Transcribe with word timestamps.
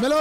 ¡Melo! 0.00 0.16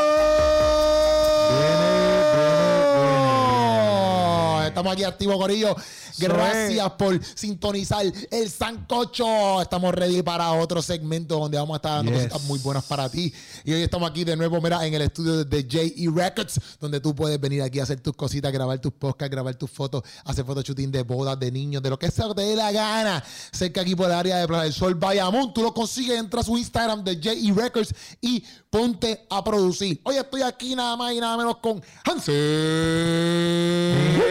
Estamos 4.66 4.94
aquí 4.94 5.04
activos, 5.04 5.38
Corillo. 5.38 5.76
Gracias 6.18 6.92
por 6.92 7.20
sintonizar 7.36 8.06
el 8.32 8.50
Sancocho. 8.50 9.62
Estamos 9.62 9.94
ready 9.94 10.22
para 10.22 10.52
otro 10.54 10.82
segmento 10.82 11.40
donde 11.40 11.58
vamos 11.58 11.76
a 11.76 11.78
estar 11.78 11.92
dando 11.98 12.12
Yes. 12.12 12.22
cositas 12.24 12.44
muy 12.44 12.60
buenas 12.60 12.84
para 12.86 13.10
ti. 13.10 13.34
Y 13.64 13.74
hoy 13.74 13.82
estamos 13.84 14.10
aquí 14.10 14.24
de 14.24 14.36
nuevo, 14.36 14.60
mira, 14.62 14.86
en 14.86 14.94
el 14.94 15.02
estudio 15.04 15.44
de 15.44 15.62
J.E. 15.64 16.10
Records, 16.14 16.60
donde 16.80 17.00
tú 17.00 17.14
puedes 17.16 17.40
venir 17.40 17.62
aquí 17.62 17.80
a 17.80 17.84
hacer 17.84 18.00
tus 18.00 18.16
cositas, 18.16 18.52
grabar 18.52 18.80
tus 18.80 18.94
podcasts, 18.94 19.32
grabar 19.32 19.56
tus 19.56 19.70
fotos, 19.70 20.04
hacer 20.26 20.46
photoshooting 20.46 20.92
de 20.92 21.04
bodas, 21.04 21.40
de 21.40 21.52
niños, 21.52 21.82
de 21.84 21.90
lo 21.90 22.00
que 22.00 22.10
sea 22.12 22.28
que 22.30 22.36
te 22.36 22.42
dé 22.42 22.56
la 22.56 22.72
gana. 22.72 23.24
Cerca 23.52 23.82
aquí 23.82 23.96
por 23.96 24.08
el 24.08 24.14
área 24.14 24.38
de 24.38 24.48
Plaza 24.48 24.64
del 24.64 24.74
Sol, 24.74 24.96
Bayamón. 24.96 25.54
Tú 25.54 25.62
lo 25.62 25.74
consigues, 25.74 26.18
entra 26.20 26.42
a 26.42 26.44
su 26.44 26.58
Instagram 26.58 27.04
de 27.04 27.16
J.E. 27.16 27.54
Records 27.54 27.94
y 28.22 28.44
ponte 28.70 29.26
a 29.30 29.44
producir. 29.44 30.00
Hoy 30.04 30.16
estoy 30.18 30.42
aquí 30.42 30.76
nada 30.76 30.96
más 30.96 31.14
y 31.14 31.20
nada 31.20 31.38
menos 31.38 31.58
con 31.58 31.82
Hansel. 32.06 32.34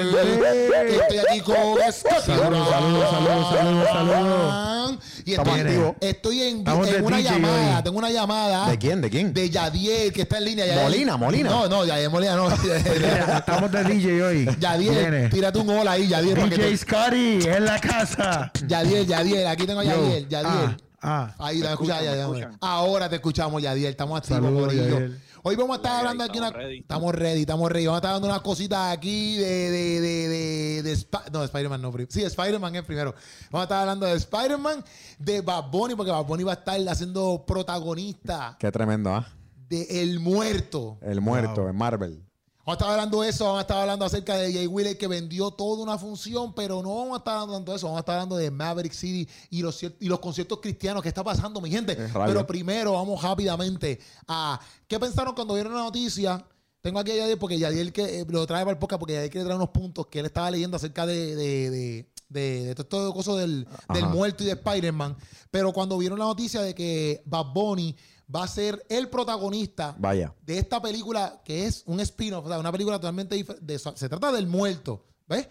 Estoy 0.86 1.18
aquí 1.18 1.40
con 1.40 1.75
Saludos, 1.80 2.68
saludos, 2.68 3.10
saludos, 3.10 3.48
saludos, 3.50 3.88
saludos. 3.88 4.98
Y 5.24 5.32
Estamos 5.32 5.56
estoy, 5.56 5.72
activos. 5.72 5.94
estoy 6.00 6.42
en, 6.42 6.56
en 6.68 7.04
una 7.04 7.16
DJ 7.16 7.30
llamada. 7.32 7.76
hoy. 7.78 7.82
Tengo 7.82 7.98
una 7.98 8.10
llamada. 8.10 8.68
¿De 8.70 8.78
quién? 8.78 9.00
¿De 9.00 9.10
quién? 9.10 9.34
De 9.34 9.50
Yadiel, 9.50 10.12
que 10.12 10.22
está 10.22 10.38
en 10.38 10.44
línea. 10.44 10.66
Yadiel. 10.66 10.84
Molina, 10.84 11.16
Molina. 11.16 11.50
No, 11.50 11.68
no, 11.68 11.84
Yadiel 11.84 12.10
Molina 12.10 12.36
no. 12.36 12.48
Estamos 13.36 13.70
de 13.72 13.84
DJ 13.84 14.22
hoy. 14.22 14.48
Yadiel, 14.60 14.94
Viene. 14.94 15.28
tírate 15.28 15.58
un 15.58 15.68
hola 15.70 15.92
ahí, 15.92 16.06
Yadiel. 16.06 16.36
DJ 16.48 16.56
te- 16.56 16.76
Scotty 16.76 17.38
en 17.48 17.64
la 17.64 17.78
casa. 17.80 18.52
Yadiel, 18.66 19.06
Yadiel, 19.06 19.46
aquí 19.48 19.66
tengo 19.66 19.80
a. 19.80 19.84
Yadiel, 19.84 20.28
Yadiel. 20.28 20.76
Ah, 21.02 21.34
ah. 21.38 21.46
Ahí, 21.46 21.60
escuchan, 21.62 21.98
me 21.98 22.04
Yadiel. 22.04 22.48
Ahora 22.60 23.08
te 23.08 23.16
escuchamos, 23.16 23.60
Yadiel. 23.62 23.90
Estamos 23.90 24.18
activos, 24.18 24.42
Saludos. 24.44 24.74
Yadiel. 24.74 25.20
Hoy 25.48 25.54
vamos 25.54 25.74
a 25.74 25.76
estar 25.76 25.98
hablando 25.98 26.24
aquí. 26.24 26.38
estamos 26.38 26.50
Una... 26.50 26.58
ready. 26.60 26.78
Estamos 26.78 27.14
ready, 27.14 27.40
estamos 27.42 27.70
ready. 27.70 27.86
Vamos 27.86 27.98
a 27.98 28.00
estar 28.00 28.12
dando 28.14 28.26
unas 28.26 28.40
cositas 28.40 28.92
aquí 28.92 29.36
de. 29.36 29.70
de, 29.70 30.00
de, 30.00 30.28
de, 30.28 30.82
de 30.82 30.92
Sp- 30.98 31.30
no, 31.32 31.38
de 31.38 31.44
Spider-Man 31.44 31.80
no. 31.82 31.92
Sí, 32.08 32.24
Spider-Man 32.24 32.74
es 32.74 32.82
primero. 32.82 33.14
Vamos 33.52 33.60
a 33.60 33.62
estar 33.62 33.80
hablando 33.82 34.06
de 34.06 34.14
Spider-Man, 34.16 34.84
de 35.20 35.40
Bad 35.42 35.70
Bunny, 35.70 35.94
porque 35.94 36.10
Bad 36.10 36.24
Bunny 36.24 36.42
va 36.42 36.50
a 36.50 36.54
estar 36.56 36.80
haciendo 36.88 37.44
protagonista 37.46 38.56
Qué 38.58 38.72
tremendo, 38.72 39.14
¿ah? 39.14 39.24
de 39.68 40.02
El 40.02 40.18
Muerto. 40.18 40.98
El 41.00 41.20
muerto 41.20 41.60
Wow. 41.60 41.70
en 41.70 41.76
Marvel. 41.76 42.25
Vamos 42.66 42.80
a 42.80 42.82
estar 42.82 42.90
hablando 42.90 43.22
de 43.22 43.28
eso, 43.28 43.44
vamos 43.44 43.58
a 43.58 43.60
estar 43.60 43.76
hablando 43.78 44.04
acerca 44.04 44.36
de 44.36 44.52
Jay 44.52 44.66
Wheeler 44.66 44.98
que 44.98 45.06
vendió 45.06 45.52
toda 45.52 45.84
una 45.84 45.96
función, 45.98 46.52
pero 46.52 46.82
no 46.82 46.96
vamos 46.96 47.14
a 47.14 47.18
estar 47.18 47.38
hablando 47.38 47.70
de 47.70 47.76
eso, 47.76 47.86
vamos 47.86 47.98
a 47.98 48.00
estar 48.00 48.16
hablando 48.16 48.36
de 48.36 48.50
Maverick 48.50 48.92
City 48.92 49.28
y 49.50 49.62
los, 49.62 49.80
y 49.84 50.08
los 50.08 50.18
conciertos 50.18 50.58
cristianos. 50.60 51.00
¿Qué 51.00 51.08
está 51.08 51.22
pasando, 51.22 51.60
mi 51.60 51.70
gente? 51.70 51.94
Pero 51.94 52.44
primero 52.44 52.94
vamos 52.94 53.22
rápidamente 53.22 54.00
a 54.26 54.58
¿qué 54.88 54.98
pensaron 54.98 55.32
cuando 55.36 55.54
vieron 55.54 55.76
la 55.76 55.84
noticia? 55.84 56.44
Tengo 56.80 56.98
aquí 56.98 57.12
a 57.12 57.16
Yadiel 57.16 57.38
porque 57.38 57.56
Yadiel 57.56 57.92
que 57.92 58.22
eh, 58.22 58.26
lo 58.28 58.44
trae 58.48 58.64
para 58.64 58.72
el 58.72 58.78
podcast 58.78 58.98
porque 58.98 59.14
Yadiel 59.14 59.30
quiere 59.30 59.44
traer 59.44 59.58
unos 59.58 59.70
puntos 59.70 60.08
que 60.08 60.18
él 60.18 60.26
estaba 60.26 60.50
leyendo 60.50 60.76
acerca 60.76 61.06
de, 61.06 61.36
de, 61.36 61.70
de, 61.70 62.10
de, 62.28 62.64
de 62.64 62.74
todo 62.74 63.08
esto 63.08 63.14
cosa 63.14 63.34
del, 63.36 63.68
del 63.94 64.06
muerto 64.06 64.42
y 64.42 64.46
de 64.46 64.54
Spider-Man. 64.54 65.16
Pero 65.52 65.72
cuando 65.72 65.96
vieron 65.98 66.18
la 66.18 66.24
noticia 66.24 66.62
de 66.62 66.74
que 66.74 67.22
Bad 67.26 67.52
Bunny 67.54 67.94
va 68.34 68.42
a 68.44 68.48
ser 68.48 68.84
el 68.88 69.08
protagonista 69.08 69.94
Vaya. 69.98 70.34
de 70.42 70.58
esta 70.58 70.80
película 70.82 71.40
que 71.44 71.66
es 71.66 71.82
un 71.86 72.00
spin-off, 72.00 72.44
o 72.46 72.48
sea, 72.48 72.58
una 72.58 72.72
película 72.72 72.96
totalmente 72.98 73.34
diferente. 73.36 73.78
Se 73.78 74.08
trata 74.08 74.32
del 74.32 74.46
muerto, 74.46 75.04
¿ves? 75.28 75.48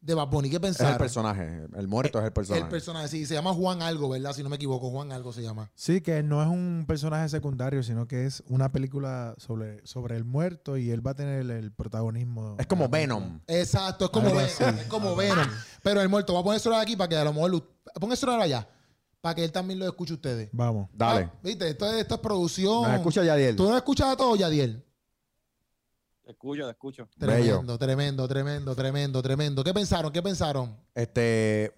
De 0.00 0.12
Bad 0.12 0.28
Bunny. 0.28 0.50
¿Qué 0.50 0.56
Es 0.62 0.80
el 0.80 0.96
personaje. 0.98 1.64
El 1.74 1.88
muerto 1.88 2.18
es 2.18 2.26
el 2.26 2.32
personaje. 2.34 2.62
El 2.64 2.68
personaje, 2.68 3.08
sí, 3.08 3.24
se 3.24 3.32
llama 3.32 3.54
Juan 3.54 3.80
Algo, 3.80 4.10
¿verdad? 4.10 4.34
Si 4.34 4.42
no 4.42 4.50
me 4.50 4.56
equivoco, 4.56 4.90
Juan 4.90 5.12
Algo 5.12 5.32
se 5.32 5.40
llama. 5.42 5.70
Sí, 5.74 6.02
que 6.02 6.22
no 6.22 6.42
es 6.42 6.48
un 6.48 6.84
personaje 6.86 7.26
secundario, 7.30 7.82
sino 7.82 8.06
que 8.06 8.26
es 8.26 8.42
una 8.48 8.70
película 8.70 9.34
sobre, 9.38 9.80
sobre 9.86 10.16
el 10.16 10.24
muerto 10.24 10.76
y 10.76 10.90
él 10.90 11.06
va 11.06 11.12
a 11.12 11.14
tener 11.14 11.40
el, 11.40 11.50
el 11.50 11.72
protagonismo. 11.72 12.56
es 12.58 12.66
como 12.66 12.86
Venom. 12.90 13.40
Exacto, 13.46 14.04
es 14.04 14.10
como, 14.10 14.26
Algo 14.26 14.40
Ven- 14.40 14.46
así. 14.46 14.62
es 14.82 14.86
como 14.88 15.16
Venom. 15.16 15.48
Pero 15.82 16.02
el 16.02 16.10
muerto, 16.10 16.34
va 16.34 16.40
a 16.40 16.44
poner 16.44 16.60
eso 16.60 16.74
aquí 16.76 16.96
para 16.96 17.08
que 17.08 17.16
a 17.16 17.24
lo 17.24 17.32
mejor. 17.32 17.50
lo- 17.52 17.74
Pon 17.98 18.12
eso 18.12 18.30
allá, 18.30 18.68
para 19.24 19.36
que 19.36 19.44
él 19.44 19.52
también 19.52 19.78
lo 19.78 19.86
escuche 19.86 20.12
ustedes. 20.12 20.50
Vamos. 20.52 20.90
Dale. 20.92 21.30
Ah, 21.32 21.38
¿Viste? 21.42 21.66
Esto 21.66 21.86
es, 21.86 21.94
esto 21.94 22.16
es 22.16 22.20
producción. 22.20 22.90
¿Me 22.90 22.96
escucha 22.96 23.24
Yadiel? 23.24 23.56
¿Tú 23.56 23.66
no 23.66 23.74
escuchas 23.74 24.08
a 24.08 24.16
todo, 24.18 24.36
Yadiel? 24.36 24.84
Te 26.22 26.32
escucho, 26.32 26.64
te 26.66 26.70
escucho. 26.72 27.08
Bello. 27.16 27.62
Tremendo, 27.78 27.78
tremendo, 27.78 28.28
tremendo, 28.28 28.74
tremendo, 28.74 29.22
tremendo. 29.22 29.64
¿Qué 29.64 29.72
pensaron? 29.72 30.12
¿Qué 30.12 30.22
pensaron? 30.22 30.76
Este, 30.94 31.72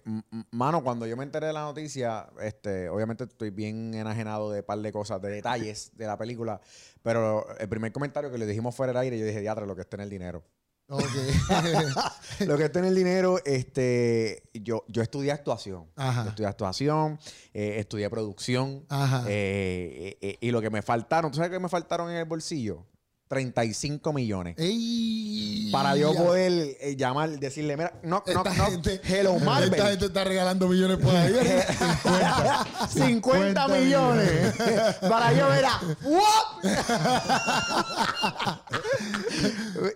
mano, 0.51 0.83
cuando 0.83 1.07
yo 1.07 1.15
me 1.15 1.23
enteré 1.23 1.47
de 1.47 1.53
la 1.53 1.61
noticia, 1.61 2.27
este, 2.41 2.89
obviamente 2.89 3.23
estoy 3.23 3.51
bien 3.51 3.93
enajenado 3.93 4.51
de 4.51 4.59
un 4.59 4.65
par 4.65 4.79
de 4.79 4.91
cosas, 4.91 5.21
de 5.21 5.29
detalles 5.29 5.91
de 5.95 6.05
la 6.05 6.17
película, 6.17 6.59
pero 7.01 7.47
el 7.59 7.69
primer 7.69 7.93
comentario 7.93 8.29
que 8.29 8.37
le 8.37 8.45
dijimos 8.45 8.75
fuera 8.75 8.91
del 8.91 9.03
aire, 9.03 9.17
yo 9.17 9.25
dije, 9.25 9.39
diatra, 9.39 9.65
lo 9.65 9.73
que 9.73 9.83
está 9.83 9.95
en 9.95 10.01
el 10.01 10.09
dinero. 10.09 10.43
Lo 12.47 12.57
que 12.57 12.63
está 12.65 12.79
en 12.79 12.85
el 12.85 12.95
dinero, 12.95 13.39
este, 13.45 14.43
yo, 14.53 14.85
yo 14.87 15.01
estudié 15.01 15.31
actuación. 15.31 15.85
Ajá. 15.95 16.23
Yo 16.23 16.29
estudié 16.29 16.47
actuación, 16.47 17.19
eh, 17.53 17.75
estudié 17.79 18.09
producción, 18.09 18.85
Ajá. 18.87 19.25
eh, 19.27 20.17
eh, 20.21 20.37
y 20.39 20.51
lo 20.51 20.61
que 20.61 20.69
me 20.69 20.81
faltaron, 20.81 21.31
¿tú 21.31 21.37
sabes 21.37 21.51
qué 21.51 21.59
me 21.59 21.69
faltaron 21.69 22.09
en 22.09 22.17
el 22.17 22.25
bolsillo? 22.25 22.85
35 23.27 24.13
millones. 24.13 24.55
Ey, 24.57 25.69
Para 25.71 25.95
yo 25.97 26.13
poder 26.13 26.77
eh, 26.79 26.95
llamar, 26.97 27.29
decirle, 27.39 27.75
mira, 27.75 27.93
no, 28.03 28.23
no, 28.33 28.43
no, 28.43 28.51
gente- 28.71 29.01
hello 29.03 29.37
Marvel. 29.39 29.73
Esta 29.73 29.89
gente 29.89 30.05
está 30.05 30.23
regalando 30.23 30.67
millones 30.67 30.97
por 30.97 31.13
ahí. 31.15 31.33
50, 31.33 32.65
50 32.89 33.67
millones. 33.79 34.55
Para 35.01 35.33
yo, 35.33 35.47
mira, 35.49 35.79
¿what? 36.03 36.65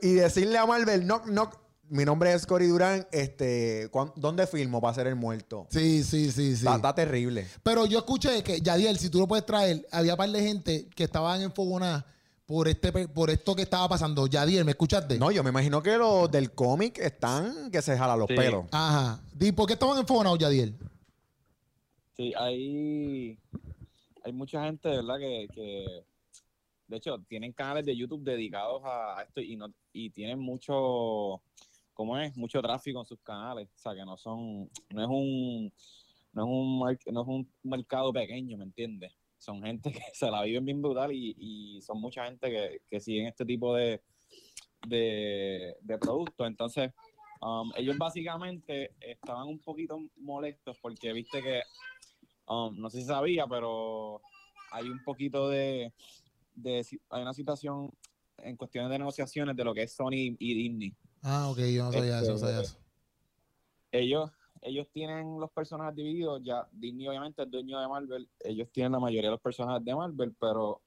y 0.02 0.14
decirle 0.14 0.58
a 0.58 0.66
Marvel, 0.66 1.06
no, 1.08 1.22
no, 1.28 1.50
mi 1.90 2.06
nombre 2.06 2.34
es 2.34 2.46
Cory 2.46 2.68
Durán, 2.68 3.08
este, 3.12 3.90
¿cuán- 3.92 4.12
¿dónde 4.16 4.48
filmo 4.48 4.80
para 4.82 4.94
ser 4.94 5.08
el 5.08 5.16
muerto? 5.16 5.68
Sí, 5.70 6.04
sí, 6.04 6.32
sí, 6.32 6.56
sí. 6.56 6.66
Está, 6.66 6.76
está 6.76 6.96
terrible. 6.96 7.48
Pero 7.64 7.86
yo 7.86 8.00
escuché 8.00 8.44
que, 8.44 8.62
Yadiel, 8.62 8.98
si 9.00 9.10
tú 9.10 9.20
lo 9.20 9.28
puedes 9.28 9.46
traer, 9.46 9.86
había 9.92 10.16
par 10.16 10.30
de 10.30 10.42
gente 10.42 10.88
que 10.96 11.04
estaban 11.04 11.42
enfogonadas 11.42 12.06
por, 12.52 12.68
este, 12.68 12.92
pe- 12.92 13.08
por 13.08 13.30
esto 13.30 13.56
que 13.56 13.62
estaba 13.62 13.88
pasando. 13.88 14.28
Yadiel, 14.28 14.66
¿me 14.66 14.72
escuchaste? 14.72 15.18
No, 15.18 15.32
yo 15.32 15.42
me 15.42 15.52
imagino 15.52 15.82
que 15.82 15.96
los 15.96 16.30
del 16.30 16.52
cómic 16.52 16.98
están 16.98 17.72
que 17.72 17.82
se 17.82 17.98
jalan 17.98 18.20
los 18.20 18.28
Sí. 18.28 18.36
pelos. 18.36 18.66
Ajá. 18.74 19.22
Di, 19.34 19.54
¿Por 19.54 19.68
qué 19.68 19.74
estaban 19.74 19.98
enfogonados, 19.98 20.38
Yadiel? 20.38 20.76
Sí, 22.18 22.34
hay, 22.38 23.38
hay 24.26 24.34
mucha 24.34 24.66
gente, 24.66 24.90
¿verdad? 24.90 25.18
Que, 25.18 25.48
que, 25.54 26.04
de 26.90 26.98
hecho, 26.98 27.20
tienen 27.30 27.54
canales 27.54 27.86
de 27.86 27.96
YouTube 27.96 28.22
dedicados 28.26 28.82
a, 28.84 29.24
esto 29.26 29.40
y, 29.40 29.56
no, 29.56 29.68
y 29.94 30.10
tienen 30.10 30.38
mucho, 30.38 31.42
¿cómo 31.94 32.18
es? 32.18 32.36
Mucho 32.36 32.62
tráfico 32.62 33.00
en 33.00 33.06
sus 33.06 33.20
canales. 33.22 33.70
O 33.78 33.80
sea, 33.80 33.96
que 33.96 34.04
no 34.04 34.18
son, 34.18 34.70
no 34.90 35.02
es 35.02 35.08
un, 35.10 35.74
no 36.34 36.44
es 36.44 36.50
un, 36.50 37.14
no 37.14 37.22
es 37.22 37.28
un 37.30 37.50
mercado 37.64 38.12
pequeño, 38.12 38.58
¿me 38.58 38.66
entiendes? 38.66 39.14
Son 39.42 39.62
gente 39.64 39.92
que 39.92 40.04
se 40.14 40.30
la 40.30 40.44
viven 40.44 40.64
bien 40.66 40.82
brutal 40.82 41.12
y, 41.12 41.36
y 41.38 41.82
son 41.82 42.00
mucha 42.00 42.26
gente 42.26 42.50
que, 42.50 42.82
que 42.90 43.00
siguen 43.00 43.26
este 43.26 43.44
tipo 43.44 43.76
de, 43.76 44.02
de, 44.88 45.76
de 45.82 45.98
productos. 45.98 46.48
Entonces, 46.48 46.92
um, 47.42 47.72
ellos 47.76 47.98
básicamente 47.98 48.94
estaban 49.00 49.48
un 49.48 49.60
poquito 49.60 50.00
molestos 50.18 50.78
porque 50.80 51.12
viste 51.12 51.42
que 51.42 51.62
Um, 52.48 52.76
no 52.82 52.90
sé 52.90 53.00
si 53.00 53.06
sabía, 53.06 53.48
pero 53.48 54.20
hay 54.72 54.90
un 54.90 55.02
poquito 55.06 55.48
de, 55.48 55.94
de 56.54 56.86
hay 57.10 57.22
una 57.22 57.34
situación 57.34 57.90
en 58.40 58.58
cuestiones 58.58 58.90
de 58.92 59.00
negociaciones 59.00 59.56
de 59.56 59.64
lo 59.64 59.74
que 59.74 59.84
es 59.84 59.94
Sony 59.94 60.36
y 60.38 60.54
Disney. 60.56 60.94
Ah, 61.22 61.50
ok, 61.50 61.60
yo 61.74 61.86
no 61.86 61.92
sabía 61.94 62.20
eso, 62.20 62.32
no 62.32 62.38
sabía 62.40 62.62
Este, 62.62 62.68
eso. 62.68 62.80
Ellos, 63.94 64.32
ellos 64.62 64.88
tienen 64.92 65.40
los 65.40 65.52
personajes 65.52 65.96
divididos, 65.96 66.42
ya 66.44 66.68
Disney 66.72 67.08
obviamente 67.08 67.42
es 67.44 67.50
dueño 67.52 67.80
de 67.80 67.88
Marvel, 67.88 68.30
ellos 68.40 68.70
tienen 68.72 68.92
la 68.94 69.00
mayoría 69.00 69.30
de 69.30 69.36
los 69.36 69.42
personajes 69.42 69.84
de 69.84 69.96
Marvel, 69.96 70.36
pero 70.40 70.82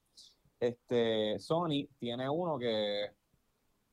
este 0.60 1.38
Sony 1.40 1.86
tiene 1.98 2.28
uno 2.28 2.58
que 2.58 3.10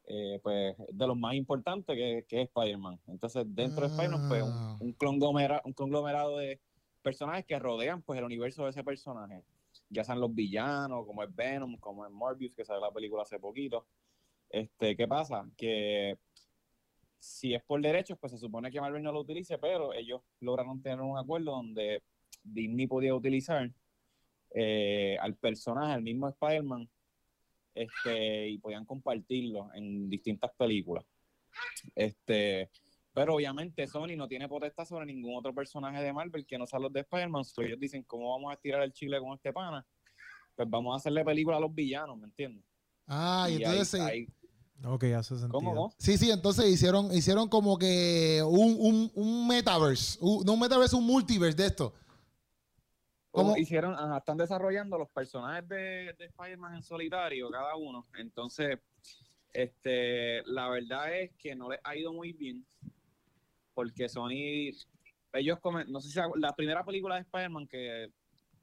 eh, 0.05 0.39
pues 0.43 0.75
es 0.79 0.97
de 0.97 1.07
los 1.07 1.17
más 1.17 1.35
importantes 1.35 1.95
que, 1.95 2.25
que 2.27 2.41
es 2.41 2.47
Spider-Man. 2.49 2.99
Entonces, 3.07 3.45
dentro 3.47 3.81
de 3.81 3.87
Spider-Man, 3.87 4.27
pues 4.29 4.43
Ah. 4.43 4.77
un, 4.79 4.87
un, 4.87 4.93
conglomera- 4.97 5.61
un 5.63 5.73
conglomerado 5.73 6.37
de 6.37 6.59
personajes 7.01 7.45
que 7.45 7.57
rodean 7.59 8.01
pues 8.01 8.17
el 8.19 8.25
universo 8.25 8.63
de 8.63 8.71
ese 8.71 8.83
personaje. 8.83 9.43
Ya 9.89 10.03
sean 10.03 10.19
los 10.19 10.33
villanos, 10.33 11.05
como 11.05 11.23
es 11.23 11.33
Venom, 11.33 11.77
como 11.77 12.05
es 12.05 12.11
Morbius, 12.11 12.55
que 12.55 12.65
sale 12.65 12.81
la 12.81 12.91
película 12.91 13.23
hace 13.23 13.39
poquito. 13.39 13.85
Este, 14.49 14.97
¿qué 14.97 15.07
pasa? 15.07 15.45
Que 15.55 16.17
si 17.21 17.53
es 17.53 17.63
por 17.63 17.79
derechos, 17.81 18.17
pues 18.19 18.31
se 18.31 18.39
supone 18.39 18.71
que 18.71 18.81
Marvel 18.81 19.03
no 19.03 19.11
lo 19.11 19.19
utilice, 19.19 19.59
pero 19.59 19.93
ellos 19.93 20.21
lograron 20.39 20.81
tener 20.81 20.99
un 21.01 21.19
acuerdo 21.19 21.51
donde 21.51 22.01
Disney 22.43 22.87
podía 22.87 23.13
utilizar 23.13 23.71
eh, 24.55 25.17
al 25.21 25.35
personaje, 25.35 25.93
al 25.93 26.01
mismo 26.01 26.27
Spider-Man, 26.27 26.89
este, 27.75 28.49
y 28.49 28.57
podían 28.57 28.85
compartirlo 28.85 29.71
en 29.75 30.09
distintas 30.09 30.51
películas. 30.57 31.05
Este, 31.93 32.71
pero 33.13 33.35
obviamente 33.35 33.85
Sony 33.85 34.15
no 34.17 34.27
tiene 34.27 34.49
potestad 34.49 34.85
sobre 34.85 35.05
ningún 35.05 35.35
otro 35.37 35.53
personaje 35.53 36.01
de 36.01 36.11
Marvel 36.11 36.45
que 36.45 36.57
no 36.57 36.65
sea 36.65 36.79
los 36.79 36.91
de 36.91 37.01
Spider-Man. 37.01 37.45
So 37.45 37.61
ellos 37.61 37.79
dicen, 37.79 38.01
¿cómo 38.03 38.31
vamos 38.31 38.49
a 38.49 38.55
estirar 38.55 38.81
el 38.81 38.93
chile 38.93 39.19
con 39.19 39.33
este 39.33 39.53
pana? 39.53 39.85
Pues 40.55 40.67
vamos 40.67 40.93
a 40.93 40.97
hacerle 40.97 41.23
película 41.23 41.57
a 41.57 41.59
los 41.59 41.73
villanos, 41.73 42.17
¿me 42.17 42.25
entiendes? 42.25 42.65
Ah, 43.05 43.47
y, 43.47 43.57
entonces... 43.57 43.93
ahí- 44.01 44.25
sí. 44.25 44.31
ahí- 44.31 44.40
Ok, 44.83 45.03
hace 45.15 45.35
sentido. 45.37 45.51
¿Cómo, 45.51 45.73
cómo? 45.75 45.93
Sí, 45.97 46.17
sí, 46.17 46.31
entonces 46.31 46.65
hicieron, 46.67 47.13
hicieron 47.13 47.47
como 47.49 47.77
que 47.77 48.41
un, 48.45 48.75
un, 48.79 49.11
un 49.15 49.47
metaverse, 49.47 50.17
un- 50.21 50.43
no 50.45 50.53
un 50.53 50.59
metaverse, 50.59 50.95
un 50.95 51.05
multiverse 51.05 51.55
de 51.57 51.67
esto. 51.67 51.93
¿Cómo? 53.29 53.49
Como 53.49 53.57
hicieron, 53.57 53.93
ajá, 53.93 54.17
están 54.17 54.37
desarrollando 54.37 54.97
los 54.97 55.09
personajes 55.09 55.67
de, 55.69 56.13
de 56.17 56.25
Spider-Man 56.25 56.75
en 56.75 56.83
solitario, 56.83 57.49
cada 57.49 57.75
uno. 57.75 58.05
Entonces, 58.17 58.79
este, 59.53 60.43
la 60.47 60.67
verdad 60.69 61.13
es 61.17 61.31
que 61.37 61.55
no 61.55 61.69
les 61.69 61.79
ha 61.83 61.95
ido 61.95 62.11
muy 62.11 62.33
bien. 62.33 62.65
Porque 63.73 64.09
Sony, 64.09 64.71
ellos 65.33 65.59
comen, 65.61 65.89
no 65.91 66.01
sé 66.01 66.09
si 66.09 66.19
la 66.35 66.53
primera 66.55 66.83
película 66.83 67.15
de 67.15 67.21
Spider-Man 67.21 67.67
que 67.67 68.11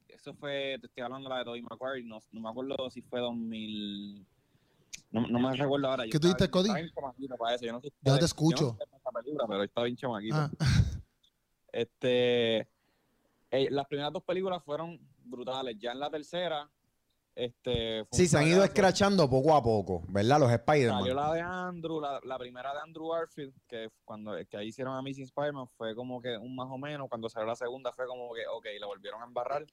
eso 0.07 0.33
fue, 0.35 0.77
te 0.79 0.87
estoy 0.87 1.03
hablando 1.03 1.29
de 1.29 1.33
la 1.35 1.39
de 1.39 1.45
Tobey 1.45 1.61
Maguire, 1.61 2.05
no, 2.05 2.19
no 2.31 2.41
me 2.41 2.49
acuerdo 2.49 2.89
si 2.91 3.01
fue 3.01 3.19
2000, 3.21 4.25
no, 5.11 5.27
no 5.27 5.39
me 5.39 5.55
recuerdo 5.55 5.87
ahora. 5.87 6.05
yo 6.05 6.11
¿Qué 6.11 6.19
tú 6.19 6.27
dijiste, 6.27 6.49
Cody? 6.49 6.69
para 7.37 7.55
eso, 7.55 7.65
yo 7.65 7.73
no 7.73 7.81
sé 7.81 7.91
no 8.01 8.17
te 8.19 8.25
escucho. 8.25 8.77
Yo 8.79 8.85
no 8.91 8.97
sé 8.97 9.21
película, 9.23 9.45
pero 9.47 9.63
estaba 9.63 9.85
bien 9.85 9.97
chamaquito. 9.97 10.35
Ah, 10.35 10.49
Este, 11.71 12.67
eh, 13.51 13.67
las 13.69 13.85
primeras 13.87 14.11
dos 14.11 14.23
películas 14.23 14.63
fueron 14.63 14.99
brutales. 15.23 15.77
Ya 15.79 15.91
en 15.91 15.99
la 15.99 16.09
tercera, 16.09 16.67
este, 17.35 18.05
Sí, 18.11 18.27
se 18.27 18.37
han 18.37 18.47
ido 18.47 18.63
escrachando 18.63 19.29
poco 19.29 19.55
a 19.55 19.61
poco, 19.61 20.03
¿verdad? 20.07 20.39
Los 20.39 20.49
Salió 20.49 20.55
Spider-Man. 20.55 21.15
la 21.15 21.33
de 21.33 21.41
Andrew, 21.41 22.01
la, 22.01 22.19
la 22.23 22.37
primera 22.39 22.73
de 22.73 22.79
Andrew 22.79 23.09
Garfield, 23.09 23.53
que 23.67 23.89
cuando 24.03 24.33
que 24.49 24.57
ahí 24.57 24.67
hicieron 24.69 24.95
Amazing 24.95 25.25
Spider-Man 25.25 25.67
fue 25.77 25.95
como 25.95 26.21
que 26.21 26.37
un 26.37 26.55
más 26.55 26.67
o 26.69 26.77
menos. 26.77 27.07
Cuando 27.07 27.29
salió 27.29 27.47
la 27.47 27.55
segunda 27.55 27.91
fue 27.93 28.07
como 28.07 28.33
que, 28.33 28.41
ok, 28.47 28.65
la 28.79 28.87
volvieron 28.87 29.21
a 29.21 29.25
embarrar. 29.25 29.65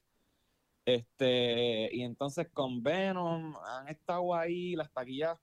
Este, 0.87 1.89
y 1.93 2.01
entonces 2.03 2.47
con 2.53 2.81
Venom 2.81 3.55
han 3.57 3.89
estado 3.89 4.33
ahí, 4.33 4.73
las 4.73 4.89
taquillas 4.89 5.37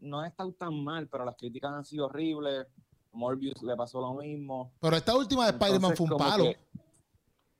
no 0.00 0.20
han 0.20 0.28
estado 0.28 0.50
tan 0.52 0.82
mal, 0.82 1.06
pero 1.08 1.26
las 1.26 1.36
críticas 1.36 1.70
han 1.72 1.84
sido 1.84 2.06
horribles. 2.06 2.66
Morbius 3.12 3.62
le 3.62 3.76
pasó 3.76 4.00
lo 4.00 4.14
mismo. 4.14 4.72
pero 4.80 4.96
esta 4.96 5.14
última 5.14 5.44
de 5.44 5.50
Spider-Man 5.50 5.94
fue 5.96 6.06
un 6.10 6.16
palo. 6.16 6.44
que- 6.44 6.56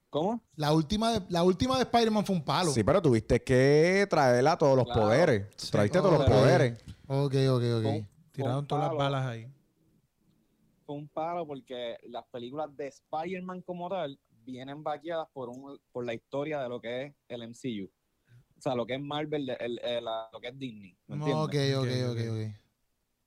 ¿Cómo? 0.08 0.40
La 0.56 0.72
última 0.72 1.12
de, 1.12 1.26
la 1.28 1.42
última 1.42 1.76
de 1.76 1.82
Spider-Man 1.82 2.24
fue 2.24 2.36
un 2.36 2.42
palo. 2.44 2.70
Sí, 2.70 2.82
pero 2.82 3.02
tuviste 3.02 3.42
que 3.42 4.06
traerla 4.08 4.56
todos 4.56 4.74
los 4.76 4.86
Claro. 4.86 5.02
poderes. 5.02 5.46
Sí. 5.56 5.70
Traiste 5.70 5.98
Oh, 5.98 6.02
todos 6.02 6.18
los 6.20 6.28
poderes. 6.30 6.82
Ok, 7.08 7.34
ok, 7.50 7.62
ok. 7.76 7.82
Fue- 7.82 8.06
Tiraron 8.32 8.58
un 8.60 8.66
todas 8.66 8.88
las 8.88 8.96
balas 8.96 9.26
ahí. 9.26 9.52
fue 10.86 10.94
un 10.96 11.08
palo 11.08 11.46
porque 11.46 11.98
las 12.04 12.24
películas 12.28 12.74
de 12.74 12.86
Spider-Man 12.88 13.60
como 13.60 13.90
tal 13.90 14.18
vienen 14.50 14.82
vaqueadas 14.82 15.28
por, 15.32 15.48
un, 15.50 15.78
por 15.92 16.04
la 16.04 16.14
historia 16.14 16.60
de 16.62 16.68
lo 16.68 16.80
que 16.80 17.02
es 17.06 17.14
el 17.28 17.42
MCU. 17.42 17.90
O 18.56 18.60
sea, 18.60 18.74
lo 18.74 18.86
que 18.86 18.94
es 18.94 19.00
Marvel, 19.00 19.48
el- 19.50 19.78
el- 19.84 20.04
la- 20.04 20.28
lo 20.32 20.40
que 20.40 20.48
es 20.48 20.58
Disney. 20.58 20.96
Ok, 21.08 21.20
ok, 21.76 21.86
ok. 22.10 22.18
ok. 22.32 22.54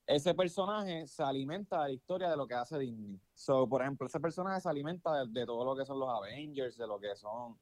Ese 0.08 0.34
personaje 0.34 1.08
se 1.08 1.24
alimenta 1.24 1.84
de 1.84 1.90
la 1.90 1.94
historia 1.94 2.30
de 2.30 2.36
lo 2.36 2.46
que 2.48 2.56
hace 2.56 2.78
Disney. 2.80 3.18
So, 3.34 3.68
por 3.70 3.82
ejemplo, 3.82 4.08
ese 4.08 4.20
personaje 4.20 4.60
se 4.60 4.68
alimenta 4.68 5.14
de, 5.24 5.32
de 5.32 5.46
todo 5.46 5.64
lo 5.64 5.76
que 5.76 5.86
son 5.86 6.00
los 6.00 6.10
Avengers, 6.10 6.76
de 6.78 6.86
lo 6.88 7.00
que 7.00 7.16
son 7.16 7.58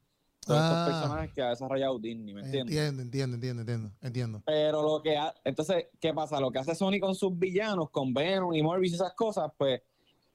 todos 0.47 0.59
Ah. 0.61 0.69
estos 0.87 0.93
personajes 1.01 1.33
que 1.33 1.41
ha 1.43 1.49
desarrollado 1.49 1.99
Disney, 1.99 2.33
¿me 2.33 2.41
entiendes? 2.41 2.75
Entiendo, 2.75 3.01
entiendo, 3.03 3.35
entiendo, 3.35 3.61
entiendo, 3.61 3.91
entiendo. 4.01 4.43
Pero 4.47 4.81
lo 4.81 5.03
que 5.03 5.15
ha- 5.17 5.35
entonces, 5.43 5.87
¿qué 5.99 6.11
pasa? 6.13 6.39
Lo 6.39 6.49
que 6.49 6.57
hace 6.59 6.73
Sony 6.73 6.99
con 6.99 7.13
sus 7.13 7.37
villanos, 7.37 7.91
con 7.91 8.13
Venom 8.13 8.53
y 8.55 8.63
Morbius 8.63 8.93
y 8.93 8.95
esas 8.95 9.13
cosas, 9.13 9.51
pues 9.55 9.81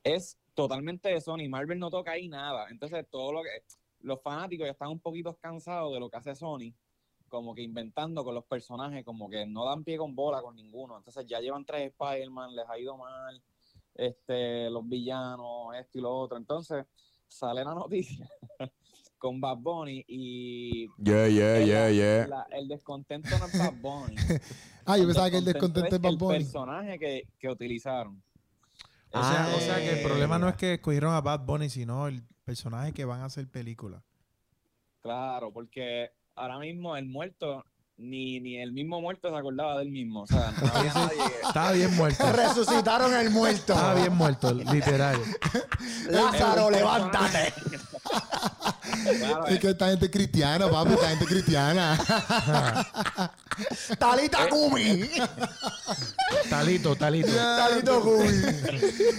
es 0.05 0.38
totalmente 0.55 1.09
de 1.09 1.21
Sony. 1.21 1.49
Marvel 1.49 1.79
no 1.79 1.91
toca 1.91 2.12
ahí 2.12 2.29
nada. 2.29 2.67
Entonces, 2.71 3.06
todo 3.11 3.33
lo 3.33 3.43
que 3.43 3.51
los 4.01 4.21
fanáticos 4.23 4.67
ya 4.67 4.73
están 4.73 4.91
un 4.91 5.01
poquito 5.01 5.37
cansados 5.37 5.93
de 5.93 6.01
lo 6.01 6.09
que 6.11 6.17
hace 6.17 6.35
Sony, 6.35 6.73
como 7.29 7.55
que 7.55 7.62
inventando 7.62 8.23
con 8.25 8.35
los 8.35 8.45
personajes, 8.45 9.05
como 9.05 9.29
que 9.29 9.47
no 9.47 9.65
dan 9.65 9.83
pie 9.85 9.97
con 9.99 10.15
bola 10.15 10.41
con 10.43 10.55
ninguno. 10.55 10.97
Entonces, 10.97 11.27
ya 11.27 11.41
llevan 11.41 11.65
tres 11.65 11.91
Spider-Man, 11.93 12.55
les 12.55 12.69
ha 12.69 12.79
ido 12.79 12.97
mal, 12.97 13.43
este, 13.95 14.71
los 14.71 14.89
villanos, 14.89 15.75
esto 15.77 15.99
y 15.99 16.03
lo 16.03 16.17
otro. 16.17 16.37
Entonces, 16.37 16.85
sale 17.27 17.65
la 17.65 17.75
noticia 17.75 18.29
con 19.19 19.41
Bad 19.41 19.57
Bunny 19.59 20.05
y 20.07 20.87
Yeah, 21.03 21.29
yeah, 21.29 21.57
el- 21.59 21.67
yeah, 21.67 21.91
yeah. 21.91 22.27
la- 22.29 22.47
el 22.50 22.69
descontento 22.69 23.37
no 23.39 23.47
es 23.47 23.59
Bad 23.59 23.75
Bunny. 23.81 24.17
Ah, 24.87 24.99
yo 24.99 25.07
pensaba 25.07 25.31
que 25.31 25.39
el 25.39 25.47
descontento 25.47 25.97
es 25.97 26.03
Bad 26.03 26.11
el 26.12 26.19
Bunny. 26.19 26.39
personaje 26.41 26.99
que, 26.99 27.27
que 27.39 27.49
utilizaron. 27.49 28.23
O 29.14 29.22
sea, 29.22 29.44
Ah, 29.44 29.55
o 29.56 29.61
sea 29.61 29.76
que 29.76 30.00
el 30.00 30.06
problema 30.06 30.38
no 30.38 30.49
es 30.49 30.56
que 30.56 30.75
escogieron 30.75 31.14
a 31.14 31.20
Bad 31.20 31.40
Bunny, 31.40 31.70
sino 31.70 32.08
el 32.08 32.22
personaje 32.44 32.93
que 32.93 33.05
van 33.05 33.20
a 33.20 33.26
hacer 33.26 33.49
película. 33.49 34.02
Claro, 35.02 35.52
porque 35.52 36.11
ahora 36.34 36.58
mismo 36.58 36.96
el 36.96 37.06
muerto, 37.06 37.64
ni, 37.96 38.40
ni 38.40 38.56
el 38.58 38.72
mismo 38.72 39.00
muerto 39.00 39.31
se 39.31 39.37
acordaba 39.37 39.78
del 39.78 39.90
mismo. 39.90 40.22
O 40.22 40.26
sea, 40.26 40.52
no 40.61 40.66
había 40.75 40.94
nadie 40.94 41.19
Estaba 41.43 41.72
bien 41.72 41.94
muerto. 41.94 42.32
Resucitaron 42.32 43.14
el 43.14 43.31
muerto. 43.31 43.72
Estaba 43.75 43.94
bien 43.94 44.14
muerto, 44.16 44.52
literal. 44.52 45.20
Lázaro, 46.08 46.70
levántate. 46.70 47.52
Claro, 49.19 49.47
Es 49.47 49.59
que 49.59 49.71
esta 49.71 49.89
gente 49.89 50.07
es 50.07 50.11
cristiana, 50.11 50.71
papi, 50.71 50.93
esta 50.93 51.09
gente 51.09 51.25
es 51.25 51.31
cristiana. 51.31 51.99
Talita 53.99 54.49
Kumi. 54.49 55.09
Talito, 56.51 56.97
talito. 56.97 57.29
Talito 57.33 58.01
Kumi. 58.03 58.27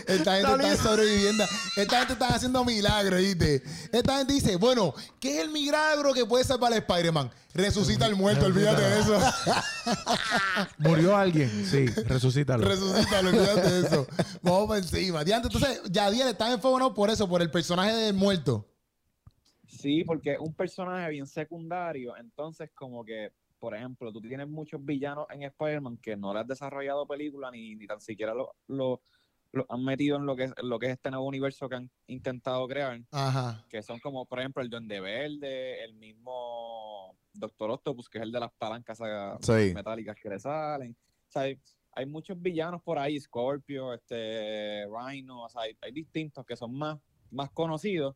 Esta 0.07 0.35
gente 0.35 0.67
está 0.67 0.83
sobreviviendo. 0.83 1.43
Esta 1.77 1.99
gente 1.99 2.13
está 2.13 2.27
haciendo 2.35 2.65
milagros, 2.65 3.19
¿viste? 3.19 3.63
Esta 3.91 4.17
gente 4.17 4.33
dice, 4.33 4.57
bueno, 4.57 4.93
¿qué 5.19 5.37
es 5.37 5.43
el 5.43 5.51
milagro 5.51 6.13
que 6.13 6.25
puede 6.25 6.43
salvar 6.43 6.73
a 6.73 6.77
Spider-Man? 6.77 7.31
Resucita 7.53 8.05
al 8.05 8.15
muerto, 8.15 8.45
olvídate 8.45 8.81
de 8.81 8.99
eso. 8.99 9.17
¿Murió 10.77 11.15
alguien? 11.15 11.65
Sí, 11.69 11.85
resucítalo. 11.85 12.67
Resucítalo, 12.67 13.29
olvídate 13.29 13.71
de 13.71 13.87
eso. 13.87 14.07
Vamos 14.41 14.67
por 14.67 14.77
encima. 14.77 15.23
Diante, 15.23 15.47
entonces, 15.47 15.81
Yadiel 15.89 16.27
está 16.27 16.51
enfogonado 16.51 16.93
por 16.93 17.09
eso, 17.09 17.29
por 17.29 17.41
el 17.41 17.49
personaje 17.49 17.93
del 17.93 18.13
muerto. 18.13 18.67
Sí, 19.85 20.03
porque 20.03 20.31
es 20.33 20.39
un 20.39 20.55
personaje 20.55 21.11
bien 21.11 21.27
secundario. 21.27 22.17
Entonces, 22.17 22.71
como 22.73 23.05
que, 23.05 23.31
por 23.59 23.75
ejemplo, 23.75 24.11
tú 24.11 24.19
tienes 24.19 24.47
muchos 24.47 24.83
villanos 24.83 25.27
en 25.29 25.43
Spider-Man 25.43 25.97
que 25.97 26.17
no 26.17 26.33
le 26.33 26.39
has 26.39 26.47
desarrollado 26.47 27.05
película 27.05 27.51
ni, 27.51 27.75
ni 27.75 27.85
tan 27.85 28.01
siquiera 28.01 28.33
lo, 28.33 28.55
lo, 28.65 28.99
lo 29.51 29.63
han 29.69 29.83
metido 29.85 30.17
en 30.17 30.25
lo, 30.25 30.35
que 30.35 30.45
es, 30.45 30.53
lo 30.63 30.79
que 30.79 30.87
es 30.87 30.93
este 30.93 31.11
nuevo 31.11 31.27
universo 31.27 31.69
que 31.69 31.75
han 31.75 31.91
intentado 32.07 32.67
crear. 32.67 32.99
Ajá. 33.11 33.63
que 33.69 33.83
son 33.83 33.99
como, 33.99 34.25
por 34.25 34.39
ejemplo, 34.39 34.63
el 34.63 34.71
Duende 34.71 34.99
Verde, 34.99 35.83
el 35.83 35.93
mismo 35.93 37.15
Doctor 37.31 37.69
Octopus, 37.69 38.09
que 38.09 38.17
es 38.17 38.23
el 38.23 38.31
de 38.31 38.39
las 38.39 38.51
palancas 38.53 38.99
ah, 39.01 39.37
Sí. 39.39 39.71
metálicas 39.75 40.15
que 40.15 40.29
le 40.29 40.39
salen. 40.39 40.97
O 41.27 41.31
sea, 41.31 41.43
hay, 41.43 41.59
hay 41.91 42.07
muchos 42.07 42.41
villanos 42.41 42.81
por 42.81 42.97
ahí, 42.97 43.19
Scorpio, 43.19 43.93
este, 43.93 44.87
Rhino, 44.87 45.43
o 45.43 45.49
sea, 45.49 45.61
hay, 45.61 45.77
hay 45.79 45.91
distintos 45.91 46.43
que 46.43 46.55
son 46.55 46.75
más, 46.75 46.97
más 47.29 47.51
conocidos. 47.51 48.15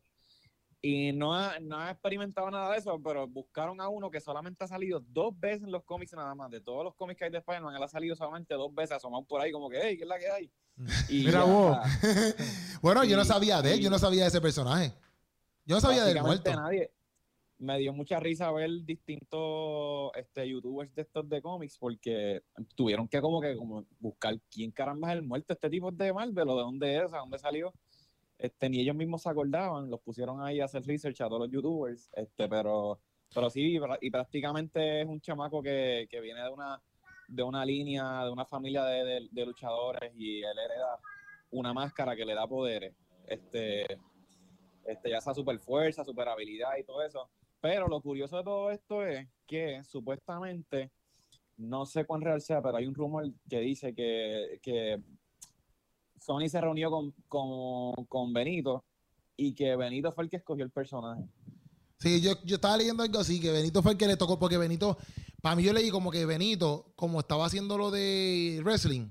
Y 0.82 1.12
no 1.12 1.34
ha, 1.34 1.58
no 1.60 1.78
ha 1.78 1.90
experimentado 1.90 2.50
nada 2.50 2.72
de 2.72 2.78
eso, 2.78 2.98
pero 3.02 3.28
buscaron 3.28 3.80
a 3.82 3.88
uno 3.88 4.10
que 4.10 4.20
solamente 4.20 4.64
ha 4.64 4.66
salido 4.66 5.04
dos 5.08 5.38
veces 5.38 5.62
en 5.64 5.72
los 5.72 5.84
cómics 5.84 6.14
nada 6.14 6.34
más. 6.34 6.50
De 6.50 6.60
todos 6.60 6.84
los 6.84 6.94
cómics 6.94 7.18
que 7.18 7.24
hay 7.26 7.30
de 7.30 7.38
Spider-Man, 7.38 7.76
él 7.76 7.82
ha 7.82 7.88
salido 7.88 8.16
solamente 8.16 8.54
dos 8.54 8.74
veces, 8.74 8.92
asomado 8.92 9.24
por 9.24 9.42
ahí 9.42 9.52
como 9.52 9.68
que, 9.68 9.78
hey, 9.82 9.96
¿qué 9.98 10.04
es 10.04 10.08
la 10.08 10.18
que 10.18 10.30
hay? 10.30 10.50
Y 11.10 11.24
Mira 11.24 11.44
vos. 11.44 11.76
o 11.76 11.80
Bueno, 12.80 13.04
yo 13.04 13.16
no 13.16 13.24
sabía 13.26 13.60
de 13.60 13.74
él, 13.74 13.80
yo 13.80 13.90
no 13.90 13.98
sabía 13.98 14.22
de 14.22 14.28
ese 14.28 14.40
personaje. 14.40 14.94
Yo 15.66 15.74
no 15.74 15.80
sabía 15.80 16.04
del 16.04 16.22
muerto. 16.22 16.50
nadie. 16.54 16.90
Me 17.58 17.78
dio 17.78 17.92
mucha 17.92 18.18
risa 18.18 18.50
ver 18.52 18.70
distintos 18.86 20.10
este, 20.14 20.48
youtubers 20.48 20.94
de 20.94 21.02
estos 21.02 21.28
de 21.28 21.42
cómics 21.42 21.76
porque 21.76 22.42
tuvieron 22.74 23.06
que 23.06 23.20
como 23.20 23.38
que 23.38 23.54
como 23.54 23.84
buscar 23.98 24.34
quién 24.50 24.70
caramba 24.70 25.12
es 25.12 25.18
el 25.18 25.24
muerto, 25.24 25.52
este 25.52 25.68
tipo 25.68 25.90
de 25.90 26.10
Marvel 26.10 26.48
o 26.48 26.56
de 26.56 26.62
dónde 26.62 26.96
es, 26.96 27.12
a 27.12 27.18
dónde 27.18 27.38
salió. 27.38 27.70
Este, 28.40 28.70
ni 28.70 28.80
ellos 28.80 28.96
mismos 28.96 29.22
se 29.22 29.28
acordaban, 29.28 29.90
los 29.90 30.00
pusieron 30.00 30.40
ahí 30.42 30.60
a 30.60 30.64
hacer 30.64 30.82
research 30.84 31.20
a 31.20 31.28
todos 31.28 31.40
los 31.42 31.50
youtubers, 31.50 32.08
este, 32.14 32.48
pero, 32.48 32.98
pero 33.34 33.50
sí, 33.50 33.78
y 34.00 34.10
prácticamente 34.10 35.02
es 35.02 35.06
un 35.06 35.20
chamaco 35.20 35.62
que, 35.62 36.06
que 36.10 36.20
viene 36.20 36.42
de 36.42 36.48
una, 36.48 36.82
de 37.28 37.42
una 37.42 37.64
línea, 37.66 38.24
de 38.24 38.30
una 38.30 38.46
familia 38.46 38.84
de, 38.84 39.04
de- 39.04 39.28
de 39.30 39.46
luchadores 39.46 40.12
y 40.16 40.38
él 40.42 40.58
hereda 40.58 40.98
una 41.50 41.74
máscara 41.74 42.16
que 42.16 42.24
le 42.24 42.34
da 42.34 42.46
poderes. 42.48 42.94
Este, 43.26 43.84
este, 44.86 45.10
ya 45.10 45.20
sea 45.20 45.34
super 45.34 45.58
fuerza, 45.58 46.02
super 46.04 46.26
habilidad 46.28 46.76
y 46.78 46.84
todo 46.84 47.02
eso. 47.02 47.30
Pero 47.60 47.88
lo 47.88 48.00
curioso 48.00 48.38
de 48.38 48.44
todo 48.44 48.70
esto 48.70 49.04
es 49.06 49.28
que 49.46 49.84
supuestamente, 49.84 50.90
no 51.58 51.84
sé 51.84 52.06
cuán 52.06 52.22
real 52.22 52.40
sea, 52.40 52.62
pero 52.62 52.78
hay 52.78 52.86
un 52.86 52.94
rumor 52.94 53.26
que 53.48 53.60
dice 53.60 53.94
que, 53.94 54.58
que 54.62 54.98
Sony 56.20 56.48
se 56.48 56.60
reunió 56.60 56.90
con, 56.90 57.12
con, 57.28 58.04
con 58.06 58.32
Benito 58.32 58.84
y 59.36 59.54
que 59.54 59.74
Benito 59.74 60.12
fue 60.12 60.24
el 60.24 60.30
que 60.30 60.36
escogió 60.36 60.64
el 60.64 60.70
personaje. 60.70 61.22
Sí, 61.98 62.20
yo, 62.20 62.32
yo 62.44 62.56
estaba 62.56 62.76
leyendo 62.76 63.02
algo 63.02 63.18
así, 63.18 63.40
que 63.40 63.50
Benito 63.50 63.82
fue 63.82 63.92
el 63.92 63.98
que 63.98 64.06
le 64.06 64.16
tocó, 64.16 64.38
porque 64.38 64.56
Benito, 64.56 64.96
para 65.42 65.56
mí 65.56 65.62
yo 65.62 65.72
leí 65.72 65.90
como 65.90 66.10
que 66.10 66.24
Benito, 66.24 66.92
como 66.96 67.20
estaba 67.20 67.46
haciendo 67.46 67.76
lo 67.76 67.90
de 67.90 68.60
wrestling, 68.64 69.08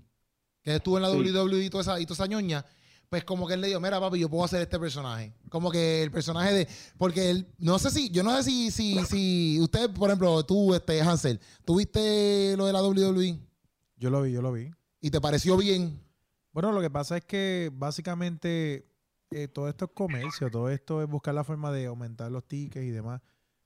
que 0.64 0.76
estuvo 0.76 0.98
en 0.98 1.04
la 1.04 1.12
Sí. 1.12 1.18
WWE 1.18 1.66
y 1.66 1.70
toda 1.70 1.82
esa, 1.82 2.00
y 2.00 2.06
toda 2.06 2.16
esa 2.16 2.26
ñoña, 2.28 2.66
pues 3.10 3.24
como 3.24 3.48
que 3.48 3.56
él 3.56 3.62
le 3.62 3.68
dijo, 3.68 3.80
mira 3.80 4.00
papi, 4.00 4.20
yo 4.20 4.30
puedo 4.30 4.44
hacer 4.44 4.62
este 4.62 4.80
personaje. 4.80 5.34
Como 5.50 5.72
que 5.72 6.04
el 6.04 6.12
personaje 6.12 6.54
de, 6.54 6.68
porque 6.98 7.30
él, 7.32 7.48
no 7.58 7.78
sé 7.80 7.90
si, 7.90 8.10
yo 8.10 8.24
no 8.24 8.36
sé 8.38 8.44
si, 8.44 8.72
si, 8.72 9.04
si 9.06 9.60
usted, 9.62 9.92
por 9.92 10.10
ejemplo, 10.10 10.44
tú, 10.44 10.74
este, 10.76 11.02
Hansel, 11.02 11.40
¿tuviste 11.66 12.56
lo 12.58 12.66
de 12.68 12.74
la 12.74 12.84
WWE? 12.84 13.40
Yo 13.98 14.10
lo 14.10 14.22
vi, 14.22 14.32
yo 14.32 14.42
lo 14.42 14.52
vi. 14.52 14.70
¿Y 15.02 15.10
te 15.12 15.20
pareció 15.22 15.58
bien? 15.58 16.00
Bueno, 16.52 16.72
lo 16.72 16.82
que 16.82 16.90
pasa 16.90 17.18
es 17.18 17.26
que 17.26 17.72
básicamente 17.74 18.90
eh, 19.32 19.48
todo 19.48 19.70
esto 19.70 19.86
es 19.86 19.92
comercio, 19.94 20.50
todo 20.50 20.70
esto 20.70 21.02
es 21.02 21.08
buscar 21.08 21.36
la 21.36 21.44
forma 21.44 21.72
de 21.72 21.86
aumentar 21.86 22.32
los 22.32 22.48
tickets 22.48 22.86
y 22.86 22.92
demás. 22.92 23.22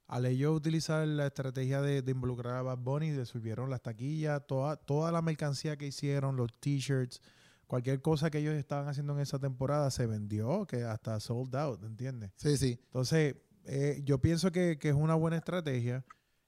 Al 0.08 0.26
ellos 0.26 0.56
utilizar 0.56 1.08
la 1.08 1.28
estrategia 1.28 1.82
de, 1.82 2.02
de 2.02 2.12
involucrar 2.12 2.58
a 2.58 2.62
Bad 2.62 2.80
Bunny, 2.80 3.14
resolvieron 3.14 3.70
las 3.70 3.82
taquillas, 3.82 4.46
toda, 4.46 4.76
toda 4.76 5.12
la 5.12 5.22
mercancía 5.22 5.78
que 5.78 5.88
hicieron, 5.88 6.36
los 6.36 6.52
t-shirts, 6.60 7.22
cualquier 7.68 8.02
cosa 8.02 8.30
que 8.30 8.40
ellos 8.40 8.54
estaban 8.54 8.88
haciendo 8.90 9.14
en 9.14 9.22
esa 9.22 9.40
temporada 9.40 9.90
se 9.90 10.06
vendió, 10.06 10.66
que 10.68 10.84
hasta 10.84 11.20
sold 11.20 11.56
out, 11.56 11.84
¿entiendes? 11.84 12.32
Sí, 12.36 12.58
sí. 12.58 12.80
Entonces, 12.84 13.38
eh, 13.64 14.02
yo 14.04 14.20
pienso 14.20 14.52
que, 14.52 14.78
que 14.78 14.90
es 14.90 14.96
una 14.96 15.16
buena 15.16 15.38
estrategia 15.38 16.06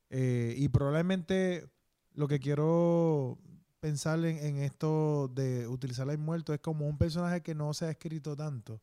eh, 0.10 0.54
y 0.58 0.68
probablemente 0.68 1.70
lo 2.14 2.28
que 2.28 2.40
quiero 2.40 3.40
pensar 3.86 4.18
en, 4.26 4.40
en 4.40 4.64
esto 4.64 5.30
de 5.36 5.68
utilizar 5.68 6.10
al 6.10 6.18
muerto 6.18 6.56
es 6.56 6.60
como 6.60 6.88
un 6.88 6.98
personaje 6.98 7.44
que 7.44 7.54
no 7.54 7.72
se 7.76 7.86
ha 7.86 7.92
escrito 7.92 8.36
tanto, 8.36 8.82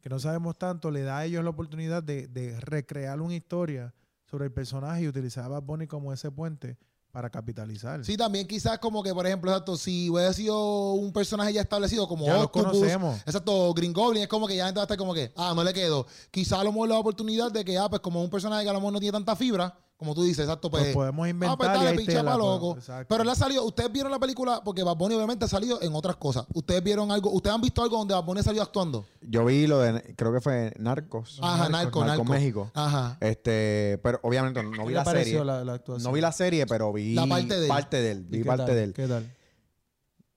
que 0.00 0.08
no 0.08 0.20
sabemos 0.20 0.56
tanto, 0.56 0.92
le 0.92 1.02
da 1.02 1.18
a 1.18 1.24
ellos 1.24 1.42
la 1.42 1.50
oportunidad 1.50 2.04
de, 2.04 2.28
de 2.28 2.60
recrear 2.60 3.20
una 3.20 3.34
historia 3.34 3.92
sobre 4.24 4.44
el 4.44 4.52
personaje 4.52 5.02
y 5.02 5.08
utilizar 5.08 5.46
a 5.46 5.48
Bad 5.48 5.62
Bunny 5.64 5.88
como 5.88 6.12
ese 6.12 6.30
puente 6.30 6.78
para 7.10 7.30
capitalizar. 7.30 8.04
Sí, 8.04 8.16
también 8.16 8.46
quizás 8.46 8.78
como 8.78 9.02
que, 9.02 9.12
por 9.12 9.26
ejemplo, 9.26 9.50
exacto, 9.50 9.76
si 9.76 10.08
hubiera 10.08 10.32
sido 10.32 10.92
un 10.92 11.12
personaje 11.12 11.52
ya 11.52 11.62
establecido 11.62 12.06
como 12.06 12.26
ya 12.26 12.34
lo 12.34 12.42
Octopus, 12.44 12.72
conocemos. 12.74 13.18
exacto, 13.26 13.74
Green 13.74 13.92
Goblin, 13.92 14.22
es 14.22 14.28
como 14.28 14.46
que 14.46 14.54
ya 14.54 14.62
la 14.62 14.68
gente 14.68 14.78
va 14.78 14.82
a 14.82 14.86
estar 14.86 14.98
como 14.98 15.14
que, 15.14 15.32
ah, 15.36 15.52
no 15.56 15.64
le 15.64 15.74
quedó. 15.74 16.06
Quizás 16.30 16.60
a 16.60 16.62
lo 16.64 16.70
mejor 16.70 16.90
la 16.90 16.98
oportunidad 16.98 17.50
de 17.50 17.64
que, 17.64 17.76
ah, 17.76 17.88
pues 17.88 18.00
como 18.00 18.22
un 18.22 18.30
personaje 18.30 18.62
que 18.62 18.70
a 18.70 18.72
lo 18.72 18.78
mejor 18.78 18.92
no 18.92 19.00
tiene 19.00 19.12
tanta 19.12 19.34
fibra, 19.34 19.76
como 19.96 20.14
tú 20.14 20.22
dices, 20.22 20.40
exacto, 20.40 20.70
pues... 20.70 20.82
Pues 20.82 20.94
podemos 20.94 21.28
inventar 21.28 21.54
Ah, 21.54 21.56
pues 21.56 21.70
y 21.80 21.84
dale, 21.84 21.96
pinche 21.96 22.12
te 22.12 22.22
la 22.22 22.24
pa' 22.32 22.38
podemos- 22.38 22.60
loco. 22.60 22.78
exacto. 22.78 23.06
Pero 23.08 23.22
él 23.22 23.28
ha 23.28 23.34
salido, 23.34 23.64
ustedes 23.64 23.92
vieron 23.92 24.10
la 24.10 24.18
película, 24.18 24.60
porque 24.64 24.82
Bad 24.82 24.96
Bunny 24.96 25.14
obviamente 25.14 25.44
ha 25.44 25.48
salido 25.48 25.80
en 25.80 25.94
otras 25.94 26.16
cosas. 26.16 26.44
Ustedes 26.52 26.82
vieron 26.82 27.10
algo, 27.10 27.30
ustedes 27.30 27.54
han 27.54 27.60
visto 27.62 27.82
algo 27.82 27.96
donde 27.98 28.12
Bad 28.12 28.24
Bunny 28.24 28.42
salió 28.42 28.60
actuando. 28.62 29.06
Yo 29.22 29.44
vi 29.44 29.66
lo 29.66 29.78
de, 29.80 30.14
creo 30.16 30.32
que 30.32 30.40
fue 30.40 30.74
Narcos. 30.78 31.38
Ajá, 31.40 31.68
narco, 31.68 32.00
Narcos 32.04 32.18
narco. 32.18 32.24
México. 32.24 32.70
Ajá. 32.74 33.16
Este, 33.20 33.98
pero 34.02 34.18
obviamente 34.22 34.62
no 34.62 34.72
¿Qué 34.72 34.88
vi 34.88 34.94
la 34.94 35.04
serie. 35.04 35.44
la- 35.44 35.64
la 35.64 35.74
actuación? 35.74 36.02
No 36.02 36.12
vi 36.12 36.20
la 36.20 36.32
serie, 36.32 36.66
pero 36.66 36.92
vi 36.92 37.14
La 37.14 37.26
parte 37.26 37.54
de 37.58 37.62
él. 37.62 37.68
parte 37.68 37.96
de 38.02 38.10
él. 38.10 38.26
¿Y 38.30 38.36
Vi 38.38 38.44
parte 38.44 38.66
tal? 38.66 38.74
de 38.74 38.82
él. 38.84 38.92
¿Qué 38.94 39.06
tal? 39.06 39.30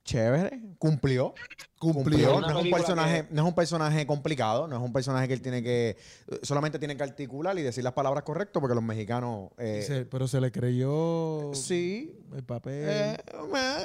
Chévere, 0.08 0.62
cumplió. 0.80 1.34
Cumplió. 1.78 2.40
No 2.40 2.60
es 2.60 2.66
un 2.66 2.72
personaje, 2.72 3.28
no 3.30 3.42
es 3.42 3.48
un 3.50 3.54
personaje 3.54 4.08
complicado, 4.08 4.66
no 4.66 4.78
es 4.78 4.82
un 4.82 4.94
personaje 4.94 5.28
que 5.28 5.34
él 5.34 5.42
tiene 5.42 5.62
que 5.62 5.98
solamente 6.44 6.80
tiene 6.80 6.96
que 6.96 7.04
articular 7.04 7.60
y 7.60 7.62
decir 7.62 7.84
las 7.84 7.92
palabras 7.92 8.24
correctas 8.24 8.62
porque 8.62 8.74
los 8.74 8.84
mexicanos 8.84 9.50
eh, 9.58 9.84
Se- 9.86 10.06
pero 10.06 10.26
se 10.30 10.40
le 10.40 10.50
creyó 10.50 11.54
sí 11.54 12.18
el 12.34 12.44
papel. 12.46 12.86
eh, 12.88 13.18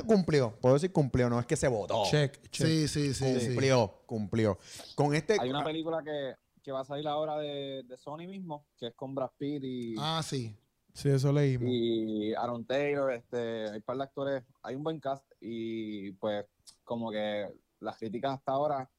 cumplió. 0.06 0.54
Puedo 0.60 0.74
decir 0.76 0.92
cumplió, 0.92 1.28
no 1.28 1.40
es 1.40 1.44
que 1.46 1.56
se 1.56 1.66
votó. 1.66 2.04
check, 2.08 2.40
check. 2.50 2.66
Sí, 2.68 2.86
sí, 2.88 3.14
sí, 3.14 3.40
sí. 3.40 3.46
Cumplió, 3.48 4.02
cumplió. 4.06 4.58
Con 4.94 5.14
este 5.16 5.36
Hay 5.40 5.50
una 5.50 5.64
película 5.64 6.02
que, 6.04 6.34
que 6.62 6.70
va 6.70 6.82
a 6.82 6.84
salir 6.84 7.08
ahora 7.08 7.36
de, 7.38 7.82
de 7.82 7.98
Sony 7.98 8.28
mismo, 8.28 8.64
que 8.78 8.86
es 8.86 8.94
con 8.94 9.12
Brad 9.14 9.30
Pitt 9.36 9.64
y, 9.64 9.94
Ah, 9.98 10.22
sí. 10.24 10.56
Sí, 10.94 11.08
eso 11.08 11.32
leímos. 11.32 11.68
y 11.70 12.34
Aaron 12.34 12.64
Taylor, 12.66 13.12
este, 13.12 13.70
hay 13.70 13.76
un 13.76 13.82
par 13.82 13.96
de 13.96 14.02
actores, 14.02 14.44
hay 14.62 14.74
un 14.74 14.82
buen 14.84 15.00
cast 15.00 15.24
y 15.40 16.12
pues 16.12 16.44
como 16.84 17.10
que 17.10 17.48
las 17.80 17.96
críticas 17.98 18.34
hasta 18.34 18.52
ahora, 18.52 18.90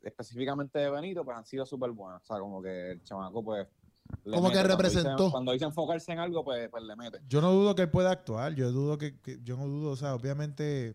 específicamente 0.00 0.78
de 0.78 0.90
Benito, 0.90 1.24
pues 1.24 1.36
han 1.36 1.44
sido 1.44 1.64
súper 1.66 1.90
buenas. 1.90 2.22
O 2.22 2.24
sea, 2.26 2.38
como 2.40 2.62
que 2.62 2.92
el 2.92 3.02
chamaco 3.04 3.44
pues... 3.44 3.66
le 4.24 4.34
Como 4.34 4.48
que. 4.48 4.54
Cuando 4.54 4.68
representó. 4.70 5.16
dice- 5.24 5.30
Cuando 5.30 5.52
dice 5.52 5.64
enfocarse 5.66 6.12
en 6.12 6.18
algo, 6.18 6.44
pues, 6.44 6.68
pues 6.70 6.82
le 6.82 6.96
mete. 6.96 7.18
Yo 7.28 7.40
no 7.40 7.52
dudo 7.52 7.74
que 7.74 7.82
él 7.82 7.90
pueda 7.90 8.10
actuar. 8.10 8.54
Yo 8.54 8.72
dudo 8.72 8.98
que, 8.98 9.20
que- 9.20 9.38
yo 9.42 9.56
no 9.56 9.66
dudo, 9.66 9.90
o 9.90 9.96
sea, 9.96 10.14
obviamente, 10.14 10.94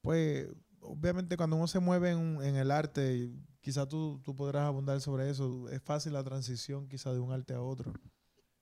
pues, 0.00 0.48
obviamente 0.80 1.36
cuando 1.36 1.56
uno 1.56 1.66
se 1.68 1.78
mueve 1.78 2.10
en, 2.10 2.42
en 2.42 2.56
el 2.56 2.70
arte, 2.70 3.30
quizá 3.60 3.86
tú, 3.86 4.20
tú 4.24 4.34
podrás 4.34 4.62
abundar 4.64 5.00
sobre 5.00 5.30
eso. 5.30 5.68
Es 5.68 5.82
fácil 5.82 6.14
la 6.14 6.24
transición 6.24 6.88
quizá 6.88 7.12
de 7.12 7.20
un 7.20 7.32
arte 7.32 7.54
a 7.54 7.60
otro. 7.60 7.92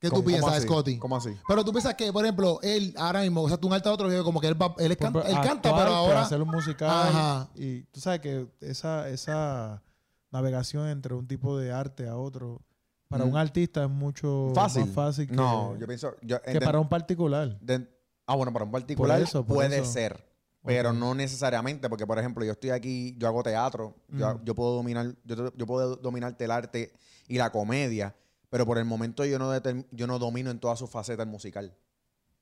¿Qué 0.01 0.09
tú 0.09 0.17
¿Cómo- 0.17 0.25
cómo 0.25 0.27
piensas, 0.37 0.55
así? 0.59 0.67
Scotty? 0.67 0.99
¿Cómo 0.99 1.17
así? 1.17 1.31
Pero 1.49 1.65
tú 1.65 1.73
piensas 1.73 1.95
que, 1.95 2.13
por 2.13 2.25
ejemplo, 2.25 2.61
él 2.63 2.95
ahora 2.97 3.23
mismo, 3.23 3.43
o 3.43 3.49
sea, 3.49 3.57
tú 3.59 3.67
un 3.67 3.73
alta 3.73 3.93
otro, 3.93 4.09
como 4.25 4.41
que 4.41 4.47
él, 4.47 4.61
va- 4.61 4.75
él, 4.79 4.93
es 4.93 4.97
can- 4.97 5.09
ejemplo, 5.15 5.23
él 5.23 5.35
canta, 5.35 5.69
actuar, 5.71 5.85
pero 5.87 5.95
ahora. 5.97 6.23
hacer 6.23 6.41
un 6.41 6.49
musical. 6.49 6.89
Ajá. 7.09 7.49
Y 7.57 7.83
tú 7.85 8.01
sabes 8.01 8.21
que 8.21 8.47
esa, 8.61 9.09
esa 9.09 9.83
navegación 10.31 10.89
entre 10.89 11.15
un 11.15 11.27
tipo 11.27 11.59
de 11.59 11.73
arte 11.73 12.07
a 12.07 12.17
otro, 12.17 12.63
para 13.09 13.25
Mm. 13.25 13.29
un 13.31 13.37
artista 13.39 13.83
es 13.85 13.91
mucho 13.91 14.53
Fácil. 14.55 14.85
más 14.87 14.95
fácil 14.95 15.27
que, 15.29 15.35
No, 15.35 15.77
yo 15.79 15.87
pienso 15.87 16.15
yo, 16.23 16.41
que 16.43 16.61
para 16.61 16.79
un 16.79 16.89
particular. 16.89 17.59
de- 17.61 17.89
ah, 18.27 18.37
bueno, 18.37 18.53
para 18.53 18.67
un 18.67 18.71
particular 18.71 19.21
eso, 19.21 19.45
por 19.45 19.57
puede 19.57 19.79
eso. 19.81 19.91
ser. 19.93 20.29
Pero 20.65 20.93
no 20.93 21.15
necesariamente, 21.15 21.89
porque 21.89 22.07
por 22.07 22.19
ejemplo, 22.19 22.45
yo 22.45 22.53
estoy 22.53 22.71
aquí, 22.71 23.17
yo 23.19 23.27
hago 23.27 23.43
teatro, 23.43 23.97
yo, 24.09 24.29
Ujú. 24.35 24.41
yo 24.45 24.55
puedo 24.55 24.75
dominar, 24.75 25.15
yo, 25.25 25.53
yo 25.57 25.67
puedo 25.67 25.97
dominarte 25.97 26.45
el 26.45 26.51
arte 26.51 26.93
y 27.27 27.39
la 27.39 27.51
comedia, 27.51 28.15
pero 28.51 28.65
por 28.67 28.79
el 28.79 28.85
momento 28.85 29.25
yo 29.25 29.39
no 29.39 29.53
yo 29.91 30.07
no 30.07 30.19
domino 30.19 30.51
en 30.51 30.59
toda 30.59 30.77
su 30.77 30.87
faceta 30.87 31.23
el 31.23 31.29
musical. 31.29 31.75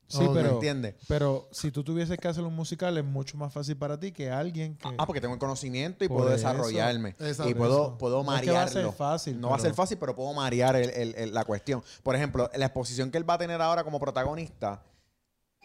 Sí, 0.08 0.24
pero, 0.32 0.50
¿Entiendes? 0.52 0.94
pero 1.08 1.48
si 1.50 1.72
tú 1.72 1.82
tuvieses 1.82 2.16
que 2.16 2.28
hacer 2.28 2.44
un 2.44 2.54
musical 2.54 2.96
es 2.96 3.04
mucho 3.04 3.36
más 3.36 3.52
fácil 3.52 3.76
para 3.76 3.98
ti 3.98 4.12
que 4.12 4.30
alguien 4.30 4.76
que... 4.76 4.86
Ah, 4.98 5.04
porque 5.04 5.20
tengo 5.20 5.34
el 5.34 5.40
conocimiento 5.40 6.04
y 6.04 6.08
puedo 6.08 6.26
eso. 6.28 6.36
desarrollarme. 6.36 7.08
Exacto. 7.18 7.48
y 7.50 7.54
puedo, 7.54 7.98
puedo 7.98 8.22
No 8.22 8.36
es 8.36 8.42
que 8.42 8.52
va 8.52 8.62
a 8.62 8.68
ser 8.68 8.92
fácil, 8.92 9.40
no 9.40 9.48
va 9.48 9.54
a 9.54 9.56
pero- 9.56 9.68
ser 9.70 9.74
fácil, 9.74 9.98
pero 9.98 10.14
puedo 10.14 10.32
marear 10.32 10.76
el- 10.76 10.90
el- 10.90 11.14
el- 11.16 11.34
la 11.34 11.44
cuestión. 11.44 11.82
Por 12.04 12.14
ejemplo, 12.14 12.48
la 12.54 12.66
exposición 12.66 13.10
que 13.10 13.18
él 13.18 13.28
va 13.28 13.34
a 13.34 13.38
tener 13.38 13.60
ahora 13.60 13.82
como 13.82 13.98
protagonista, 13.98 14.84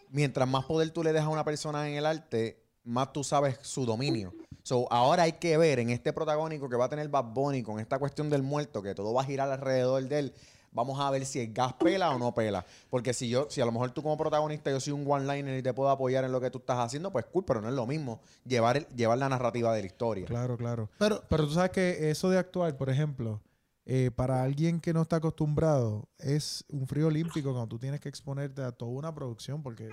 mientras 0.09 0.47
más 0.47 0.65
poder 0.65 0.89
tú 0.89 1.03
le 1.03 1.13
dejas 1.13 1.27
a 1.27 1.31
una 1.31 1.45
persona 1.45 1.87
en 1.87 1.97
el 1.97 2.07
arte, 2.07 2.63
más 2.83 3.13
tú 3.13 3.23
sabes 3.23 3.59
su 3.61 3.85
dominio. 3.85 4.33
So, 4.63 4.87
ahora 4.91 5.23
hay 5.23 5.33
que 5.33 5.57
ver 5.57 5.79
en 5.79 5.89
este 5.89 6.13
protagónico 6.13 6.69
que 6.69 6.75
va 6.75 6.85
a 6.85 6.89
tener 6.89 7.07
Bad 7.09 7.25
Bunny 7.33 7.63
con 7.63 7.79
esta 7.79 7.97
cuestión 7.99 8.29
del 8.29 8.43
muerto, 8.43 8.81
que 8.81 8.93
todo 8.95 9.13
va 9.13 9.21
a 9.21 9.25
girar 9.25 9.49
alrededor 9.49 10.03
de 10.07 10.19
él. 10.19 10.33
Vamos 10.73 10.99
a 11.01 11.09
ver 11.09 11.25
si 11.25 11.39
el 11.41 11.51
gas 11.51 11.73
pela 11.73 12.11
o 12.11 12.17
no 12.19 12.33
pela. 12.33 12.65
Porque 12.89 13.13
si 13.13 13.27
yo, 13.27 13.47
si 13.49 13.59
a 13.59 13.65
lo 13.65 13.71
mejor 13.73 13.91
tú 13.91 14.01
como 14.01 14.15
protagonista, 14.17 14.71
yo 14.71 14.79
soy 14.79 14.93
un 14.93 15.05
one-liner 15.05 15.57
y 15.59 15.61
te 15.61 15.73
puedo 15.73 15.89
apoyar 15.89 16.23
en 16.23 16.31
lo 16.31 16.39
que 16.39 16.49
tú 16.49 16.59
estás 16.59 16.77
haciendo, 16.79 17.11
pues 17.11 17.25
cool, 17.25 17.43
pero 17.43 17.59
no 17.61 17.67
es 17.67 17.73
lo 17.73 17.85
mismo 17.85 18.21
llevar, 18.45 18.77
el- 18.77 18.87
llevar 18.95 19.17
la 19.17 19.27
narrativa 19.27 19.73
de 19.73 19.81
la 19.81 19.87
historia. 19.87 20.25
Claro, 20.27 20.55
claro. 20.57 20.89
Pero, 20.97 21.21
Pero 21.27 21.45
tú 21.47 21.53
sabes 21.53 21.71
que 21.71 22.09
eso 22.09 22.29
de 22.29 22.37
actuar, 22.37 22.77
por 22.77 22.89
ejemplo, 22.89 23.41
eh, 23.85 24.11
para 24.15 24.43
alguien 24.43 24.79
que 24.79 24.93
no 24.93 25.01
está 25.01 25.17
acostumbrado, 25.17 26.07
es 26.19 26.63
un 26.69 26.87
frío 26.87 27.07
olímpico 27.07 27.51
cuando 27.51 27.67
tú 27.67 27.79
tienes 27.79 27.99
que 27.99 28.07
exponerte 28.07 28.61
a 28.61 28.71
toda 28.71 28.91
una 28.91 29.13
producción, 29.13 29.61
porque 29.63 29.89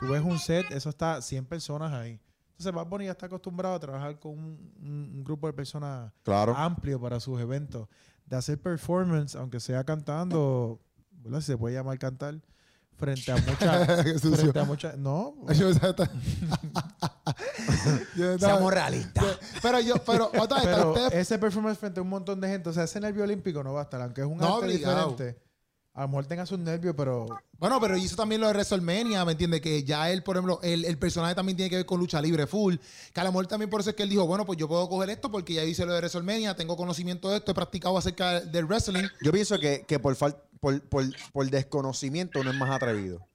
tú 0.00 0.08
ves 0.08 0.22
un 0.22 0.38
set, 0.40 0.66
eso 0.72 0.88
está 0.88 1.22
100 1.22 1.44
personas 1.46 1.92
ahí. 1.92 2.18
Entonces 2.58 2.72
Bad 2.72 2.86
Bunny 2.86 3.04
ya 3.04 3.10
está 3.10 3.26
acostumbrado 3.26 3.74
a 3.74 3.80
trabajar 3.80 4.18
con 4.18 4.32
un, 4.32 4.72
un- 4.80 5.10
un 5.16 5.24
grupo 5.24 5.46
de 5.46 5.52
personas 5.52 6.10
Claro. 6.22 6.56
amplio 6.56 6.98
para 6.98 7.20
sus 7.20 7.38
eventos. 7.38 7.86
De 8.24 8.34
hacer 8.36 8.58
performance, 8.60 9.36
aunque 9.36 9.60
sea 9.60 9.84
cantando, 9.84 10.80
¿verdad? 11.22 11.40
Si 11.40 11.46
se 11.48 11.58
puede 11.58 11.74
llamar 11.74 11.98
cantar, 11.98 12.40
frente 12.96 13.30
a 13.30 13.36
muchas... 13.36 14.20
Frente 14.22 14.58
a 14.58 14.64
muchas... 14.64 14.96
No, 14.96 15.34
Yo. 15.52 15.70
Yo 18.16 18.32
estaba- 18.32 18.54
Seamos 18.54 18.72
realistas. 18.72 19.38
Pero 19.62 19.80
yo, 19.80 19.94
pero 20.04 20.30
otra 20.38 20.58
vez, 20.58 20.66
Pero 20.76 20.92
usted- 20.92 21.18
ese 21.18 21.38
performance 21.38 21.78
frente 21.78 22.00
a 22.00 22.02
un 22.02 22.08
montón 22.08 22.40
de 22.40 22.48
gente, 22.48 22.68
o 22.70 22.72
sea, 22.72 22.84
ese 22.84 23.00
nervio 23.00 23.24
olímpico 23.24 23.62
no 23.62 23.72
va 23.74 23.80
a 23.80 23.84
estar, 23.84 24.00
aunque 24.00 24.22
es 24.22 24.26
un 24.26 24.38
No, 24.38 24.54
arte 24.56 24.66
obligado. 24.66 25.10
diferente. 25.10 25.45
A 25.96 26.02
lo 26.02 26.08
mejor 26.08 26.26
tenga 26.26 26.44
sus 26.44 26.58
nervios, 26.58 26.94
pero 26.94 27.26
Bueno, 27.58 27.80
pero 27.80 27.96
hizo 27.96 28.16
también 28.16 28.40
lo 28.42 28.46
de 28.48 28.52
WrestleMania, 28.52 29.24
¿me 29.24 29.32
entiendes? 29.32 29.62
Que 29.62 29.82
ya 29.82 30.10
él, 30.10 30.22
por 30.22 30.36
ejemplo, 30.36 30.60
el, 30.62 30.84
el 30.84 30.98
personaje 30.98 31.34
también 31.34 31.56
tiene 31.56 31.70
que 31.70 31.76
ver 31.76 31.86
con 31.86 31.98
lucha 31.98 32.20
libre 32.20 32.46
full. 32.46 32.74
Que 33.14 33.20
a 33.20 33.24
lo 33.24 33.30
mejor 33.30 33.46
también 33.46 33.70
por 33.70 33.80
eso 33.80 33.88
es 33.90 33.96
que 33.96 34.02
él 34.02 34.10
dijo, 34.10 34.26
bueno, 34.26 34.44
pues 34.44 34.58
yo 34.58 34.68
puedo 34.68 34.86
coger 34.90 35.08
esto 35.08 35.30
porque 35.30 35.54
ya 35.54 35.64
hice 35.64 35.86
lo 35.86 35.92
de 35.94 35.98
WrestleMania, 36.00 36.54
tengo 36.54 36.76
conocimiento 36.76 37.30
de 37.30 37.38
esto, 37.38 37.50
he 37.52 37.54
practicado 37.54 37.96
acerca 37.96 38.42
del 38.42 38.66
wrestling. 38.66 39.04
Yo 39.22 39.32
pienso 39.32 39.58
que, 39.58 39.86
que 39.88 39.98
por, 39.98 40.14
fal- 40.16 40.36
por, 40.60 40.82
por, 40.82 41.04
por 41.32 41.48
desconocimiento 41.50 42.40
uno 42.40 42.50
es 42.50 42.56
más 42.58 42.70
atrevido. 42.70 43.26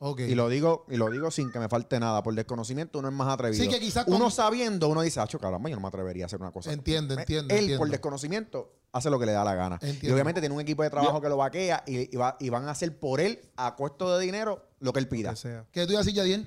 Ok. 0.00 0.20
Y 0.20 0.34
lo 0.34 0.50
digo 0.50 0.84
y 0.90 0.96
lo 0.98 1.08
digo 1.08 1.30
sin 1.30 1.50
que 1.50 1.58
me 1.58 1.70
falte 1.70 1.98
nada. 1.98 2.22
Por 2.22 2.34
desconocimiento 2.34 2.98
uno 2.98 3.08
es 3.08 3.14
más 3.14 3.32
atrevido. 3.32 3.62
Sí, 3.64 3.70
que 3.70 3.80
quizás 3.80 4.06
Uno 4.06 4.18
con- 4.18 4.30
sabiendo, 4.30 4.88
uno 4.88 5.00
dice, 5.00 5.18
acho, 5.20 5.38
caramba, 5.38 5.70
yo 5.70 5.76
no 5.76 5.82
me 5.82 5.88
atrevería 5.88 6.24
a 6.24 6.26
hacer 6.26 6.42
una 6.42 6.50
cosa. 6.50 6.70
Entiendo, 6.74 7.14
entiendo, 7.18 7.54
Él, 7.54 7.60
entiendo. 7.60 7.78
por 7.78 7.88
desconocimiento, 7.88 8.70
hace 8.94 9.10
lo 9.10 9.18
que 9.18 9.26
le 9.26 9.32
da 9.32 9.44
la 9.44 9.54
gana. 9.54 9.74
Entiendo. 9.82 10.08
Y 10.08 10.10
obviamente 10.12 10.40
tiene 10.40 10.54
un 10.54 10.60
equipo 10.60 10.82
de 10.82 10.88
trabajo 10.90 11.20
que 11.20 11.28
lo 11.28 11.36
vaquea 11.36 11.82
y, 11.86 12.14
y 12.14 12.16
va- 12.16 12.36
y 12.40 12.48
van 12.48 12.66
a 12.68 12.70
hacer 12.70 12.98
por 12.98 13.20
él, 13.20 13.40
a 13.56 13.74
costo 13.76 14.16
de 14.16 14.24
dinero, 14.24 14.62
lo 14.80 14.92
que 14.92 15.00
él 15.00 15.08
pida. 15.08 15.30
que 15.30 15.36
sea. 15.36 15.66
¿Qué 15.72 15.84
tú 15.84 15.92
ibas 15.92 16.06
a 16.06 16.10
decir, 16.10 16.14
Yadiel? 16.16 16.46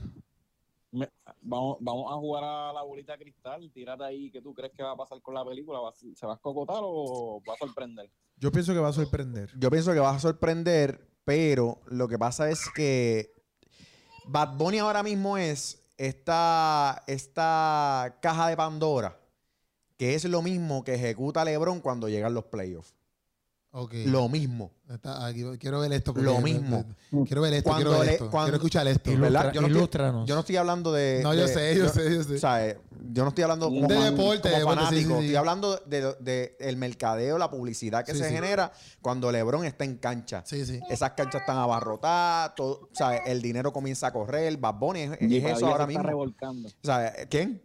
Me- 0.91 1.09
vamos, 1.41 1.77
vamos 1.81 2.11
a 2.11 2.15
jugar 2.15 2.43
a 2.43 2.73
la 2.73 2.81
bolita 2.83 3.11
de 3.11 3.19
cristal. 3.19 3.69
Tírate 3.73 4.03
ahí. 4.05 4.31
¿Qué 4.31 4.41
tú 4.41 4.53
crees 4.53 4.71
que 4.73 4.81
va 4.81 4.91
a 4.91 4.95
pasar 4.95 5.21
con 5.21 5.33
la 5.35 5.43
película? 5.45 5.79
¿Va 5.79 5.91
¿Se 5.93 6.25
va 6.25 6.31
a 6.33 6.35
escocotar 6.35 6.77
o 6.81 7.41
va 7.47 7.53
a 7.53 7.57
sorprender? 7.57 8.09
Yo 8.37 8.51
pienso 8.51 8.73
que 8.73 8.79
va 8.79 8.89
a 8.89 8.93
sorprender. 8.93 9.51
Yo 9.57 9.69
pienso 9.69 9.91
que 9.93 9.99
vas 9.99 10.15
a 10.15 10.19
sorprender, 10.19 11.05
pero 11.25 11.81
lo 11.87 12.07
que 12.07 12.17
pasa 12.17 12.49
es 12.49 12.69
que 12.73 13.31
Bad 14.27 14.55
Bunny 14.57 14.79
ahora 14.79 15.03
mismo 15.03 15.37
es 15.37 15.83
esta, 15.97 17.03
esta 17.07 18.17
caja 18.21 18.47
de 18.47 18.55
Pandora 18.55 19.19
que 19.97 20.13
es 20.15 20.23
lo 20.25 20.41
mismo 20.41 20.83
que 20.83 20.93
ejecuta 20.95 21.43
LeBron 21.43 21.79
cuando 21.81 22.07
llegan 22.07 22.33
los 22.33 22.45
playoffs. 22.45 22.93
Ok. 23.71 23.93
Lo 24.05 24.27
mismo. 24.29 24.71
Está 24.89 25.25
aquí, 25.27 25.43
quiero 25.59 25.81
ver 25.81 25.91
esto. 25.91 26.13
Lo 26.15 26.39
mismo. 26.39 26.85
Quiero 27.25 27.41
ver 27.41 27.53
esto, 27.55 27.69
Cuando 27.69 27.89
quiero 27.89 27.99
ver 27.99 28.07
le- 28.07 28.13
esto. 28.13 28.31
cuando- 28.31 28.45
quiero 28.45 28.57
escuchar 28.57 28.87
esto. 28.87 29.11
¿verdad? 29.19 29.51
Yo 29.53 29.61
no 29.61 29.67
estoy- 29.67 29.77
ilústranos. 29.77 30.25
Yo 30.27 30.33
no 30.35 30.39
estoy 30.39 30.55
hablando 30.55 30.91
de. 30.93 31.19
No, 31.21 31.33
yo 31.33 31.41
de- 31.41 31.47
sé, 31.53 31.75
yo 31.75 31.89
sé, 31.89 32.15
yo 32.15 32.23
sé. 32.23 32.35
O 32.35 32.39
sea, 32.39 32.65
eh, 32.65 32.79
yo 33.11 33.23
no 33.23 33.29
estoy 33.29 33.43
hablando 33.43 33.65
como, 33.67 33.85
De 33.87 33.95
fan- 33.95 34.15
deporte, 34.15 34.49
como 34.49 34.57
deporte, 34.59 34.79
fanático. 34.85 35.09
sí, 35.15 35.19
sí. 35.19 35.25
Estoy 35.25 35.35
hablando 35.35 35.77
de, 35.85 36.15
de 36.21 36.55
el 36.59 36.77
mercadeo, 36.77 37.37
la 37.37 37.51
publicidad 37.51 38.05
que 38.05 38.13
Sí, 38.13 38.19
se 38.19 38.29
sí. 38.29 38.33
genera 38.33 38.71
cuando 39.01 39.31
LeBron 39.31 39.65
está 39.65 39.83
en 39.83 39.97
cancha. 39.97 40.43
Sí, 40.45 40.65
sí. 40.65 40.79
Esas 40.89 41.11
canchas 41.11 41.41
están 41.41 41.57
abarrotadas, 41.57 42.55
todo, 42.55 42.89
o 42.91 42.95
sea, 42.95 43.17
el 43.17 43.41
dinero 43.41 43.73
comienza 43.73 44.07
a 44.07 44.13
correr, 44.13 44.55
Bad 44.57 44.75
Bunny 44.75 45.01
es, 45.01 45.11
es 45.19 45.29
Y 45.29 45.37
eso 45.37 45.65
ahora 45.67 45.83
está 45.83 45.87
mismo. 45.87 46.03
revolcando. 46.03 46.69
O 46.69 46.71
sea, 46.85 47.13
¿quién? 47.29 47.61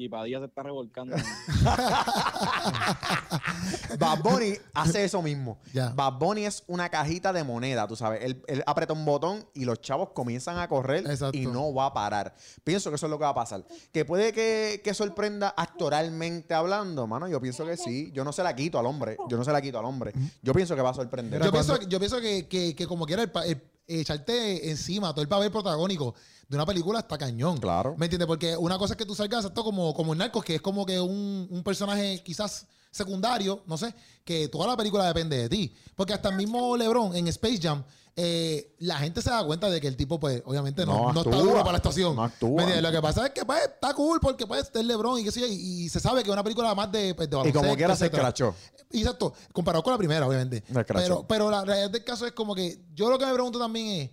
Y 0.00 0.08
Padilla 0.08 0.38
se 0.38 0.44
está 0.44 0.62
revolcando. 0.62 1.16
Bad 3.98 4.20
Bunny 4.22 4.54
hace 4.74 5.02
eso 5.04 5.20
mismo. 5.22 5.58
Ya. 5.72 5.88
Bad 5.90 6.12
Bunny 6.18 6.44
es 6.46 6.62
una 6.68 6.88
cajita 6.88 7.32
de 7.32 7.42
moneda, 7.42 7.88
tú 7.88 7.96
sabes. 7.96 8.22
Él, 8.22 8.42
él 8.46 8.62
aprieta 8.64 8.92
un 8.92 9.04
botón 9.04 9.44
y 9.54 9.64
los 9.64 9.80
chavos 9.80 10.10
comienzan 10.10 10.56
a 10.58 10.68
correr 10.68 11.04
Exacto. 11.10 11.36
y 11.36 11.46
no 11.46 11.74
va 11.74 11.86
a 11.86 11.92
parar. 11.94 12.32
Pienso 12.62 12.90
que 12.90 12.96
eso 12.96 13.06
es 13.06 13.10
lo 13.10 13.18
que 13.18 13.24
va 13.24 13.30
a 13.30 13.34
pasar. 13.34 13.64
Que 13.92 14.04
puede 14.04 14.32
que, 14.32 14.80
que 14.84 14.94
sorprenda 14.94 15.52
actoralmente 15.56 16.54
hablando, 16.54 17.08
mano. 17.08 17.26
Yo 17.26 17.40
pienso 17.40 17.66
que 17.66 17.76
sí. 17.76 18.12
Yo 18.12 18.22
no 18.24 18.32
se 18.32 18.44
la 18.44 18.54
quito 18.54 18.78
al 18.78 18.86
hombre. 18.86 19.16
Yo 19.28 19.36
no 19.36 19.44
se 19.44 19.50
la 19.50 19.60
quito 19.60 19.80
al 19.80 19.84
hombre. 19.84 20.12
Yo 20.42 20.54
pienso 20.54 20.76
que 20.76 20.82
va 20.82 20.90
a 20.90 20.94
sorprender. 20.94 21.42
Yo 21.42 21.50
pienso, 21.50 21.80
yo 21.88 21.98
pienso 21.98 22.20
que, 22.20 22.46
que, 22.46 22.76
que 22.76 22.86
como 22.86 23.04
quiera 23.04 23.22
el 23.22 23.32
pa- 23.32 23.46
el- 23.46 23.60
echarte 23.88 24.70
encima 24.70 25.12
todo 25.12 25.22
el 25.22 25.28
papel 25.28 25.50
protagónico 25.50 26.14
de 26.48 26.56
una 26.56 26.66
película 26.66 27.00
está 27.00 27.18
cañón. 27.18 27.58
Claro. 27.58 27.94
¿Me 27.98 28.06
entiendes? 28.06 28.26
Porque 28.26 28.56
una 28.56 28.78
cosa 28.78 28.94
es 28.94 28.98
que 28.98 29.06
tú 29.06 29.14
salgas 29.14 29.44
esto 29.44 29.64
como, 29.64 29.92
como 29.94 30.12
en 30.12 30.18
Narcos, 30.18 30.44
que 30.44 30.56
es 30.56 30.60
como 30.60 30.86
que 30.86 31.00
un, 31.00 31.46
un 31.50 31.62
personaje 31.62 32.22
quizás 32.22 32.66
secundario, 32.90 33.62
no 33.66 33.76
sé, 33.78 33.94
que 34.24 34.48
toda 34.48 34.66
la 34.66 34.76
película 34.76 35.06
depende 35.06 35.36
de 35.36 35.48
ti. 35.48 35.74
Porque 35.94 36.12
hasta 36.12 36.28
el 36.28 36.36
mismo 36.36 36.76
LeBron 36.76 37.14
en 37.16 37.28
Space 37.28 37.58
Jam, 37.60 37.84
eh, 38.20 38.74
la 38.80 38.98
gente 38.98 39.22
se 39.22 39.30
da 39.30 39.44
cuenta 39.44 39.70
de 39.70 39.80
que 39.80 39.86
el 39.86 39.96
tipo, 39.96 40.18
pues, 40.18 40.42
obviamente 40.44 40.84
no, 40.84 41.12
No 41.12 41.12
no 41.12 41.20
está 41.22 41.36
duro 41.36 41.58
para 41.58 41.72
la 41.72 41.76
actuación. 41.78 42.16
No 42.16 42.24
actúa. 42.24 42.56
¿Me 42.56 42.62
entiendes? 42.62 42.82
Lo 42.82 42.90
que 42.90 43.00
pasa 43.00 43.26
es 43.26 43.32
que, 43.32 43.44
pues, 43.44 43.62
está 43.62 43.94
cool 43.94 44.18
porque, 44.20 44.46
pues, 44.46 44.70
es 44.74 44.84
LeBron 44.84 45.20
y 45.20 45.24
qué 45.24 45.30
sé 45.30 45.40
yo, 45.40 45.46
y, 45.46 45.84
y 45.84 45.88
se 45.88 46.00
sabe 46.00 46.22
que 46.22 46.28
es 46.28 46.32
una 46.32 46.42
película 46.42 46.74
más 46.74 46.90
de, 46.90 47.14
pues, 47.14 47.30
de 47.30 47.48
y 47.48 47.52
como 47.52 47.76
quiera 47.76 47.94
se 47.94 48.06
escrachó. 48.06 48.54
Exacto, 48.90 49.32
comparado 49.52 49.84
con 49.84 49.92
la 49.92 49.98
primera, 49.98 50.26
obviamente. 50.26 50.64
Pero, 50.88 51.26
pero 51.28 51.50
la 51.50 51.64
realidad 51.64 51.90
del 51.90 52.02
caso 52.02 52.26
es 52.26 52.32
como 52.32 52.54
que 52.54 52.86
yo 52.94 53.08
lo 53.08 53.18
que 53.18 53.26
me 53.26 53.34
pregunto 53.34 53.58
también 53.58 53.86
es 53.86 54.10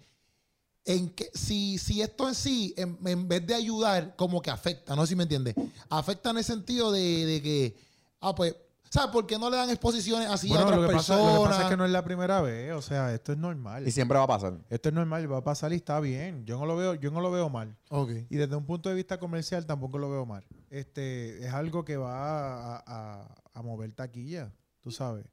en 0.85 1.09
que 1.09 1.31
si, 1.33 1.79
si 1.79 2.03
esto 2.03 2.27
en 2.27 2.35
sí, 2.35 2.75
en, 2.77 2.99
en 3.05 3.27
vez 3.27 3.47
de 3.47 3.55
ayudar, 3.55 4.15
como 4.15 4.39
que 4.39 4.51
afecta, 4.51 4.95
no 4.95 5.01
sé 5.01 5.09
si 5.09 5.15
me 5.15 5.23
entiendes, 5.23 5.55
afecta 5.89 6.29
en 6.29 6.37
el 6.37 6.43
sentido 6.43 6.91
de, 6.91 7.25
de 7.25 7.41
que, 7.41 7.75
ah, 8.21 8.35
pues, 8.35 8.55
¿sabes 8.89 9.11
por 9.11 9.25
qué 9.27 9.37
no 9.37 9.49
le 9.49 9.57
dan 9.57 9.69
exposiciones 9.69 10.29
así 10.29 10.51
a 10.53 10.61
otras 10.61 10.79
lo 10.79 10.87
que, 10.87 10.93
pasa, 10.93 11.13
personas? 11.15 11.35
lo 11.35 11.41
que 11.43 11.49
pasa 11.49 11.61
es 11.63 11.69
que 11.69 11.77
no 11.77 11.85
es 11.85 11.91
la 11.91 12.03
primera 12.03 12.41
vez, 12.41 12.73
o 12.73 12.81
sea, 12.81 13.13
esto 13.13 13.31
es 13.31 13.37
normal. 13.37 13.87
Y 13.87 13.91
siempre 13.91 14.17
va 14.17 14.23
a 14.23 14.27
pasar. 14.27 14.57
Esto 14.69 14.89
es 14.89 14.95
normal, 14.95 15.31
va 15.31 15.37
a 15.37 15.43
pasar 15.43 15.73
y 15.73 15.77
está 15.77 15.99
bien. 15.99 16.45
Yo 16.45 16.57
no 16.59 16.65
lo 16.65 16.75
veo, 16.75 16.95
yo 16.95 17.11
no 17.11 17.21
lo 17.21 17.31
veo 17.31 17.49
mal. 17.49 17.75
Ok. 17.89 18.11
Y 18.29 18.35
desde 18.35 18.55
un 18.55 18.65
punto 18.65 18.89
de 18.89 18.95
vista 18.95 19.19
comercial 19.19 19.65
tampoco 19.65 19.97
lo 19.97 20.09
veo 20.09 20.25
mal. 20.25 20.43
Este 20.69 21.45
es 21.45 21.53
algo 21.53 21.85
que 21.85 21.97
va 21.97 22.75
a, 22.75 22.83
a- 22.85 23.35
a 23.53 23.61
mover 23.61 23.93
taquilla, 23.93 24.51
tú 24.81 24.91
sabes. 24.91 25.25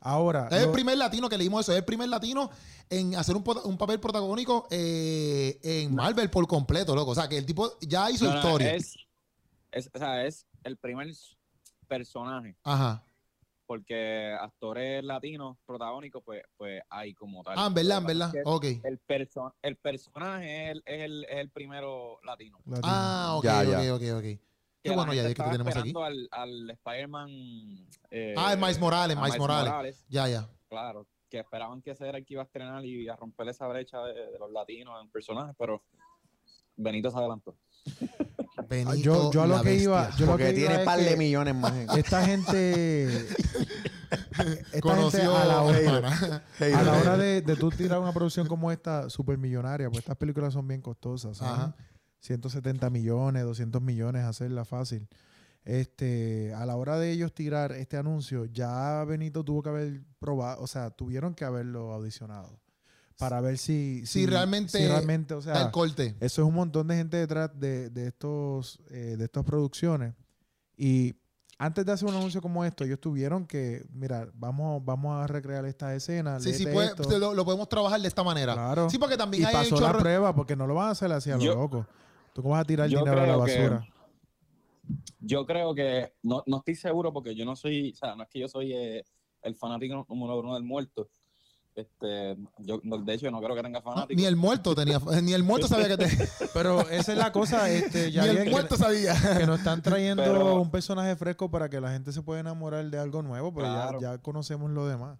Ahora, 0.00 0.48
Es 0.50 0.62
el 0.62 0.70
primer 0.70 0.96
latino 0.96 1.28
que 1.28 1.36
leímos 1.36 1.60
eso, 1.62 1.72
es 1.72 1.78
el 1.78 1.84
primer 1.84 2.08
latino 2.08 2.50
en 2.88 3.14
hacer 3.16 3.36
un, 3.36 3.42
papel 3.42 4.00
protagónico 4.00 4.66
eh, 4.70 5.58
en 5.62 5.94
Marvel 5.94 6.30
por 6.30 6.46
completo, 6.46 6.94
loco. 6.94 7.10
O 7.10 7.14
sea, 7.14 7.28
que 7.28 7.36
el 7.36 7.44
tipo 7.44 7.78
ya 7.80 8.10
hizo 8.10 8.24
No, 8.24 8.30
no, 8.32 8.36
historia. 8.38 8.74
Es, 8.74 8.94
es, 9.70 9.90
o 9.92 9.98
sea, 9.98 10.24
es 10.24 10.46
el 10.64 10.78
primer 10.78 11.08
personaje. 11.90 12.56
Ajá. 12.62 13.02
Porque 13.66 14.32
actores 14.40 15.04
latinos 15.04 15.56
protagónicos, 15.66 16.22
pues, 16.24 16.42
pues 16.56 16.82
hay 16.88 17.14
como 17.14 17.42
tal. 17.44 17.54
Ah, 17.58 17.66
en 17.66 17.74
verdad, 17.74 17.98
en 17.98 18.06
verdad. 18.06 18.32
Ok. 18.44 18.64
El, 18.82 19.00
perso- 19.06 19.54
el 19.62 19.76
personaje 19.76 20.64
es 20.64 20.70
el, 20.72 20.82
es, 20.86 21.00
el, 21.02 21.24
es 21.24 21.36
el 21.38 21.50
primero 21.50 22.18
latino. 22.24 22.58
latino. 22.64 22.80
Ah, 22.84 23.34
ok, 23.36 23.44
Ya, 23.44 23.60
ok, 23.60 23.68
ya. 23.68 23.94
ok, 23.94 24.02
ok. 24.18 24.40
Qué 24.82 24.90
bueno, 24.92 25.12
ya 25.12 25.28
que 25.28 25.34
tenemos 25.34 25.76
aquí. 25.76 25.92
Al, 25.96 26.28
al 26.32 26.70
Spider-Man. 26.70 27.28
eh, 28.10 28.34
Ah, 28.36 28.52
el 28.54 28.58
Miles 28.58 28.80
Morales, 28.80 29.16
Miles 29.16 29.38
Morales. 29.38 30.04
Ya, 30.08 30.26
ya. 30.26 30.48
Claro, 30.68 31.06
que 31.28 31.38
esperaban 31.40 31.80
que 31.82 31.90
ese 31.92 32.08
era 32.08 32.18
el 32.18 32.24
que 32.24 32.34
iba 32.34 32.42
a 32.42 32.46
estrenar 32.46 32.84
y 32.84 33.06
a 33.08 33.14
romper 33.14 33.48
esa 33.48 33.68
brecha 33.68 34.02
de, 34.04 34.14
de 34.32 34.38
los 34.38 34.50
latinos 34.50 35.00
en 35.02 35.10
personajes, 35.10 35.54
pero 35.58 35.82
Benito 36.76 37.10
se 37.10 37.18
adelantó. 37.18 37.56
Benito 38.68 38.96
yo, 38.96 39.32
yo 39.32 39.42
a 39.42 39.46
lo 39.46 39.62
que 39.62 39.74
iba, 39.74 40.10
yo 40.16 40.26
lo 40.26 40.32
Porque 40.32 40.44
que 40.44 40.50
iba 40.60 40.68
tiene 40.68 40.80
es 40.80 40.84
par 40.84 40.98
que 40.98 41.04
de 41.04 41.16
millones 41.16 41.54
más. 41.54 41.72
esta 41.96 42.24
gente, 42.24 43.04
esta 44.72 44.80
Conoció 44.80 45.20
gente 45.20 45.36
a 45.36 45.44
la 45.44 45.62
hora, 45.62 46.42
a 46.60 46.82
la 46.82 46.92
hora 46.92 47.16
de, 47.16 47.42
de 47.42 47.56
tú 47.56 47.70
tirar 47.70 47.98
una 48.00 48.12
producción 48.12 48.46
como 48.46 48.70
esta, 48.72 49.10
super 49.10 49.38
millonaria, 49.38 49.88
pues 49.88 50.00
estas 50.00 50.16
películas 50.16 50.52
son 50.52 50.66
bien 50.68 50.80
costosas, 50.80 51.36
son 51.36 51.48
Ajá. 51.48 51.76
170 52.20 52.90
millones, 52.90 53.44
200 53.44 53.80
millones, 53.80 54.24
hacerla 54.24 54.64
fácil. 54.64 55.08
Este, 55.64 56.54
a 56.54 56.64
la 56.66 56.76
hora 56.76 56.98
de 56.98 57.10
ellos 57.10 57.34
tirar 57.34 57.72
este 57.72 57.96
anuncio, 57.96 58.46
ya 58.46 59.04
Benito 59.04 59.44
tuvo 59.44 59.62
que 59.62 59.68
haber 59.68 60.02
probado, 60.18 60.62
o 60.62 60.66
sea, 60.66 60.90
tuvieron 60.90 61.34
que 61.34 61.44
haberlo 61.44 61.92
audicionado 61.92 62.59
para 63.20 63.40
ver 63.40 63.58
si, 63.58 64.04
Si 64.06 64.26
realmente 64.26 64.78
si 64.78 64.86
realmente, 64.88 65.34
o 65.34 65.40
sea, 65.42 65.62
el 65.62 65.70
corte. 65.70 66.16
eso 66.20 66.42
es 66.42 66.48
un 66.48 66.54
montón 66.54 66.88
de 66.88 66.96
gente 66.96 67.16
detrás 67.18 67.50
de, 67.60 67.88
de 67.90 68.08
estos 68.08 68.80
eh, 68.90 69.14
de 69.16 69.24
estas 69.24 69.44
producciones 69.44 70.14
y 70.76 71.14
antes 71.58 71.84
de 71.84 71.92
hacer 71.92 72.08
un 72.08 72.14
anuncio 72.14 72.40
como 72.40 72.64
esto, 72.64 72.84
ellos 72.84 72.98
tuvieron 72.98 73.46
que, 73.46 73.84
mira, 73.92 74.28
vamos, 74.32 74.82
vamos 74.82 75.22
a 75.22 75.26
recrear 75.26 75.66
esta 75.66 75.94
escena. 75.94 76.40
Sí, 76.40 76.54
sí, 76.54 76.64
puede- 76.66 76.94
lo, 77.18 77.34
lo 77.34 77.44
podemos 77.44 77.68
trabajar 77.68 78.00
de 78.00 78.08
esta 78.08 78.22
manera. 78.24 78.54
Claro. 78.54 78.88
Sí, 78.88 78.96
porque 78.96 79.18
también 79.18 79.42
y 79.42 79.46
hay 79.46 79.52
pasó 79.52 79.78
la 79.78 79.92
prueba 79.98 80.34
porque 80.34 80.56
no 80.56 80.66
lo 80.66 80.74
van 80.76 80.88
a 80.88 80.90
hacer 80.92 81.12
así 81.12 81.30
a 81.30 81.36
lo 81.36 81.42
Yo- 81.42 81.54
loco. 81.54 81.86
¿Tú 82.32 82.40
cómo 82.42 82.52
vas 82.54 82.62
a 82.62 82.64
tirar 82.64 82.88
yo 82.88 83.00
dinero 83.00 83.20
a 83.20 83.26
la 83.26 83.44
que- 83.44 83.58
basura? 83.58 83.86
Yo 85.20 85.44
creo 85.46 85.74
que, 85.74 86.14
no, 86.22 86.42
no 86.46 86.58
estoy 86.58 86.74
seguro 86.76 87.12
porque 87.12 87.34
yo 87.34 87.44
no 87.44 87.54
soy, 87.54 87.92
o 87.92 87.94
sea, 87.96 88.16
no 88.16 88.22
es 88.22 88.28
que 88.30 88.40
yo 88.40 88.48
soy 88.48 88.72
eh, 88.72 89.04
el 89.42 89.54
fanático 89.54 90.06
número 90.08 90.40
uno 90.40 90.54
del 90.54 90.64
muerto. 90.64 91.10
Este, 91.74 92.36
yo, 92.58 92.80
no, 92.82 92.98
de 92.98 93.14
hecho, 93.14 93.30
no 93.30 93.40
creo 93.40 93.54
que 93.54 93.62
tenga 93.62 93.78
No, 93.80 93.84
fanáticos. 93.92 94.16
ni 94.20 94.26
el 94.26 94.36
muerto 94.36 94.74
tenía, 94.74 94.98
ni 95.22 95.32
el 95.32 95.42
muerto 95.44 95.68
sabía 95.68 95.88
que 95.88 95.96
te, 95.96 96.06
Pero 96.54 96.80
esa 96.90 97.12
es 97.12 97.18
la 97.18 97.30
cosa, 97.32 97.70
este, 97.70 98.10
ya 98.10 98.22
ni 98.26 98.30
el 98.38 98.44
que, 98.44 98.50
muerto 98.50 98.76
sabía. 98.76 99.14
que 99.38 99.46
nos 99.46 99.58
están 99.60 99.80
trayendo 99.80 100.22
Pero- 100.22 100.60
un 100.60 100.70
personaje 100.70 101.14
fresco 101.16 101.50
para 101.50 101.68
que 101.68 101.80
la 101.80 101.90
gente 101.92 102.12
se 102.12 102.22
pueda 102.22 102.40
enamorar 102.40 102.84
de 102.90 102.98
algo 102.98 103.22
nuevo, 103.22 103.54
pero 103.54 103.66
ya- 103.66 103.72
Claro. 103.88 104.00
ya, 104.00 104.18
conocemos 104.18 104.70
lo 104.70 104.86
demás. 104.86 105.18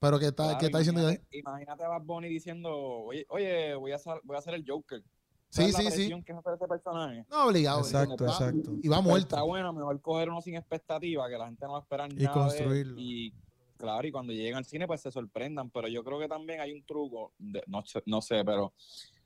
Pero 0.00 0.18
que 0.18 0.26
está, 0.26 0.42
Claro, 0.44 0.58
que 0.58 0.66
está 0.66 0.78
diciendo 0.78 1.10
ya. 1.10 1.18
imagínate, 1.30 1.84
a 1.84 1.88
Bad 1.88 2.02
Bunny 2.02 2.28
diciendo, 2.28 2.70
oye, 2.70 3.24
oye 3.30 3.74
voy, 3.76 3.92
a 3.92 3.96
hacer, 3.96 4.20
voy 4.24 4.36
a 4.36 4.40
hacer 4.40 4.54
el 4.54 4.64
Joker. 4.68 5.02
Sí, 5.48 5.70
¿Sabes 5.70 5.94
sí, 5.94 6.08
sí. 6.08 6.22
que 6.24 6.32
es 6.32 6.38
hacer 6.38 6.54
ese 6.54 6.66
personaje? 6.66 7.24
No, 7.30 7.46
obligado. 7.46 7.78
Exacto, 7.78 8.24
exacto. 8.26 8.72
Y 8.82 8.88
va 8.88 8.96
Pues 8.96 9.06
muerto. 9.06 9.28
Está 9.36 9.42
bueno, 9.42 9.72
mejor 9.72 10.00
coger 10.00 10.28
uno 10.28 10.40
sin 10.42 10.56
expectativa, 10.56 11.28
que 11.28 11.38
la 11.38 11.46
gente 11.46 11.64
no 11.64 11.72
va 11.74 11.78
a 11.78 11.82
esperar 11.82 12.12
Y 12.12 12.16
nada 12.16 12.26
él, 12.26 12.32
construirlo. 12.32 12.94
Y 12.98 13.32
claro, 13.76 14.06
y 14.06 14.12
cuando 14.12 14.32
lleguen 14.32 14.54
al 14.56 14.64
cine, 14.64 14.86
pues 14.86 15.00
se 15.00 15.10
sorprendan. 15.10 15.70
Pero 15.70 15.88
yo 15.88 16.02
creo 16.04 16.18
que 16.18 16.28
también 16.28 16.60
hay 16.60 16.72
un 16.72 16.84
truco, 16.84 17.32
de- 17.38 17.62
no, 17.66 17.84
sé- 17.84 18.02
no 18.06 18.20
sé, 18.20 18.44
pero 18.44 18.72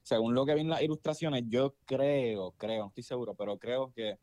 según 0.02 0.34
lo 0.34 0.46
que 0.46 0.54
vi 0.54 0.62
en 0.62 0.70
las 0.70 0.82
ilustraciones, 0.82 1.44
yo 1.48 1.74
creo, 1.84 2.52
creo, 2.52 2.82
no 2.84 2.88
estoy 2.88 3.02
seguro, 3.04 3.34
pero 3.34 3.58
creo 3.58 3.92
que 3.92 4.18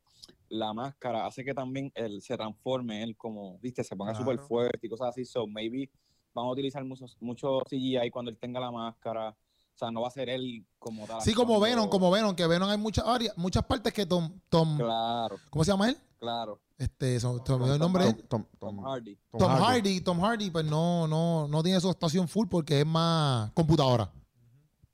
la 0.50 0.74
máscara 0.74 1.26
hace 1.26 1.44
que 1.44 1.54
también 1.54 1.92
él 1.96 2.22
se 2.22 2.36
transforme, 2.36 3.04
él 3.04 3.16
como, 3.18 3.60
viste, 3.60 3.84
se 3.84 3.96
ponga 3.96 4.12
Claro. 4.14 4.26
súper 4.26 4.40
fuerte 4.48 4.88
y 4.88 4.90
cosas 4.90 5.10
así. 5.10 5.26
So, 5.26 5.46
maybe 5.48 5.90
vamos 6.34 6.50
a 6.50 6.54
utilizar 6.54 6.84
mucho, 6.84 7.06
mucho 7.20 7.60
CGI 7.70 8.10
cuando 8.10 8.32
él 8.32 8.38
tenga 8.38 8.60
la 8.60 8.72
máscara. 8.72 9.36
O 9.76 9.78
sea, 9.78 9.92
no 9.92 10.02
va 10.02 10.08
a 10.08 10.12
ser 10.12 10.30
él 10.30 10.66
como 10.80 11.06
tal. 11.06 11.22
Sí, 11.22 11.34
como 11.34 11.60
Venom, 11.60 11.90
como 11.90 12.10
Venom, 12.10 12.34
que 12.34 12.48
Venom 12.48 12.70
hay 12.70 12.78
muchas 12.78 13.06
áreas, 13.06 13.38
muchas 13.38 13.64
partes 13.66 13.92
que 13.94 14.06
Tom, 14.06 14.40
Tom, 14.50 14.78
Claro, 14.78 15.36
¿cómo 15.50 15.64
se 15.66 15.72
llama 15.72 15.90
él? 15.90 15.98
claro. 16.18 16.60
Este, 16.78 17.18
se 17.22 17.28
me 17.28 17.34
olvidó 17.34 17.54
el 17.74 17.80
Tom 17.80 17.80
nombre. 17.80 18.04
de 18.04 18.10
él. 18.10 18.16
Tom, 18.28 18.44
Tom 18.60 18.76
Tom- 18.78 18.86
Hardy. 18.86 19.18
Tom 19.38 19.52
Hardy, 19.52 20.02
Tom 20.02 20.20
Hardy, 20.22 20.50
pues 20.52 20.66
no, 20.66 21.08
no, 21.08 21.48
no 21.48 21.64
tiene 21.64 21.80
su 21.80 21.90
actuación 21.90 22.28
full 22.28 22.48
porque 22.50 22.82
es 22.82 22.86
más 22.86 23.52
computadora. 23.52 24.12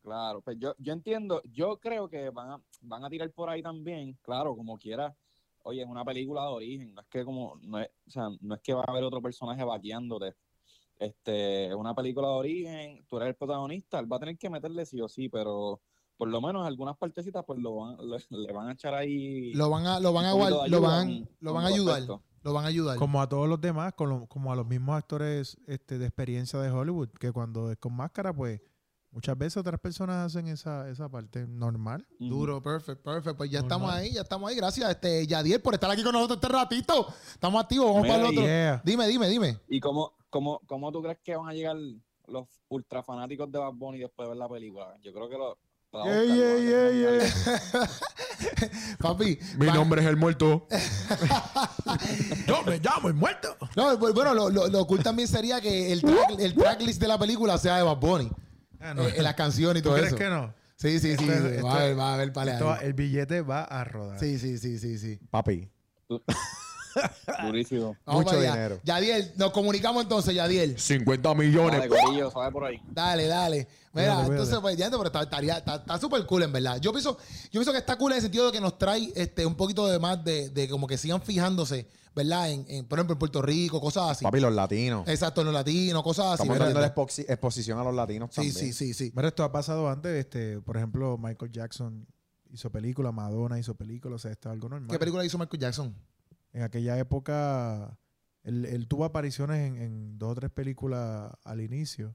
Claro, 0.04 0.42
pues 0.42 0.58
yo, 0.60 0.74
yo 0.80 0.94
entiendo, 0.94 1.42
yo 1.54 1.78
creo 1.80 2.08
que 2.10 2.30
van 2.32 2.52
a, 2.52 2.62
van 2.82 3.06
a 3.06 3.10
tirar 3.10 3.32
por 3.32 3.50
ahí 3.50 3.62
también, 3.62 4.18
claro, 4.24 4.56
como 4.56 4.78
quiera. 4.78 5.16
Oye, 5.64 5.82
es 5.84 5.88
una 5.88 6.04
película 6.04 6.42
de 6.42 6.48
origen, 6.48 6.94
no 6.96 7.02
es 7.02 7.08
que 7.08 7.24
como, 7.24 7.56
no 7.62 7.80
es, 7.80 7.88
o 8.08 8.12
sea, 8.12 8.30
no 8.42 8.56
es 8.56 8.62
que 8.62 8.74
va 8.74 8.82
a 8.82 8.92
haber 8.92 9.04
otro 9.04 9.22
personaje 9.22 9.64
vaqueándote. 9.64 10.34
Este, 11.02 11.66
es 11.68 11.74
una 11.74 11.96
película 11.96 12.28
de 12.28 12.34
origen, 12.36 13.06
tú 13.10 13.18
eres 13.18 13.30
el 13.30 13.36
protagonista, 13.36 13.98
él 14.00 14.12
va 14.12 14.18
a 14.18 14.20
tener 14.20 14.38
que 14.38 14.52
meterle 14.52 14.86
sí 14.86 15.02
o 15.02 15.10
sí, 15.10 15.30
pero 15.30 15.82
por 16.16 16.28
lo 16.28 16.40
menos 16.42 16.66
algunas 16.68 16.96
partecitas 16.96 17.44
pues 17.44 17.58
lo 17.60 17.76
van, 17.78 17.98
le, 18.08 18.18
le 18.30 18.54
van 18.54 18.68
a 18.70 18.74
echar 18.74 18.94
ahí. 18.94 19.52
Lo 19.56 19.70
van 19.72 19.88
a, 19.88 20.00
lo 20.00 20.14
van 20.14 20.26
a, 20.26 20.32
lo 20.70 20.82
van, 20.82 21.08
un- 21.08 21.30
lo 21.40 21.54
van 21.54 21.64
a 21.66 21.68
ayudar, 21.70 22.02
lo 22.44 22.54
van 22.54 22.66
a 22.66 22.68
ayudar. 22.68 22.98
Como 23.00 23.20
a 23.20 23.28
todos 23.28 23.50
los 23.50 23.60
demás, 23.60 23.94
con 23.94 24.10
lo- 24.10 24.28
como 24.28 24.52
a 24.52 24.56
los 24.56 24.68
mismos 24.68 24.96
actores 24.96 25.58
este, 25.66 25.98
de 25.98 26.06
experiencia 26.06 26.60
de 26.60 26.70
Hollywood, 26.70 27.10
que 27.20 27.32
cuando 27.32 27.72
es 27.72 27.78
con 27.80 27.94
máscara, 27.96 28.32
pues 28.32 28.62
Muchas 29.12 29.38
veces 29.38 29.58
otras 29.58 29.78
personas 29.80 30.26
hacen 30.28 30.48
esa, 30.48 30.90
esa 30.90 31.10
parte 31.10 31.46
normal. 31.46 32.08
Duro, 32.18 32.62
perfecto, 32.62 33.04
perfecto. 33.12 33.36
Pues 33.38 33.52
ya 33.52 33.60
Normal. 33.60 33.78
estamos 33.80 33.94
ahí, 33.94 34.14
ya 34.14 34.22
estamos 34.22 34.50
ahí. 34.50 34.56
Gracias, 34.56 34.90
este, 34.90 35.28
Yadiel, 35.28 35.62
por 35.62 35.74
estar 35.74 35.92
aquí 35.92 36.02
con 36.02 36.14
nosotros 36.14 36.40
este 36.42 36.48
ratito. 36.48 37.08
Estamos 37.34 37.62
activos, 37.62 37.88
vamos 37.88 38.04
Mira, 38.04 38.14
para 38.16 38.28
el 38.30 38.34
otro. 38.34 38.44
Yeah. 38.48 38.82
Dime, 38.86 39.08
dime, 39.08 39.28
dime. 39.28 39.58
¿Y 39.68 39.80
cómo, 39.82 40.14
cómo, 40.30 40.62
cómo 40.66 40.92
tú 40.94 41.02
crees 41.02 41.18
que 41.24 41.36
van 41.36 41.50
a 41.50 41.54
llegar 41.54 41.76
los 42.28 42.48
ultra 42.70 43.04
fanáticos 43.04 43.52
de 43.52 43.60
Bad 43.60 43.74
Bunny 43.74 44.00
después 44.00 44.26
de 44.26 44.30
ver 44.30 44.38
la 44.38 44.48
película? 44.48 44.94
Yo 45.04 45.12
creo 45.12 45.28
que 45.30 45.38
lo. 45.38 45.58
la 45.92 46.06
Yeah, 46.06 46.58
yeah, 46.58 46.92
yeah. 47.20 47.90
Papi. 49.00 49.38
Mi 49.58 49.66
va- 49.68 49.74
nombre 49.74 50.02
es 50.02 50.08
el 50.08 50.16
muerto. 50.16 50.68
Yo 52.48 52.64
me 52.64 52.80
llamo 52.80 53.10
el 53.10 53.14
muerto. 53.14 53.56
No, 53.76 53.92
bu- 54.00 54.14
bueno, 54.14 54.34
lo, 54.34 54.50
lo, 54.50 54.68
lo 54.68 54.88
cool 54.88 55.04
también 55.04 55.28
sería 55.28 55.60
que 55.60 55.92
el, 55.92 56.02
track, 56.02 56.40
el 56.40 56.54
tracklist 56.54 57.02
de 57.02 57.08
la 57.10 57.18
película 57.20 57.58
sea 57.58 57.76
de 57.78 57.84
Bad 57.84 57.98
Bunny. 57.98 58.32
Ah, 58.82 58.94
no. 58.94 59.08
Eh, 59.08 59.14
en 59.18 59.24
las 59.24 59.36
canciones 59.36 59.80
y 59.82 59.84
¿Tú 59.84 59.90
todo 59.90 59.98
crees 59.98 60.10
eso. 60.10 60.18
que 60.18 60.30
no? 60.30 60.54
Sí, 60.76 61.00
sí, 61.00 61.16
sí. 61.16 61.24
Esto 61.24 61.32
es- 61.32 61.40
sí. 61.42 61.48
esto 61.56 61.66
va 61.68 61.74
a 61.74 61.78
haber, 61.84 62.00
va 62.00 62.10
a 62.10 62.14
haber 62.16 62.34
pale 62.34 62.52
Esto 62.54 62.76
el 62.82 62.94
billete 62.94 63.42
va 63.42 63.64
a 63.64 63.84
rodar. 63.84 64.20
Sí, 64.20 64.40
sí, 64.40 64.58
sí, 64.58 64.80
sí, 64.80 64.98
sí. 64.98 65.20
Papi. 65.30 65.70
Durísimo. 67.46 67.96
Vamos 68.06 68.26
Mucho 68.26 68.38
allá. 68.38 68.52
dinero. 68.54 68.80
Yadiel, 68.84 69.32
nos 69.38 69.52
comunicamos 69.52 70.04
entonces, 70.04 70.34
Yadiel. 70.36 70.78
50 70.78 71.34
millones. 71.36 71.80
Dale, 71.80 71.88
Corillo, 71.90 72.30
¿sabes 72.32 72.52
por 72.52 72.66
ahí? 72.66 72.82
Dale, 72.90 73.28
dale. 73.28 73.68
Mira, 73.94 74.26
entonces, 74.26 74.58
pues, 74.60 74.76
ya, 74.78 74.90
pero 74.90 75.06
está- 75.06 75.22
estaría, 75.24 75.58
está, 75.58 75.76
está 75.76 75.98
súper 76.00 76.26
cool, 76.26 76.44
en 76.44 76.52
verdad. 76.52 76.80
Yo 76.82 76.92
pienso, 76.92 77.18
yo 77.46 77.52
pienso 77.52 77.72
que 77.72 77.78
está 77.78 77.98
cool 77.98 78.12
en 78.12 78.18
el 78.18 78.22
sentido 78.22 78.46
de 78.48 78.52
que 78.52 78.62
nos 78.62 78.78
trae 78.78 79.12
este, 79.16 79.46
un 79.46 79.56
poquito 79.56 79.88
de 79.88 80.00
más 80.00 80.22
de, 80.24 80.50
de 80.50 80.68
como 80.68 80.86
que 80.88 80.98
sigan 80.98 81.22
fijándose, 81.22 81.88
¿verdad? 82.16 82.52
En, 82.52 82.66
en, 82.68 82.86
por 82.86 83.00
ejemplo, 83.00 83.14
en 83.14 83.20
Puerto 83.20 83.42
Rico, 83.42 83.80
cosas 83.82 84.10
así. 84.12 84.24
Papi, 84.24 84.40
los 84.40 84.54
latinos. 84.54 85.08
Exacto, 85.08 85.42
en 85.42 85.46
los 85.46 85.54
latinos, 85.54 86.04
cosas 86.04 86.34
así. 86.34 86.44
Estamos 86.44 86.60
dando 86.60 86.80
la 86.80 86.94
exposi- 86.94 87.26
exposición 87.28 87.80
a 87.80 87.84
los 87.84 87.96
latinos 87.96 88.30
Sí, 88.32 88.36
también. 88.36 88.54
sí, 88.56 88.74
sí, 88.74 88.94
sí. 88.94 89.12
Mira, 89.16 89.30
esto 89.30 89.44
ha 89.44 89.52
pasado 89.52 89.90
antes. 89.90 90.12
Este, 90.14 90.60
por 90.62 90.78
ejemplo, 90.78 91.18
Michael 91.18 91.52
Jackson 91.52 92.08
hizo 92.50 92.70
película, 92.72 93.12
Madonna 93.12 93.58
hizo 93.60 93.76
película, 93.76 94.16
o 94.16 94.20
sea, 94.20 94.32
esto 94.32 94.50
es 94.50 94.54
algo 94.54 94.68
normal. 94.70 94.90
¿Qué 94.92 95.00
película 95.00 95.24
hizo 95.26 95.38
Michael 95.38 95.62
Jackson? 95.62 95.96
En 96.54 96.64
aquella 96.64 96.98
época, 96.98 97.98
él, 98.44 98.66
él 98.66 98.88
tuvo 98.88 99.06
apariciones 99.06 99.60
en, 99.68 99.78
en 99.78 100.18
dos 100.18 100.32
o 100.32 100.36
tres 100.36 100.52
películas 100.52 101.32
al 101.46 101.62
inicio. 101.62 102.14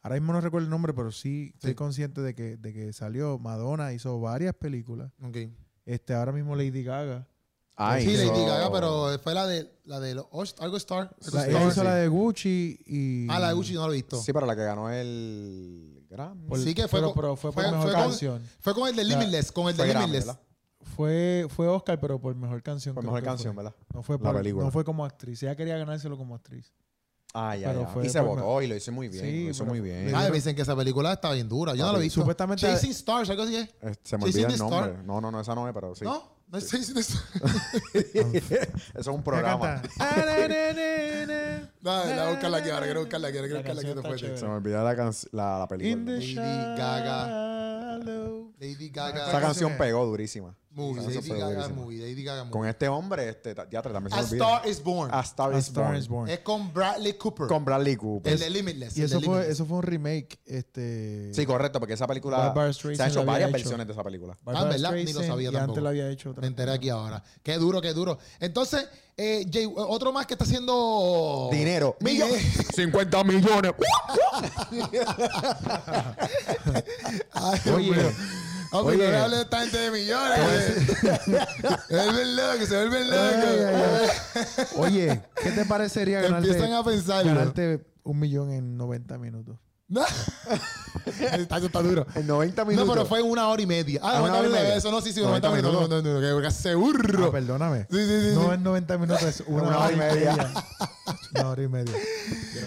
Ahora 0.00 0.16
mismo 0.16 0.32
no 0.34 0.40
recuerdo 0.40 0.66
el 0.66 0.70
nombre, 0.70 0.92
pero 0.92 1.10
sí 1.10 1.50
estoy 1.54 1.70
Sí. 1.70 1.74
consciente 1.74 2.20
de 2.20 2.34
que, 2.34 2.56
de 2.56 2.72
que 2.72 2.92
salió. 2.92 3.38
Madonna 3.38 3.92
hizo 3.94 4.20
varias 4.20 4.54
películas. 4.54 5.10
Ok. 5.22 5.38
Este, 5.86 6.14
ahora 6.14 6.30
mismo 6.32 6.54
Lady 6.54 6.82
Gaga. 6.84 7.26
Ay, 7.76 8.04
sí, 8.04 8.16
Lady 8.16 8.44
Gaga, 8.44 8.70
pero 8.70 9.18
fue 9.22 9.34
la 9.34 9.46
de 9.46 9.68
la 9.84 9.98
de 9.98 10.14
los 10.14 10.26
Osh- 10.26 10.54
algo 10.60 10.76
Star. 10.76 10.98
algo 11.00 11.16
La, 11.32 11.40
Star. 11.44 11.48
ella 11.50 11.62
hizo 11.68 11.80
sí. 11.80 11.84
la 11.86 11.94
de 11.96 12.08
Gucci 12.08 12.78
y. 12.86 13.26
Ah, 13.28 13.40
la 13.40 13.48
de 13.48 13.54
Gucci 13.54 13.74
no 13.74 13.86
lo 13.86 13.92
he 13.92 13.96
visto. 13.96 14.20
Sí, 14.22 14.32
pero 14.32 14.46
la 14.46 14.54
que 14.54 14.62
ganó 14.62 14.90
el 14.90 16.04
Grammy. 16.08 16.46
por- 16.46 16.58
sí 16.60 16.72
que 16.74 16.86
fue 16.86 17.00
pero, 17.00 17.12
con- 17.12 17.20
pero 17.22 17.36
fue 17.36 17.52
por 17.52 17.62
fue- 17.64 17.72
mejor 17.72 17.86
fue 17.86 17.92
con- 17.94 18.02
canción. 18.02 18.42
Fue 18.60 18.74
con 18.74 18.88
el 18.88 18.94
de 18.96 19.04
La- 19.04 19.18
Limitless, 19.18 19.50
con 19.52 19.68
el 19.68 19.76
de 19.76 19.88
Grammy, 19.88 20.06
Limitless. 20.06 20.26
¿verdad? 20.26 20.40
Fue, 20.94 21.46
fue 21.48 21.66
Oscar, 21.66 21.98
pero 21.98 22.20
por 22.20 22.34
mejor 22.36 22.62
canción. 22.62 22.94
Por 22.94 23.02
mejor 23.04 23.22
canción, 23.22 23.54
fue. 23.54 23.64
¿verdad? 23.64 23.76
No 23.92 24.02
fue, 24.02 24.16
La 24.18 24.22
por- 24.22 24.36
película. 24.36 24.64
no 24.66 24.70
fue 24.70 24.84
como 24.84 25.04
actriz. 25.04 25.42
Ella 25.42 25.56
quería 25.56 25.76
ganárselo 25.76 26.16
como 26.16 26.34
actriz. 26.36 26.72
Ah, 27.36 27.56
ya, 27.56 27.68
Pero 27.70 27.80
ya. 27.80 27.86
fue 27.88 28.06
Y 28.06 28.08
se 28.10 28.20
votó 28.20 28.62
y 28.62 28.68
lo 28.68 28.76
hizo 28.76 28.92
muy 28.92 29.08
bien. 29.08 29.24
Sí, 29.24 29.44
lo 29.46 29.50
hizo 29.50 29.64
pero- 29.64 29.74
muy 29.74 29.80
bien. 29.80 30.14
Ah, 30.14 30.30
dicen 30.30 30.54
que 30.54 30.62
esa 30.62 30.76
película 30.76 31.14
está 31.14 31.32
bien 31.32 31.48
dura. 31.48 31.72
Yo 31.74 31.78
no 31.78 31.86
la 31.86 31.90
he 31.90 31.94
Papi, 31.94 32.04
visto. 32.04 32.20
supuestamente- 32.20 32.60
Chasing 32.62 32.92
Stars, 32.92 33.28
algo 33.30 33.42
así 33.42 33.56
es. 33.56 33.68
Eh, 33.82 33.94
Se 34.04 34.16
me 34.16 34.24
olvida 34.24 34.46
el 34.46 34.52
Star. 34.54 34.70
nombre. 34.70 35.02
No, 35.02 35.20
no, 35.20 35.32
no, 35.32 35.40
esa 35.40 35.52
no 35.56 35.66
es, 35.66 35.74
pero 35.74 35.96
sí. 35.96 36.04
No, 36.04 36.33
no 36.48 36.58
es 36.58 36.68
Chasing 36.70 36.94
the 36.94 37.00
Stars. 37.00 37.24
Eso 37.94 39.00
es 39.00 39.06
un 39.08 39.22
programa. 39.22 39.82
Dale, 41.82 42.16
la 42.16 42.30
buscarla 42.30 42.58
aquí 42.58 42.70
ahora, 42.70 42.84
quiero 42.86 43.00
buscarla 43.00 43.28
aquí, 43.28 43.36
ahora, 43.38 43.48
quiero 43.48 43.62
La 43.62 43.70
aquí 43.72 43.76
canción 43.76 43.96
después. 43.96 44.22
está 44.22 44.36
Se 44.38 44.46
me 44.46 44.52
olvida 44.54 44.82
la, 44.82 44.94
canc- 44.96 45.28
la, 45.32 45.58
la 45.58 45.68
película. 45.68 46.04
The 46.04 46.12
Lady 46.12 46.34
Gaga. 46.76 47.98
Lady 48.58 48.86
Esa 48.86 49.02
Gaga. 49.12 49.40
canción 49.40 49.76
pegó 49.76 50.04
durísima. 50.06 50.54
Movie, 50.74 51.02
Lady 51.02 51.20
fue 51.28 51.38
Gaga 51.38 51.68
movie, 51.68 51.98
Lady 52.00 52.24
Gaga 52.24 52.44
movie. 52.44 52.52
Con 52.52 52.66
este 52.68 52.88
hombre, 52.88 53.28
este, 53.28 53.54
ya 53.70 53.80
también 53.82 54.10
se 54.10 54.18
A 54.18 54.22
me 54.22 54.28
olvida. 54.28 54.44
Star 54.56 54.68
is 54.68 54.82
Born. 54.82 55.10
A 55.14 55.20
Star 55.20 55.54
A 55.54 55.58
is 55.58 55.66
Star 55.68 55.84
Born. 55.84 55.96
is 55.96 56.08
Born. 56.08 56.28
Es 56.30 56.38
con 56.40 56.72
Bradley 56.74 57.12
Cooper. 57.14 57.46
Con 57.46 57.64
Bradley 57.64 57.96
Cooper. 57.96 58.32
el 58.32 58.38
de 58.40 58.50
Limitless. 58.50 58.96
Y 58.96 59.02
el 59.02 59.08
de 59.10 59.16
eso 59.16 59.24
fue, 59.24 59.34
Limitless. 59.36 59.54
eso 59.54 59.66
fue 59.66 59.76
un 59.78 59.82
remake. 59.84 60.38
Este, 60.44 61.32
Sí, 61.32 61.46
correcto, 61.46 61.78
porque 61.78 61.94
esa 61.94 62.06
película 62.06 62.38
Barbara 62.38 62.72
se 62.72 62.78
Streisand 62.78 63.06
han 63.06 63.10
hecho 63.10 63.18
la 63.18 63.22
había 63.22 63.32
varias 63.32 63.48
hecho. 63.50 63.58
versiones 63.70 63.86
de 63.86 63.92
esa 63.92 64.02
película. 64.04 64.38
Barbara 64.42 64.66
Ah, 64.66 64.70
¿verdad? 64.70 64.92
Ni 64.92 65.02
lo 65.04 65.08
Streisand, 65.10 65.26
sabía 65.28 65.48
y 65.48 65.52
tampoco. 65.52 65.70
antes 65.72 65.82
la 65.84 65.90
había 65.90 66.10
hecho 66.10 66.30
otra. 66.30 66.40
Me 66.42 66.46
enteré 66.48 66.72
aquí 66.72 66.88
ahora. 66.88 67.22
Qué 67.42 67.56
duro, 67.58 67.80
qué 67.80 67.92
duro. 67.92 68.18
Entonces, 68.40 68.88
eh, 69.16 69.46
Jay, 69.52 69.70
otro 69.76 70.12
más 70.12 70.26
que 70.26 70.34
está 70.34 70.44
haciendo... 70.44 71.48
Dinero. 71.52 71.96
Miguel. 72.00 72.32
50 72.74 73.24
millones. 73.24 73.72
Ay, 77.32 77.60
Oye, 77.74 77.90
mío. 77.92 78.10
Papi, 78.74 78.88
oye. 78.88 79.04
no 79.04 79.10
le 79.10 79.16
hable 79.18 79.36
a 79.36 79.40
esta 79.42 79.60
gente 79.60 79.78
de 79.78 79.90
millones. 79.92 80.38
se 81.88 81.94
vuelven 81.94 82.36
locos, 82.36 82.68
se 82.68 82.76
vuelven 82.76 83.08
locos. 83.08 84.72
Oye, 84.78 85.22
¿qué 85.44 85.50
te 85.52 85.64
parecería 85.64 86.20
ganarte, 86.20 86.48
Empiezan 86.48 86.72
a 86.72 86.82
pensarlo. 86.82 87.34
ganarte 87.34 87.86
un 88.02 88.18
millón 88.18 88.50
en 88.50 88.76
90 88.76 89.16
minutos? 89.18 89.58
No. 89.86 90.02
está, 91.38 91.58
está 91.58 91.82
duro. 91.82 92.04
En 92.16 92.26
90 92.26 92.64
minutos. 92.64 92.84
No, 92.88 92.92
pero 92.94 93.06
fue 93.06 93.22
una 93.22 93.46
hora 93.46 93.62
y 93.62 93.66
media. 93.66 94.00
Ah, 94.02 94.18
90 94.18 94.22
una 94.24 94.32
hora 94.32 94.38
y 94.38 94.42
minutos. 94.42 94.62
media. 94.64 94.76
Eso 94.76 94.90
no, 94.90 95.00
sí, 95.00 95.12
sí, 95.12 95.20
90 95.20 95.48
90 95.50 95.68
minutos. 95.68 95.88
No, 95.88 96.02
no, 96.02 96.20
no, 96.20 96.60
que 96.60 96.74
burro. 96.74 97.26
Ah, 97.28 97.30
perdóname. 97.30 97.86
Sí, 97.88 98.04
sí, 98.04 98.30
sí. 98.30 98.34
No 98.34 98.52
es 98.52 98.58
90 98.58 98.98
minutos, 98.98 99.22
es 99.22 99.44
una, 99.46 99.62
Una 99.68 99.78
hora 99.78 99.92
y 99.92 99.96
media. 99.96 100.52
Una 101.32 101.48
hora 101.48 101.62
y 101.62 101.68
media. 101.68 101.94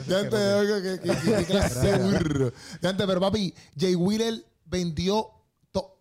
Ya 0.07 0.29
te 0.29 0.61
digo 0.61 0.81
que, 0.81 0.99
que, 1.01 1.17
que, 1.19 1.35
que 1.35 1.45
clase 1.45 1.97
burro. 1.97 2.53
Ya 2.81 2.95
te, 2.95 3.05
pero 3.05 3.19
papi, 3.19 3.53
Jay 3.77 3.95
Wheeler 3.95 4.45
vendió 4.65 5.36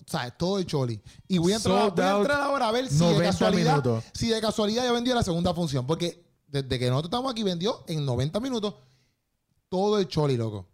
o 0.07 0.11
sea, 0.11 0.31
todo 0.31 0.59
el 0.59 0.67
choli. 0.67 1.03
Y 1.27 1.39
voy 1.39 1.53
a, 1.53 1.57
entrar, 1.57 1.81
Sold 1.81 1.95
voy 1.95 2.05
a 2.05 2.17
entrar 2.19 2.41
ahora 2.41 2.69
a 2.69 2.73
ver 2.73 2.89
si 2.89 2.95
de 2.95 3.01
90 3.01 3.25
casualidad, 3.25 3.71
minutos. 3.73 4.05
si 4.13 4.29
de 4.29 4.41
casualidad 4.41 4.85
ya 4.85 4.93
vendió 4.93 5.15
la 5.15 5.25
segunda 5.25 5.53
función. 5.53 5.85
Porque 5.87 6.25
desde 6.47 6.79
que 6.79 6.89
nosotros 6.89 7.09
estamos 7.09 7.33
aquí, 7.33 7.43
vendió 7.43 7.85
en 7.89 8.07
90 8.07 8.39
minutos 8.39 8.75
todo 9.69 9.99
el 9.99 10.07
choli, 10.07 10.37
loco. 10.37 10.67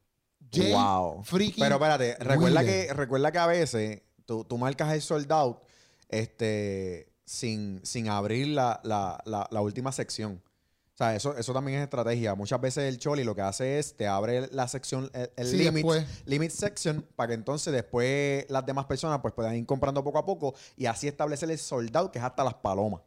Jay 0.52 0.72
wow. 0.72 1.22
freaking 1.24 1.62
Pero 1.62 1.76
espérate, 1.76 2.16
recuerda 2.20 2.60
Wheeler. 2.60 2.86
que, 2.88 2.92
recuerda 2.92 3.32
que 3.32 3.38
a 3.38 3.46
veces 3.46 4.02
tú, 4.26 4.44
tú 4.44 4.58
marcas 4.58 4.92
el 4.92 5.00
sold 5.00 5.32
out 5.32 5.62
este, 6.10 7.10
sin, 7.24 7.80
sin 7.84 8.08
abrir 8.08 8.48
la, 8.48 8.80
la, 8.84 9.18
la, 9.24 9.48
la 9.50 9.60
última 9.62 9.92
sección. 9.92 10.42
O 11.02 11.04
sea, 11.04 11.16
eso, 11.16 11.36
eso 11.36 11.52
también 11.52 11.78
es 11.78 11.82
estrategia. 11.84 12.32
Muchas 12.36 12.60
veces 12.60 12.84
el 12.84 12.96
Choli 12.96 13.24
lo 13.24 13.34
que 13.34 13.40
hace 13.42 13.80
es 13.80 13.96
te 13.96 14.06
abre 14.06 14.46
la 14.52 14.68
sección, 14.68 15.10
el, 15.12 15.30
el 15.36 15.46
Sí, 15.48 15.56
limit, 15.56 15.84
limit 16.26 16.50
section, 16.52 17.04
para 17.16 17.26
que 17.28 17.34
entonces 17.34 17.72
después 17.72 18.46
las 18.48 18.64
demás 18.64 18.84
personas 18.86 19.18
pues 19.20 19.34
puedan 19.34 19.56
ir 19.56 19.66
comprando 19.66 20.04
poco 20.04 20.18
a 20.18 20.24
poco 20.24 20.54
y 20.76 20.86
así 20.86 21.08
establecer 21.08 21.50
el 21.50 21.58
sold 21.58 21.96
out, 21.96 22.12
que 22.12 22.20
es 22.20 22.24
hasta 22.24 22.44
las 22.44 22.54
palomas. 22.54 23.00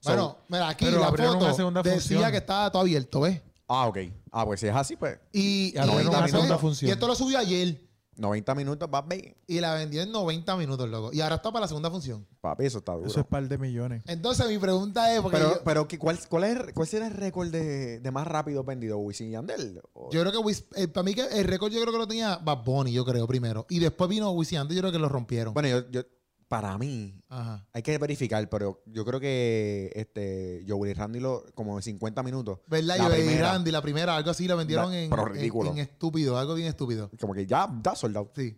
So- 0.00 0.08
Bueno, 0.10 0.38
mira, 0.48 0.68
aquí 0.70 0.86
la 0.86 1.08
foto 1.10 1.36
una 1.36 1.52
segunda 1.52 1.82
decía 1.82 1.98
función. 2.00 2.30
que 2.30 2.36
estaba 2.38 2.70
todo 2.72 2.80
abierto, 2.80 3.20
¿ves? 3.20 3.42
ah, 3.68 3.86
ok. 3.86 3.98
Ah, 4.30 4.46
pues 4.46 4.58
si 4.60 4.68
es 4.68 4.74
así, 4.74 4.96
pues 4.96 5.18
Y, 5.30 5.74
Y 5.74 5.78
una 5.78 5.86
después- 5.94 6.30
segunda 6.30 6.56
función. 6.58 6.88
y 6.88 6.92
esto 6.92 7.06
lo 7.06 7.14
subió 7.14 7.38
ayer. 7.38 7.78
90 8.16 8.54
minutos, 8.54 8.88
papi. 8.88 9.34
Y 9.46 9.60
la 9.60 9.74
vendió 9.74 10.02
en 10.02 10.12
90 10.12 10.56
minutos, 10.56 10.88
loco. 10.88 11.10
Y 11.12 11.20
ahora 11.20 11.36
está 11.36 11.50
para 11.50 11.62
la 11.62 11.68
segunda 11.68 11.90
función. 11.90 12.26
Papi, 12.40 12.66
eso 12.66 12.78
está 12.78 12.92
duro. 12.92 13.06
Eso 13.06 13.20
es 13.20 13.26
par 13.26 13.48
de 13.48 13.56
millones. 13.58 14.02
Entonces, 14.06 14.46
mi 14.48 14.58
pregunta 14.58 15.14
es, 15.14 15.20
porque 15.20 15.38
Pero, 15.38 15.54
yo, 15.54 15.60
pero 15.64 15.88
¿qué- 15.88 15.98
¿cuál, 15.98 16.18
cuál, 16.28 16.44
es, 16.44 16.58
¿cuál 16.74 16.86
será 16.88 17.06
el 17.06 17.14
récord 17.14 17.48
de, 17.50 18.00
de 18.00 18.10
más 18.10 18.26
rápido 18.26 18.62
vendido? 18.64 18.98
¿Wisin 18.98 19.28
y 19.28 19.32
Yandel? 19.32 19.80
¿O- 19.94 20.10
yo 20.12 20.20
creo 20.20 20.32
que 20.32 20.38
Wis- 20.38 20.66
eh, 20.76 20.88
para 20.88 21.04
mí 21.04 21.14
que 21.14 21.22
el 21.26 21.44
récord 21.44 21.72
yo 21.72 21.80
creo 21.80 21.92
que 21.92 21.98
lo 21.98 22.06
tenía 22.06 22.36
Bad 22.36 22.64
Bunny, 22.64 22.92
yo 22.92 23.04
creo, 23.04 23.26
primero. 23.26 23.66
Y 23.70 23.78
después 23.78 24.10
vino 24.10 24.30
Wisin 24.32 24.56
y 24.56 24.58
Yandel, 24.60 24.76
yo 24.76 24.80
creo 24.82 24.92
que 24.92 24.98
lo 24.98 25.08
rompieron. 25.08 25.54
Bueno, 25.54 25.68
yo, 25.68 25.90
yo- 25.90 26.02
para 26.52 26.76
mí, 26.76 27.14
Ajá. 27.30 27.66
hay 27.72 27.82
que 27.82 27.96
verificar, 27.96 28.46
pero 28.50 28.82
yo 28.84 29.06
creo 29.06 29.18
que 29.18 29.90
este, 29.94 30.62
Joe 30.68 30.76
Willy 30.76 30.92
Randy 30.92 31.18
lo, 31.18 31.46
como 31.54 31.78
en 31.78 31.82
50 31.82 32.22
minutos. 32.22 32.58
¿Verdad? 32.66 32.98
La 32.98 33.18
y. 33.18 33.38
Randy, 33.38 33.70
la 33.70 33.80
primera, 33.80 34.14
algo 34.16 34.30
así, 34.32 34.46
lo 34.46 34.54
vendieron 34.58 34.90
La- 34.92 34.98
en, 35.00 35.08
pero 35.08 35.26
en- 35.28 35.32
ridículo. 35.32 35.70
en 35.70 35.78
estúpido, 35.78 36.36
algo 36.36 36.52
bien 36.52 36.68
estúpido. 36.68 37.10
Como 37.18 37.32
que 37.32 37.46
ya 37.46 37.66
da 37.82 37.96
soldado. 37.96 38.30
Sí. 38.36 38.54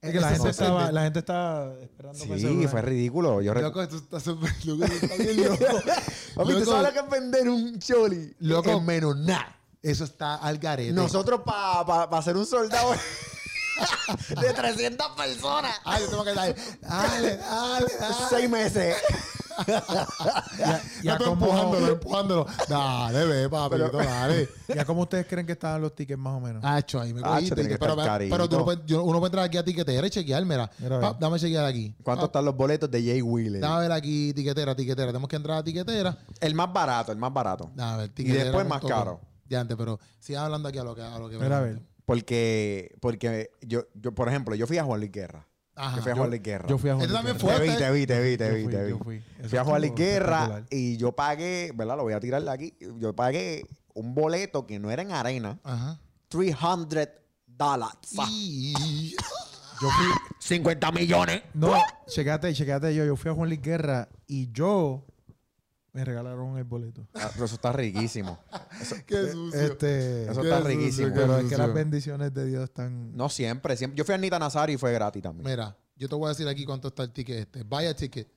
Es 0.00 0.10
que 0.12 0.20
la 0.20 0.30
gente, 0.30 0.48
estaba, 0.48 0.86
de- 0.86 0.92
la 0.94 1.02
gente 1.02 1.18
estaba 1.18 1.74
esperando 1.82 2.18
Sí, 2.18 2.66
fue 2.66 2.80
ridículo. 2.80 3.42
Yo 3.42 3.52
Loco, 3.52 3.82
esto 3.82 3.96
está 3.96 4.20
súper 4.20 4.50
loco, 4.64 4.84
está 4.86 5.14
bien 5.16 5.36
loco. 5.44 5.64
Papi, 6.34 6.52
¿tú 6.54 6.64
sabes 6.64 6.82
lo 6.86 6.92
que 6.94 6.98
es 7.00 7.10
vender 7.10 7.48
un 7.50 7.78
choli? 7.78 8.34
Loco. 8.38 8.70
En 8.70 8.86
menos 8.86 9.18
nada. 9.18 9.54
Eso 9.82 10.04
está 10.04 10.36
al 10.36 10.56
garete. 10.56 10.92
Nosotros 10.94 11.42
para 11.44 11.84
pa, 11.84 12.08
pa 12.08 12.18
hacer 12.18 12.38
un 12.38 12.46
soldado 12.46 12.94
de 14.40 14.52
300 14.52 15.08
personas. 15.16 15.72
Ay, 15.84 16.02
yo 16.04 16.08
tengo 16.10 16.24
que 16.24 16.34
dar. 16.34 16.54
Dale, 16.80 17.36
dale, 17.36 17.86
dale. 18.00 18.14
Seis 18.30 18.50
meses. 18.50 18.96
Ya, 19.66 19.84
ya 21.02 21.12
Estoy 21.14 21.26
como, 21.28 21.46
empujándolo, 21.46 21.92
empujándolo. 21.94 22.46
Dale, 22.68 23.24
ve, 23.24 23.48
papito, 23.48 23.90
dale. 23.90 24.48
ya 24.68 24.84
como 24.84 25.02
ustedes 25.02 25.26
creen 25.26 25.46
que 25.46 25.52
estaban 25.52 25.80
los 25.80 25.94
tickets 25.96 26.18
más 26.18 26.34
o 26.34 26.40
menos. 26.40 26.64
Hacho, 26.64 27.00
ahí 27.00 27.12
me 27.12 27.22
tiene 27.22 27.68
que 27.68 27.76
pero, 27.78 27.98
estar 27.98 28.20
pero 28.20 28.48
tú 28.48 28.82
yo- 28.86 29.02
uno 29.02 29.18
puede 29.18 29.28
entrar 29.30 29.44
aquí 29.44 29.58
a 29.58 29.64
tiquetera 29.64 30.06
y 30.06 30.10
chequear, 30.10 30.44
mira. 30.44 30.70
Mira, 30.78 31.00
Pa, 31.00 31.10
ve. 31.10 31.16
dame 31.18 31.38
chequear 31.40 31.64
aquí. 31.64 31.92
¿Cuánto 32.04 32.22
Pa, 32.22 32.26
están 32.26 32.44
los 32.44 32.56
boletos 32.56 32.88
de 32.90 33.02
Jay 33.02 33.20
Wheeler? 33.20 33.60
Dame 33.60 33.80
ver 33.80 33.92
aquí, 33.92 34.32
tiquetera, 34.32 34.76
tiquetera. 34.76 35.08
Tenemos 35.08 35.28
que 35.28 35.36
entrar 35.36 35.58
a 35.58 35.64
tiquetera. 35.64 36.16
El 36.40 36.54
más 36.54 36.72
barato, 36.72 37.10
el 37.10 37.18
más 37.18 37.32
barato. 37.32 37.70
Dame 37.74 37.96
ver, 37.98 38.10
Y 38.10 38.12
tiquetera. 38.14 38.44
después 38.44 38.66
más 38.68 38.80
com. 38.80 38.90
caro. 38.90 39.20
Ya 39.48 39.60
antes, 39.60 39.76
pero 39.76 39.98
sigan 40.20 40.44
hablando 40.44 40.68
aquí 40.68 40.78
a 40.78 40.84
lo 40.84 40.94
que 40.94 41.02
a 41.02 41.18
lo 41.18 41.28
que 41.28 41.36
Mira, 41.38 41.58
a 41.58 41.60
ver. 41.62 41.80
Porque, 42.08 42.96
porque 43.02 43.50
yo, 43.60 43.86
yo, 43.92 44.14
por 44.14 44.30
ejemplo, 44.30 44.54
yo 44.54 44.66
fui 44.66 44.78
a 44.78 44.84
Juan 44.84 44.98
Luis 44.98 45.12
Guerra. 45.12 45.46
Ajá. 45.74 45.96
yo 45.96 46.02
fui 46.02 46.12
a 46.12 46.14
Juan 46.16 46.30
Luis 46.30 46.42
Guerra. 46.42 46.66
Yo 46.66 46.78
fui 46.78 46.88
a 46.88 46.94
Juan 46.94 47.06
Luis 47.06 47.14
también 47.14 47.36
Guerra. 47.36 47.56
fue. 47.58 47.66
te 47.66 47.70
vi, 47.70 47.76
te 47.76 47.90
vi, 47.92 48.06
te 48.06 48.20
vi, 48.22 48.36
te 48.38 48.50
vi, 48.50 48.62
fui, 48.62 48.72
te 48.72 48.84
vi. 48.84 48.90
yo 48.92 48.98
fui. 48.98 49.58
A 49.58 49.64
Juan 49.64 49.80
Luis 49.82 49.94
Guerra 49.94 50.64
y 50.70 50.96
yo 50.96 51.12
pagué, 51.12 51.70
¿verdad? 51.74 51.98
Lo 51.98 52.04
voy 52.04 52.14
a 52.14 52.20
tirar 52.20 52.42
de 52.42 52.50
aquí. 52.50 52.74
Yo 52.96 53.14
pagué 53.14 53.66
un 53.92 54.14
boleto 54.14 54.66
que 54.66 54.78
no 54.78 54.90
era 54.90 55.02
en 55.02 55.12
arena. 55.12 55.58
Ajá. 55.62 56.00
300 56.28 57.08
dólares. 57.46 57.98
Y... 58.30 59.14
Yo 59.80 59.88
fui, 59.90 60.06
50 60.40 60.90
millones. 60.92 61.42
No, 61.52 61.74
checate, 62.06 62.52
checate 62.54 62.92
yo. 62.94 63.04
Yo 63.04 63.14
fui 63.16 63.30
a 63.30 63.34
Juan 63.34 63.48
Luis 63.48 63.62
Guerra 63.62 64.08
y 64.26 64.50
yo 64.50 65.04
me 65.98 66.04
regalaron 66.04 66.56
el 66.58 66.64
boleto. 66.64 67.06
Ah, 67.14 67.28
pero 67.32 67.46
eso 67.46 67.56
está 67.56 67.72
riquísimo. 67.72 68.38
Qué 69.06 69.32
sucio. 69.32 69.60
Este, 69.60 70.30
Eso 70.30 70.40
Qué 70.42 70.48
está 70.48 70.60
sucio, 70.62 70.78
riquísimo. 70.78 71.10
pero 71.14 71.32
es 71.36 71.42
que 71.44 71.48
sucio. 71.50 71.58
las 71.58 71.74
bendiciones 71.74 72.32
de 72.34 72.46
Dios 72.46 72.64
están. 72.64 73.16
No 73.16 73.28
siempre, 73.28 73.76
siempre. 73.76 73.98
Yo 73.98 74.04
fui 74.04 74.12
a 74.12 74.16
Anita 74.16 74.38
Nazario 74.38 74.74
y 74.74 74.78
fue 74.78 74.92
gratis 74.92 75.22
también. 75.22 75.44
Mira, 75.50 75.76
yo 75.96 76.08
te 76.08 76.14
voy 76.14 76.26
a 76.26 76.28
decir 76.28 76.46
aquí 76.46 76.64
cuánto 76.64 76.88
está 76.88 77.02
el 77.02 77.10
ticket 77.12 77.38
este. 77.38 77.64
Vaya 77.64 77.94
ticket. 77.96 78.28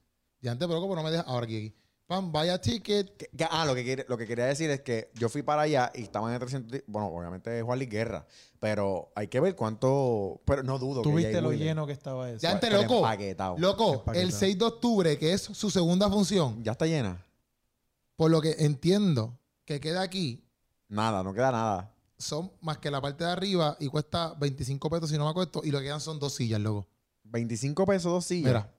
Ya 0.41 0.51
antes, 0.53 0.67
pero 0.67 0.81
como 0.81 0.95
no 0.95 1.03
me 1.03 1.11
dejas. 1.11 1.27
Ahora 1.27 1.45
aquí, 1.45 1.57
aquí. 1.57 1.75
Pam, 2.07 2.31
vaya 2.31 2.59
ticket. 2.59 3.15
Que- 3.15 3.27
que- 3.37 3.47
ah, 3.49 3.63
lo 3.65 3.73
que, 3.75 3.83
quiere- 3.85 4.05
lo 4.09 4.17
que 4.17 4.25
quería 4.27 4.45
decir 4.45 4.69
es 4.71 4.81
que 4.81 5.11
yo 5.13 5.29
fui 5.29 5.43
para 5.43 5.61
allá 5.61 5.91
y 5.95 6.01
estaban 6.01 6.33
en 6.33 6.39
300. 6.39 6.71
di- 6.71 6.83
Bueno, 6.87 7.07
obviamente 7.07 7.57
es 7.59 7.63
Juan 7.63 7.77
Luis 7.79 7.89
Guerra. 7.89 8.25
Pero 8.59 9.11
hay 9.15 9.27
que 9.27 9.39
ver 9.39 9.55
cuánto. 9.55 10.41
Pero 10.45 10.63
no 10.63 10.77
dudo 10.77 11.03
Tú 11.03 11.09
que 11.11 11.15
viste 11.17 11.33
Jay 11.33 11.41
lo 11.41 11.53
lleno 11.53 11.85
que 11.87 11.93
estaba 11.93 12.29
eso. 12.29 12.39
Ya 12.41 12.51
antes, 12.51 12.71
loco. 12.73 12.97
empaquetado. 12.97 13.55
Loco, 13.59 13.93
Empaquetado. 13.93 14.19
el 14.27 14.31
6 14.33 14.57
de 14.59 14.65
octubre, 14.65 15.17
que 15.17 15.31
es 15.33 15.41
su 15.41 15.69
segunda 15.69 16.09
función, 16.09 16.61
Ya 16.63 16.73
está 16.73 16.85
llena. 16.85 17.23
Por 18.15 18.29
lo 18.31 18.41
que 18.41 18.55
entiendo 18.59 19.39
que 19.65 19.79
queda 19.79 20.01
aquí, 20.01 20.43
Nada, 20.89 21.23
no 21.23 21.33
queda 21.33 21.51
nada. 21.51 21.93
son 22.17 22.51
más 22.61 22.77
que 22.79 22.91
la 22.91 22.99
parte 23.01 23.23
de 23.23 23.29
arriba 23.31 23.77
y 23.79 23.87
cuesta 23.87 24.33
25 24.35 24.89
pesos 24.89 25.09
si 25.09 25.17
no 25.17 25.25
me 25.25 25.31
acuerdo, 25.31 25.61
y 25.63 25.71
lo 25.71 25.79
que 25.79 25.85
quedan 25.85 26.01
son 26.01 26.19
dos 26.19 26.33
sillas, 26.35 26.59
loco. 26.59 26.87
25 27.23 27.85
pesos 27.85 28.11
dos 28.11 28.25
sillas. 28.25 28.47
Mira, 28.47 28.73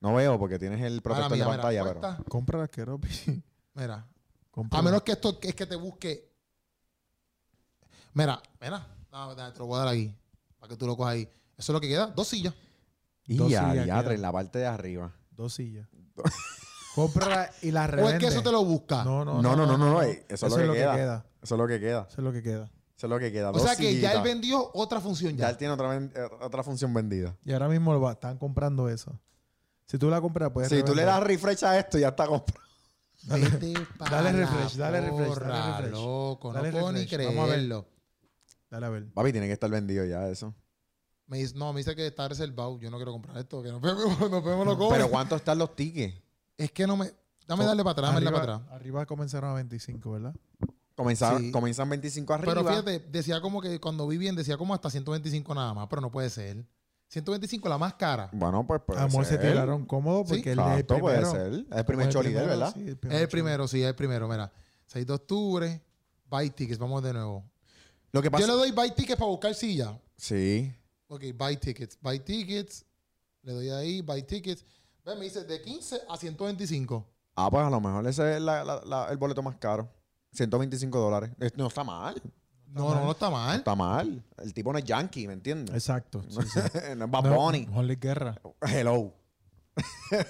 No 0.00 0.14
veo 0.14 0.38
porque 0.38 0.58
tienes 0.58 0.80
el 0.82 1.02
protector 1.02 1.32
mira, 1.32 1.44
de 1.46 1.50
mira, 1.50 1.62
pantalla, 1.62 2.16
pero. 2.16 2.24
Compra 2.28 2.58
la 2.60 2.68
Keropi. 2.68 3.08
Mira, 3.74 4.06
Compra 4.52 4.78
a 4.78 4.82
menos 4.82 5.02
que 5.02 5.12
esto 5.12 5.36
es 5.42 5.54
que 5.54 5.66
te 5.66 5.74
busque. 5.74 6.30
Mira, 8.12 8.40
mira, 8.60 8.86
no, 9.10 9.34
te 9.52 9.58
lo 9.58 9.66
voy 9.66 9.76
a 9.80 9.84
dar 9.84 9.88
aquí, 9.94 10.14
para 10.60 10.70
que 10.70 10.76
tú 10.76 10.86
lo 10.86 10.96
cojas 10.96 11.14
ahí. 11.14 11.22
Eso 11.56 11.72
es 11.72 11.74
lo 11.74 11.80
que 11.80 11.88
queda, 11.88 12.06
dos 12.06 12.28
sillas. 12.28 12.54
Y 13.26 13.36
Dos 13.36 13.50
ya, 13.50 13.70
sillas 13.72 14.06
en 14.06 14.22
la 14.22 14.30
parte 14.30 14.58
de 14.60 14.66
arriba. 14.66 15.12
dos 15.32 15.54
sillas. 15.54 15.88
Compra 16.94 17.50
y 17.62 17.70
la 17.70 17.84
¿O 17.84 17.86
revende. 17.88 18.12
es 18.14 18.18
que 18.20 18.26
eso 18.26 18.42
te 18.42 18.52
lo 18.52 18.64
busca? 18.64 19.02
No, 19.04 19.24
no, 19.24 19.42
No, 19.42 19.56
no, 19.56 19.66
no, 19.66 19.76
no, 19.76 19.90
no, 19.94 20.02
ey, 20.02 20.22
eso, 20.28 20.46
Eso 20.46 20.60
es 20.60 20.66
lo 20.66 20.72
que, 20.72 20.78
queda. 20.78 21.26
Eso 21.42 21.54
es 21.54 21.58
lo 21.58 21.66
que 21.66 21.80
queda. 21.80 22.06
Eso 22.08 22.16
es 22.20 22.24
lo 22.24 22.32
que 22.32 22.42
queda. 22.42 22.64
Eso 22.96 23.06
es 23.06 23.10
lo 23.10 23.18
que 23.18 23.32
queda. 23.32 23.50
o 23.50 23.52
Dos 23.52 23.62
sea 23.62 23.76
que 23.76 23.98
ya 24.00 24.12
él 24.12 24.22
vendió 24.22 24.70
otra 24.74 25.00
función 25.00 25.32
Ya 25.36 25.46
ya. 25.46 25.50
él 25.50 25.56
tiene 25.56 25.74
otra, 25.74 25.96
eh, 25.96 26.10
otra 26.40 26.62
función 26.62 26.94
vendida. 26.94 27.36
Y 27.44 27.52
ahora 27.52 27.68
mismo 27.68 27.92
lo 27.92 28.00
va- 28.00 28.12
están 28.12 28.38
comprando 28.38 28.88
eso. 28.88 29.18
Si 29.86 29.98
tú 29.98 30.08
la 30.08 30.20
compras, 30.20 30.50
puedes 30.52 30.70
Si 30.70 30.82
tú 30.82 30.94
le 30.94 31.04
das 31.04 31.22
refresh 31.22 31.64
a 31.64 31.78
esto, 31.78 31.98
ya 31.98 32.08
está 32.08 32.26
comprado. 32.26 32.60
Dale 33.24 33.42
la 33.42 33.50
refresh, 33.50 34.74
dale 34.76 35.00
refresh, 35.00 35.38
dale 35.38 35.76
refresh. 35.82 35.92
loco, 35.92 36.52
Dale 36.52 36.68
no 36.70 36.78
puedo 36.78 36.92
ni 36.92 37.00
refresh, 37.00 37.26
vamos 37.26 37.38
a 37.42 37.46
ver. 37.46 37.54
creerlo. 37.54 37.88
Dale 38.70 38.86
a 38.86 38.88
ver. 38.90 39.12
Papi, 39.12 39.32
tiene 39.32 39.46
que 39.46 39.52
estar 39.52 39.70
vendido 39.70 40.04
ya 40.04 40.28
eso. 40.28 40.54
Me 41.26 41.38
dice, 41.38 41.54
no, 41.56 41.72
me 41.72 41.80
dice 41.80 41.96
que 41.96 42.06
está 42.06 42.28
reservado. 42.28 42.78
Yo 42.78 42.90
no 42.90 42.96
quiero 42.98 43.12
comprar 43.12 43.36
esto. 43.38 43.62
Que 43.62 43.70
nos 43.70 43.80
vemos, 43.80 44.04
nos 44.30 44.44
vemos 44.44 44.66
los 44.66 44.88
Pero 44.90 45.08
¿cuánto 45.08 45.36
están 45.36 45.58
los 45.58 45.74
tickets? 45.74 46.22
Es 46.56 46.70
que 46.70 46.86
no 46.86 46.96
me. 46.96 47.10
Dame 47.46 47.64
darle 47.64 47.82
para 47.82 47.92
atrás, 47.92 48.10
dame 48.14 48.24
darle 48.24 48.30
para 48.38 48.52
arriba, 48.54 48.64
atrás. 48.64 48.80
arriba 48.80 49.06
comenzaron 49.06 49.50
a 49.50 49.54
25, 49.54 50.12
¿verdad? 50.12 50.34
Comenzan, 50.94 51.42
Sí. 51.42 51.50
comienzan 51.52 51.88
25 51.90 52.32
arriba. 52.32 52.54
Pero 52.54 52.68
fíjate, 52.68 53.00
decía 53.10 53.40
como 53.40 53.60
que 53.60 53.80
cuando 53.80 54.06
vi 54.06 54.16
bien, 54.16 54.34
decía 54.36 54.56
como 54.56 54.72
hasta 54.74 54.88
125 54.90 55.54
nada 55.54 55.74
más, 55.74 55.88
pero 55.88 56.00
no 56.00 56.10
puede 56.10 56.30
ser. 56.30 56.64
125 57.08 57.68
la 57.68 57.76
más 57.78 57.94
cara. 57.94 58.30
Bueno, 58.32 58.66
pues 58.66 58.80
puede 58.86 59.00
Amor, 59.00 59.24
se 59.26 59.36
tiraron 59.38 59.84
cómodo 59.84 60.22
Sí, 60.24 60.34
porque 60.36 60.52
es 60.52 60.56
el 60.56 60.60
Exacto, 60.60 60.98
puede 61.00 61.16
primero. 61.20 61.32
ser. 61.32 61.52
Es 61.70 61.76
el 61.78 61.84
primer 61.84 62.06
Como 62.06 62.12
choli 62.12 62.32
de 62.32 62.38
él, 62.38 62.44
primero, 62.44 62.58
¿verdad? 62.60 62.74
sí, 62.74 62.80
el 62.80 62.88
Es 62.88 62.96
primer 62.96 63.16
el 63.16 63.22
choli. 63.22 63.30
primero, 63.30 63.68
sí, 63.68 63.82
es 63.82 63.88
el 63.88 63.94
primero. 63.94 64.28
Mira, 64.28 64.52
6 64.86 65.06
de 65.06 65.12
octubre, 65.12 65.82
buy 66.30 66.50
tickets, 66.50 66.78
vamos 66.78 67.02
de 67.02 67.12
nuevo. 67.12 67.44
Lo 68.12 68.22
que 68.22 68.30
pasa... 68.30 68.46
Yo 68.46 68.52
le 68.52 68.58
doy 68.58 68.70
buy 68.70 68.90
tickets 68.92 69.18
para 69.18 69.30
buscar 69.30 69.54
silla. 69.54 70.00
Sí. 70.16 70.72
Ok, 71.08 71.24
buy 71.36 71.56
tickets, 71.56 71.98
buy 72.00 72.20
tickets. 72.20 72.84
Le 73.42 73.52
doy 73.52 73.68
ahí, 73.70 74.00
buy 74.00 74.22
tickets. 74.22 74.64
Ve, 75.04 75.14
me 75.16 75.24
dice 75.24 75.44
de 75.44 75.60
15 75.60 76.00
a 76.08 76.16
125. 76.16 77.06
Ah, 77.36 77.50
pues 77.50 77.62
a 77.64 77.70
lo 77.70 77.80
mejor 77.80 78.06
ese 78.06 78.36
es 78.36 78.40
la- 78.42 78.64
la- 78.64 78.80
la- 78.84 79.08
el 79.10 79.16
boleto 79.18 79.42
más 79.42 79.56
caro. 79.56 79.88
125 80.32 80.98
dólares. 80.98 81.30
Es- 81.38 81.56
No 81.56 81.66
está 81.66 81.84
mal. 81.84 82.14
No, 82.68 82.92
no, 82.94 83.04
no 83.04 83.10
está 83.12 83.26
No 83.26 83.32
mal. 83.32 83.58
está 83.58 83.74
mal. 83.74 84.24
El 84.38 84.54
tipo 84.54 84.72
no 84.72 84.78
es 84.78 84.84
yankee, 84.84 85.26
¿me 85.28 85.34
entiendes? 85.34 85.74
Exacto. 85.74 86.22
sí, 86.28 86.40
sí. 86.52 86.60
no 86.96 87.04
es 87.04 87.10
Bad 87.10 87.24
No, 87.24 87.34
Bunny. 87.36 87.66
Juan 87.72 87.86
Luis 87.86 88.00
Guerra. 88.00 88.40
Hello. 88.62 89.12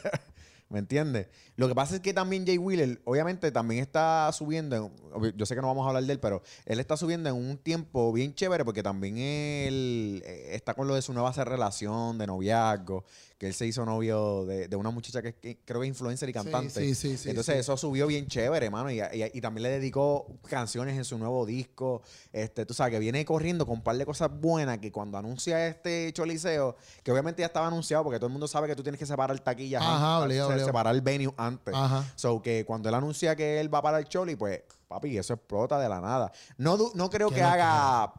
¿Me 0.71 0.79
entiendes? 0.81 1.29
Lo 1.57 1.69
que 1.69 1.75
pasa 1.75 1.95
es 1.97 2.01
que 2.01 2.13
también 2.13 2.45
Jay 2.47 2.59
Wheeler, 2.59 3.01
obviamente, 3.05 3.53
también 3.53 3.81
está 3.83 4.31
subiendo. 4.33 4.75
en- 4.77 4.97
obvi- 5.13 5.35
yo 5.37 5.47
sé 5.47 5.55
que 5.55 5.61
no 5.61 5.69
vamos 5.69 5.85
a 5.85 5.89
hablar 5.91 6.03
de 6.05 6.13
él, 6.15 6.19
pero 6.21 6.43
él 6.65 6.81
está 6.81 6.97
subiendo 6.97 7.29
en 7.29 7.37
un 7.37 7.59
tiempo 7.59 8.13
bien 8.13 8.35
chévere 8.35 8.65
porque 8.65 8.83
también 8.83 9.17
él 9.19 10.23
eh, 10.27 10.49
está 10.55 10.75
con 10.75 10.89
lo 10.89 10.95
de 10.95 11.03
su 11.03 11.13
nueva 11.13 11.31
relación, 11.33 12.19
de 12.19 12.27
noviazgo, 12.27 13.05
que 13.45 13.49
él 13.49 13.55
se 13.55 13.67
hizo 13.67 13.85
novio 13.85 14.47
de, 14.47 14.69
de 14.69 14.77
una 14.77 14.89
muchacha 14.91 15.21
que, 15.21 15.59
creo 15.65 15.81
que 15.81 15.87
es 15.87 15.89
influencer 15.91 16.27
y 16.31 16.33
cantante. 16.33 16.71
Sí, 16.81 16.95
sí, 16.95 17.11
sí. 17.11 17.17
sí, 17.19 17.29
Entonces 17.29 17.57
eso 17.59 17.77
subió 17.77 18.07
bien 18.07 18.27
chévere, 18.27 18.71
mano. 18.71 18.91
Y, 18.91 19.01
y- 19.01 19.31
y 19.35 19.41
también 19.43 19.65
le 19.65 19.69
dedicó 19.71 20.27
canciones 20.49 20.97
en 20.97 21.05
su 21.05 21.19
nuevo 21.19 21.45
disco. 21.45 22.01
Este, 22.33 22.65
tú 22.65 22.73
sabes, 22.73 22.93
que 22.93 22.99
viene 22.99 23.23
corriendo 23.27 23.67
con 23.67 23.77
un 23.77 23.83
par 23.83 23.97
de 23.99 24.07
cosas 24.07 24.31
buenas 24.33 24.79
que 24.79 24.91
cuando 24.91 25.19
anuncia 25.19 25.67
este 25.67 26.11
choliseo, 26.15 26.77
que 27.03 27.13
obviamente 27.13 27.41
ya 27.43 27.47
estaba 27.47 27.67
anunciado 27.67 28.03
porque 28.05 28.19
todo 28.19 28.29
el 28.29 28.33
mundo 28.33 28.49
sabe 28.49 28.67
que 28.69 28.77
tú 28.77 28.83
tienes 28.83 28.99
que 28.99 29.07
separar 29.07 29.39
taquillas. 29.41 29.83
Ajá, 29.83 30.17
antes, 30.23 30.41
obligado, 30.41 30.65
separar 30.65 30.95
el 30.95 31.03
venue 31.03 31.35
antes. 31.37 31.75
Ajá. 31.75 32.05
So 32.17 32.41
que 32.41 32.65
cuando 32.65 32.89
él 32.89 32.95
anuncia 32.95 33.37
que 33.37 33.61
él 33.61 33.73
va 33.73 33.83
para 33.83 33.99
el 33.99 34.07
choli, 34.07 34.37
pues, 34.37 34.63
papi, 34.89 35.19
eso 35.19 35.35
explota 35.35 35.79
de 35.79 35.89
la 35.89 36.01
nada. 36.01 36.33
No, 36.57 36.79
no 36.95 37.11
creo 37.11 37.31
que 37.31 37.43
haga 37.43 38.11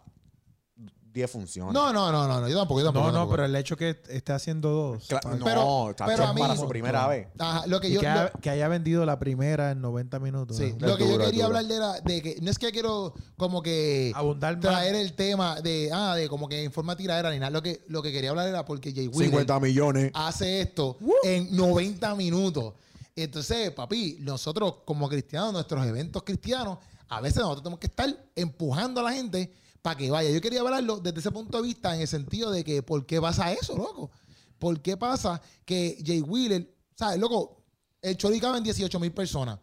10 1.16 1.32
funciones. 1.32 1.74
No, 1.74 1.94
no, 1.94 2.12
no, 2.12 2.28
no, 2.28 2.42
no, 2.42 2.50
yo 2.50 2.58
tampoco, 2.58 2.82
yo 2.82 2.88
tampoco. 2.88 3.06
No, 3.08 3.12
no, 3.14 3.18
tampoco. 3.20 3.32
pero 3.38 3.46
el 3.46 3.56
hecho 3.56 3.78
que 3.78 3.98
esté 4.10 4.34
haciendo 4.34 4.70
dos. 4.70 5.10
Cla- 5.10 5.22
no, 5.38 5.46
Pero- 5.46 6.26
a 6.28 6.34
mí- 6.34 6.42
para 6.42 6.58
su 6.58 6.68
primera 6.68 7.08
vez. 7.08 7.28
Ajá, 7.40 7.66
lo 7.68 7.80
que 7.80 7.90
yo. 7.90 8.02
que, 8.02 8.06
lo- 8.06 8.12
haya, 8.12 8.32
que 8.42 8.50
haya 8.50 8.68
vendido 8.68 9.06
la 9.06 9.18
primera 9.18 9.72
en 9.72 9.80
90 9.80 10.20
minutos. 10.20 10.58
Sí, 10.58 10.76
¿no? 10.78 10.88
lo 10.90 10.98
que 10.98 11.08
yo 11.08 11.18
quería 11.18 11.46
duro. 11.46 11.58
hablar 11.58 11.66
de 11.66 11.76
era 11.76 12.02
de 12.02 12.22
que 12.22 12.38
no 12.42 12.52
es 12.52 12.60
que 12.60 12.70
quiero 12.74 13.14
como 13.38 13.62
que 13.64 14.12
Abundar 14.14 14.56
más. 14.56 14.62
traer 14.62 14.96
el 14.96 15.14
tema 15.14 15.62
de 15.62 15.90
ah 15.94 16.16
de 16.16 16.28
como 16.28 16.50
que 16.50 16.64
en 16.66 16.72
forma 16.74 16.98
tiradera 16.98 17.32
ni 17.32 17.40
nada. 17.40 17.50
Lo 17.50 17.64
que 17.64 17.84
lo 17.88 18.02
que 18.04 18.12
quería 18.12 18.32
hablar 18.32 18.50
era 18.50 18.66
porque 18.66 18.92
Jay 18.92 19.08
Wheeler 19.08 19.30
50 19.30 19.60
millones. 19.62 20.12
hace 20.14 20.60
esto 20.60 20.98
en 21.24 21.56
90 21.56 22.14
minutos. 22.16 22.74
Entonces, 23.16 23.72
papi, 23.72 24.18
nosotros 24.20 24.76
como 24.84 25.08
cristianos, 25.08 25.54
nuestros 25.54 25.86
eventos 25.86 26.24
cristianos, 26.24 26.78
a 27.08 27.22
veces 27.22 27.38
nosotros 27.38 27.64
tenemos 27.64 27.80
que 27.80 27.88
estar 27.88 28.14
empujando 28.36 29.00
a 29.00 29.04
la 29.04 29.14
gente 29.14 29.54
para 29.86 29.98
que 29.98 30.10
vaya. 30.10 30.32
Yo 30.32 30.42
quería 30.42 30.62
hablarlo 30.62 30.98
desde 31.00 31.20
ese 31.20 31.30
punto 31.32 31.58
de 31.62 31.64
vista 31.68 31.94
en 31.94 32.02
el 32.02 32.08
sentido 32.08 32.50
de 32.50 32.64
que 32.64 32.82
¿por 32.82 33.06
qué 33.06 33.22
pasa 33.22 33.54
eso, 33.54 33.78
loco? 33.78 34.10
¿Por 34.58 34.82
qué 34.82 34.98
pasa 34.98 35.40
que 35.64 36.02
Jay 36.04 36.22
Wheeler, 36.22 36.76
sabes, 36.96 37.20
loco, 37.20 37.62
el 38.02 38.18
Chori 38.18 38.40
cabe 38.40 38.58
en 38.58 38.64
18 38.64 39.00
mil 39.00 39.12
personas. 39.12 39.60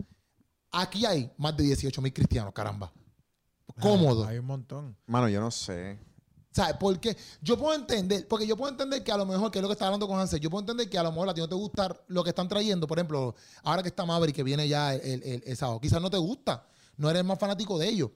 Aquí 0.71 1.05
hay 1.05 1.29
más 1.39 1.57
de 1.57 1.65
18 1.65 2.01
mil 2.01 2.13
cristianos, 2.13 2.53
caramba. 2.55 2.93
Cómodo. 3.81 4.25
Hay 4.27 4.39
un 4.39 4.47
montón. 4.47 4.97
Mano, 5.07 5.29
yo 5.29 5.41
no 5.41 5.51
sé. 5.51 5.99
¿Sabes? 6.53 6.77
Porque 6.79 7.17
yo 7.41 7.59
puedo 7.59 7.75
entender, 7.75 8.29
porque 8.29 8.47
yo 8.47 8.57
puedo 8.57 8.71
entender 8.71 9.03
que 9.03 9.11
a 9.11 9.17
lo 9.17 9.27
mejor, 9.27 9.51
que 9.51 9.59
es 9.59 9.63
lo 9.63 9.69
que 9.69 9.73
estaba 9.73 9.89
hablando 9.89 10.07
con 10.07 10.21
Hansel, 10.21 10.39
yo 10.39 10.51
puedo 10.51 10.61
entender 10.61 10.89
que 10.89 10.99
a 10.99 11.03
lo 11.03 11.11
mejor 11.11 11.29
a 11.31 11.35
ti 11.35 11.41
no 11.41 11.49
te 11.49 11.55
gusta 11.57 11.97
lo 12.09 12.23
que 12.23 12.31
están 12.31 12.47
trayendo. 12.47 12.87
Por 12.87 12.99
ejemplo, 12.99 13.35
ahora 13.65 13.83
que 13.83 13.89
está 13.89 14.05
Maverick, 14.07 14.37
que 14.37 14.43
viene 14.45 14.69
ya 14.69 14.95
el, 14.95 15.23
el- 15.25 15.43
el 15.47 15.57
sábado, 15.57 15.81
quizás 15.81 16.01
no 16.01 16.11
te 16.11 16.19
gusta, 16.19 16.65
no 16.97 17.11
eres 17.11 17.25
más 17.25 17.39
fanático 17.41 17.77
de 17.79 17.89
ellos. 17.89 18.11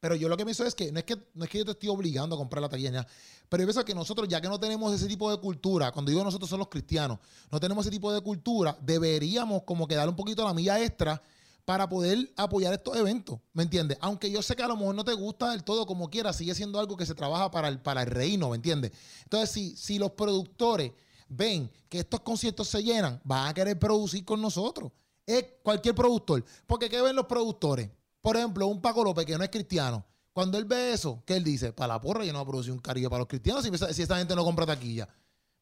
Pero 0.00 0.14
yo 0.14 0.28
lo 0.28 0.36
que 0.36 0.44
pienso 0.44 0.64
es 0.64 0.74
que 0.74 0.90
no 0.90 0.98
es 0.98 1.04
que, 1.04 1.16
no 1.34 1.44
es 1.44 1.50
que 1.50 1.58
yo 1.58 1.64
te 1.64 1.72
estoy 1.72 1.90
obligando 1.90 2.34
a 2.34 2.38
comprar 2.38 2.62
la 2.62 2.68
taquilla, 2.70 3.06
pero 3.48 3.62
yo 3.62 3.66
pienso 3.66 3.84
que 3.84 3.94
nosotros, 3.94 4.26
ya 4.28 4.40
que 4.40 4.48
no 4.48 4.58
tenemos 4.58 4.94
ese 4.94 5.06
tipo 5.06 5.30
de 5.30 5.38
cultura, 5.38 5.92
cuando 5.92 6.10
digo 6.10 6.24
nosotros 6.24 6.48
son 6.48 6.58
los 6.58 6.68
cristianos, 6.68 7.18
no 7.50 7.60
tenemos 7.60 7.84
ese 7.84 7.90
tipo 7.90 8.10
de 8.12 8.22
cultura, 8.22 8.76
deberíamos 8.80 9.62
como 9.64 9.86
que 9.86 9.94
darle 9.94 10.10
un 10.10 10.16
poquito 10.16 10.42
la 10.42 10.54
milla 10.54 10.82
extra 10.82 11.22
para 11.66 11.86
poder 11.86 12.32
apoyar 12.36 12.72
estos 12.72 12.96
eventos, 12.96 13.38
¿me 13.52 13.62
entiendes? 13.62 13.98
Aunque 14.00 14.30
yo 14.30 14.40
sé 14.40 14.56
que 14.56 14.62
a 14.62 14.68
lo 14.68 14.76
mejor 14.76 14.94
no 14.94 15.04
te 15.04 15.12
gusta 15.12 15.50
del 15.50 15.62
todo 15.64 15.84
como 15.86 16.08
quiera, 16.08 16.32
sigue 16.32 16.54
siendo 16.54 16.80
algo 16.80 16.96
que 16.96 17.04
se 17.04 17.14
trabaja 17.14 17.50
para 17.50 17.68
el, 17.68 17.78
para 17.78 18.02
el 18.02 18.08
reino, 18.08 18.48
¿me 18.48 18.56
entiendes? 18.56 18.92
Entonces, 19.24 19.50
si, 19.50 19.76
si 19.76 19.98
los 19.98 20.12
productores 20.12 20.92
ven 21.28 21.70
que 21.88 22.00
estos 22.00 22.20
conciertos 22.20 22.68
se 22.68 22.82
llenan, 22.82 23.20
van 23.22 23.48
a 23.48 23.54
querer 23.54 23.78
producir 23.78 24.24
con 24.24 24.40
nosotros. 24.40 24.90
Es 25.26 25.44
cualquier 25.62 25.94
productor. 25.94 26.44
Porque 26.66 26.88
¿qué 26.88 27.00
ven 27.00 27.14
los 27.14 27.26
productores? 27.26 27.88
Por 28.20 28.36
ejemplo, 28.36 28.66
un 28.66 28.80
Paco 28.80 29.04
López 29.04 29.24
que 29.24 29.36
no 29.36 29.44
es 29.44 29.50
cristiano. 29.50 30.04
Cuando 30.32 30.58
él 30.58 30.64
ve 30.64 30.92
eso, 30.92 31.22
¿qué 31.26 31.36
él 31.36 31.44
dice? 31.44 31.72
Para 31.72 31.94
la 31.94 32.00
porra 32.00 32.24
yo 32.24 32.32
no 32.32 32.38
voy 32.38 32.46
a 32.46 32.50
producir 32.50 32.72
un 32.72 32.78
cariño 32.78 33.10
para 33.10 33.20
los 33.20 33.28
cristianos 33.28 33.64
si, 33.64 34.02
esta 34.02 34.18
gente 34.18 34.34
no 34.34 34.44
compra 34.44 34.66
taquilla. 34.66 35.08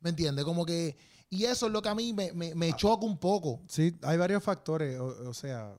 ¿Me 0.01 0.11
entiendes? 0.11 0.45
Como 0.45 0.65
que... 0.65 0.97
Y 1.31 1.45
eso 1.45 1.67
es 1.67 1.73
lo 1.73 1.83
que 1.83 1.89
a 1.89 1.95
mí 1.95 2.13
me, 2.13 2.33
me, 2.33 2.55
me 2.55 2.73
choca 2.75 3.05
un 3.05 3.19
poco. 3.19 3.63
Sí, 3.69 3.99
hay 4.03 4.17
varios 4.17 4.43
factores. 4.43 4.99
O, 4.99 5.29
o 5.29 5.35
sea, 5.35 5.79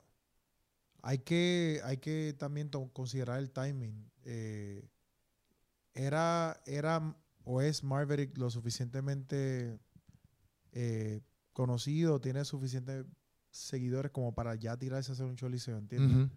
hay 1.02 1.18
que, 1.18 1.80
hay 1.84 1.96
que 1.96 2.34
también 2.38 2.68
considerar 2.92 3.38
el 3.38 3.50
timing. 3.50 4.10
Eh, 4.24 4.88
era, 5.94 6.60
era 6.66 7.16
o 7.44 7.60
es 7.60 7.82
Maverick 7.82 8.36
lo 8.38 8.50
suficientemente 8.50 9.78
eh, 10.72 11.20
conocido, 11.52 12.20
tiene 12.20 12.44
suficientes 12.44 13.06
seguidores 13.50 14.12
como 14.12 14.34
para 14.34 14.54
ya 14.54 14.76
tirarse 14.76 15.10
a 15.10 15.14
hacer 15.14 15.26
un 15.26 15.36
show 15.36 15.48
liceo, 15.48 15.78
¿entiendes? 15.78 16.30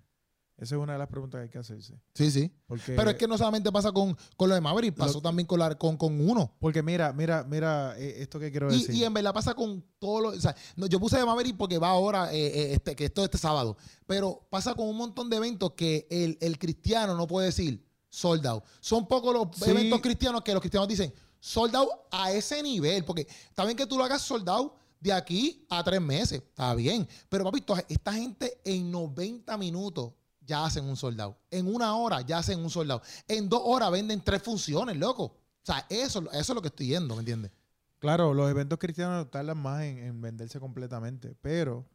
Esa 0.55 0.75
es 0.75 0.81
una 0.81 0.93
de 0.93 0.99
las 0.99 1.07
preguntas 1.09 1.39
que 1.39 1.43
hay 1.43 1.49
que 1.49 1.57
hacerse. 1.57 1.99
Sí, 2.13 2.29
sí. 2.31 2.51
Porque, 2.67 2.93
Pero 2.95 3.09
es 3.09 3.15
que 3.17 3.27
no 3.27 3.37
solamente 3.37 3.71
pasa 3.71 3.91
con, 3.91 4.15
con 4.37 4.49
lo 4.49 4.55
de 4.55 4.61
Maverick, 4.61 4.95
pasó 4.95 5.15
Lo- 5.15 5.21
también 5.21 5.47
con, 5.47 5.59
la, 5.59 5.75
con, 5.75 5.97
con 5.97 6.29
uno. 6.29 6.55
porque 6.59 6.83
mira, 6.83 7.11
mira, 7.11 7.43
mira 7.43 7.95
eh, 7.97 8.21
esto 8.21 8.39
que 8.39 8.51
quiero 8.51 8.71
Y, 8.71 8.77
decir. 8.79 8.95
y 8.95 9.03
en 9.03 9.13
verdad 9.13 9.33
pasa 9.33 9.55
con 9.55 9.83
todos 9.99 10.21
los. 10.21 10.37
O 10.37 10.41
sea, 10.41 10.55
no, 10.75 10.85
yo 10.85 10.99
puse 10.99 11.17
de 11.17 11.25
Maverick 11.25 11.57
porque 11.57 11.79
va 11.79 11.89
ahora, 11.89 12.31
eh, 12.33 12.37
eh, 12.47 12.73
este, 12.73 12.95
que 12.95 13.05
esto 13.05 13.23
este 13.23 13.37
sábado. 13.39 13.77
Pero 14.05 14.45
pasa 14.51 14.75
con 14.75 14.87
un 14.87 14.95
montón 14.95 15.29
de 15.29 15.37
eventos 15.37 15.71
que 15.71 16.07
el, 16.11 16.37
el 16.39 16.59
cristiano 16.59 17.15
no 17.17 17.25
puede 17.27 17.47
decir 17.47 17.83
sold 18.09 18.45
out. 18.45 18.63
Son 18.79 19.07
pocos 19.07 19.33
los 19.33 19.47
Sí. 19.57 19.71
eventos 19.71 20.01
cristianos 20.01 20.43
que 20.43 20.53
los 20.53 20.61
cristianos 20.61 20.87
dicen 20.87 21.11
sold 21.39 21.75
out 21.75 21.89
a 22.11 22.31
ese 22.31 22.61
nivel. 22.61 23.03
Porque 23.03 23.27
está 23.49 23.65
bien 23.65 23.75
que 23.75 23.87
tú 23.87 23.97
lo 23.97 24.03
hagas 24.03 24.21
sold 24.21 24.47
out 24.47 24.73
de 24.99 25.11
aquí 25.11 25.65
a 25.69 25.83
tres 25.83 25.99
meses. 25.99 26.43
Está 26.43 26.75
bien. 26.75 27.07
Pero, 27.27 27.43
papi, 27.43 27.63
esta 27.89 28.13
gente 28.13 28.61
en 28.63 28.89
90 28.91 29.57
minutos 29.57 30.13
ya 30.45 30.65
hacen 30.65 30.85
un 30.85 30.95
sold 30.95 31.19
out. 31.21 31.37
En 31.51 31.73
una 31.73 31.95
hora 31.95 32.21
ya 32.21 32.39
hacen 32.39 32.59
un 32.59 32.69
sold 32.69 32.91
out. 32.91 33.03
En 33.27 33.49
dos 33.49 33.61
horas 33.63 33.91
venden 33.91 34.21
tres 34.21 34.41
funciones, 34.41 34.97
loco. 34.97 35.23
O 35.23 35.65
sea, 35.65 35.85
eso, 35.89 36.21
eso 36.31 36.39
es 36.39 36.49
lo 36.49 36.61
que 36.61 36.67
estoy 36.67 36.87
yendo, 36.87 37.15
¿me 37.15 37.21
entiendes? 37.21 37.51
Claro, 37.99 38.33
los 38.33 38.49
eventos 38.49 38.77
cristianos 38.79 39.31
tardan 39.31 39.57
más 39.57 39.83
en, 39.83 39.97
en 39.99 40.21
venderse 40.21 40.59
completamente, 40.59 41.35
pero 41.41 41.85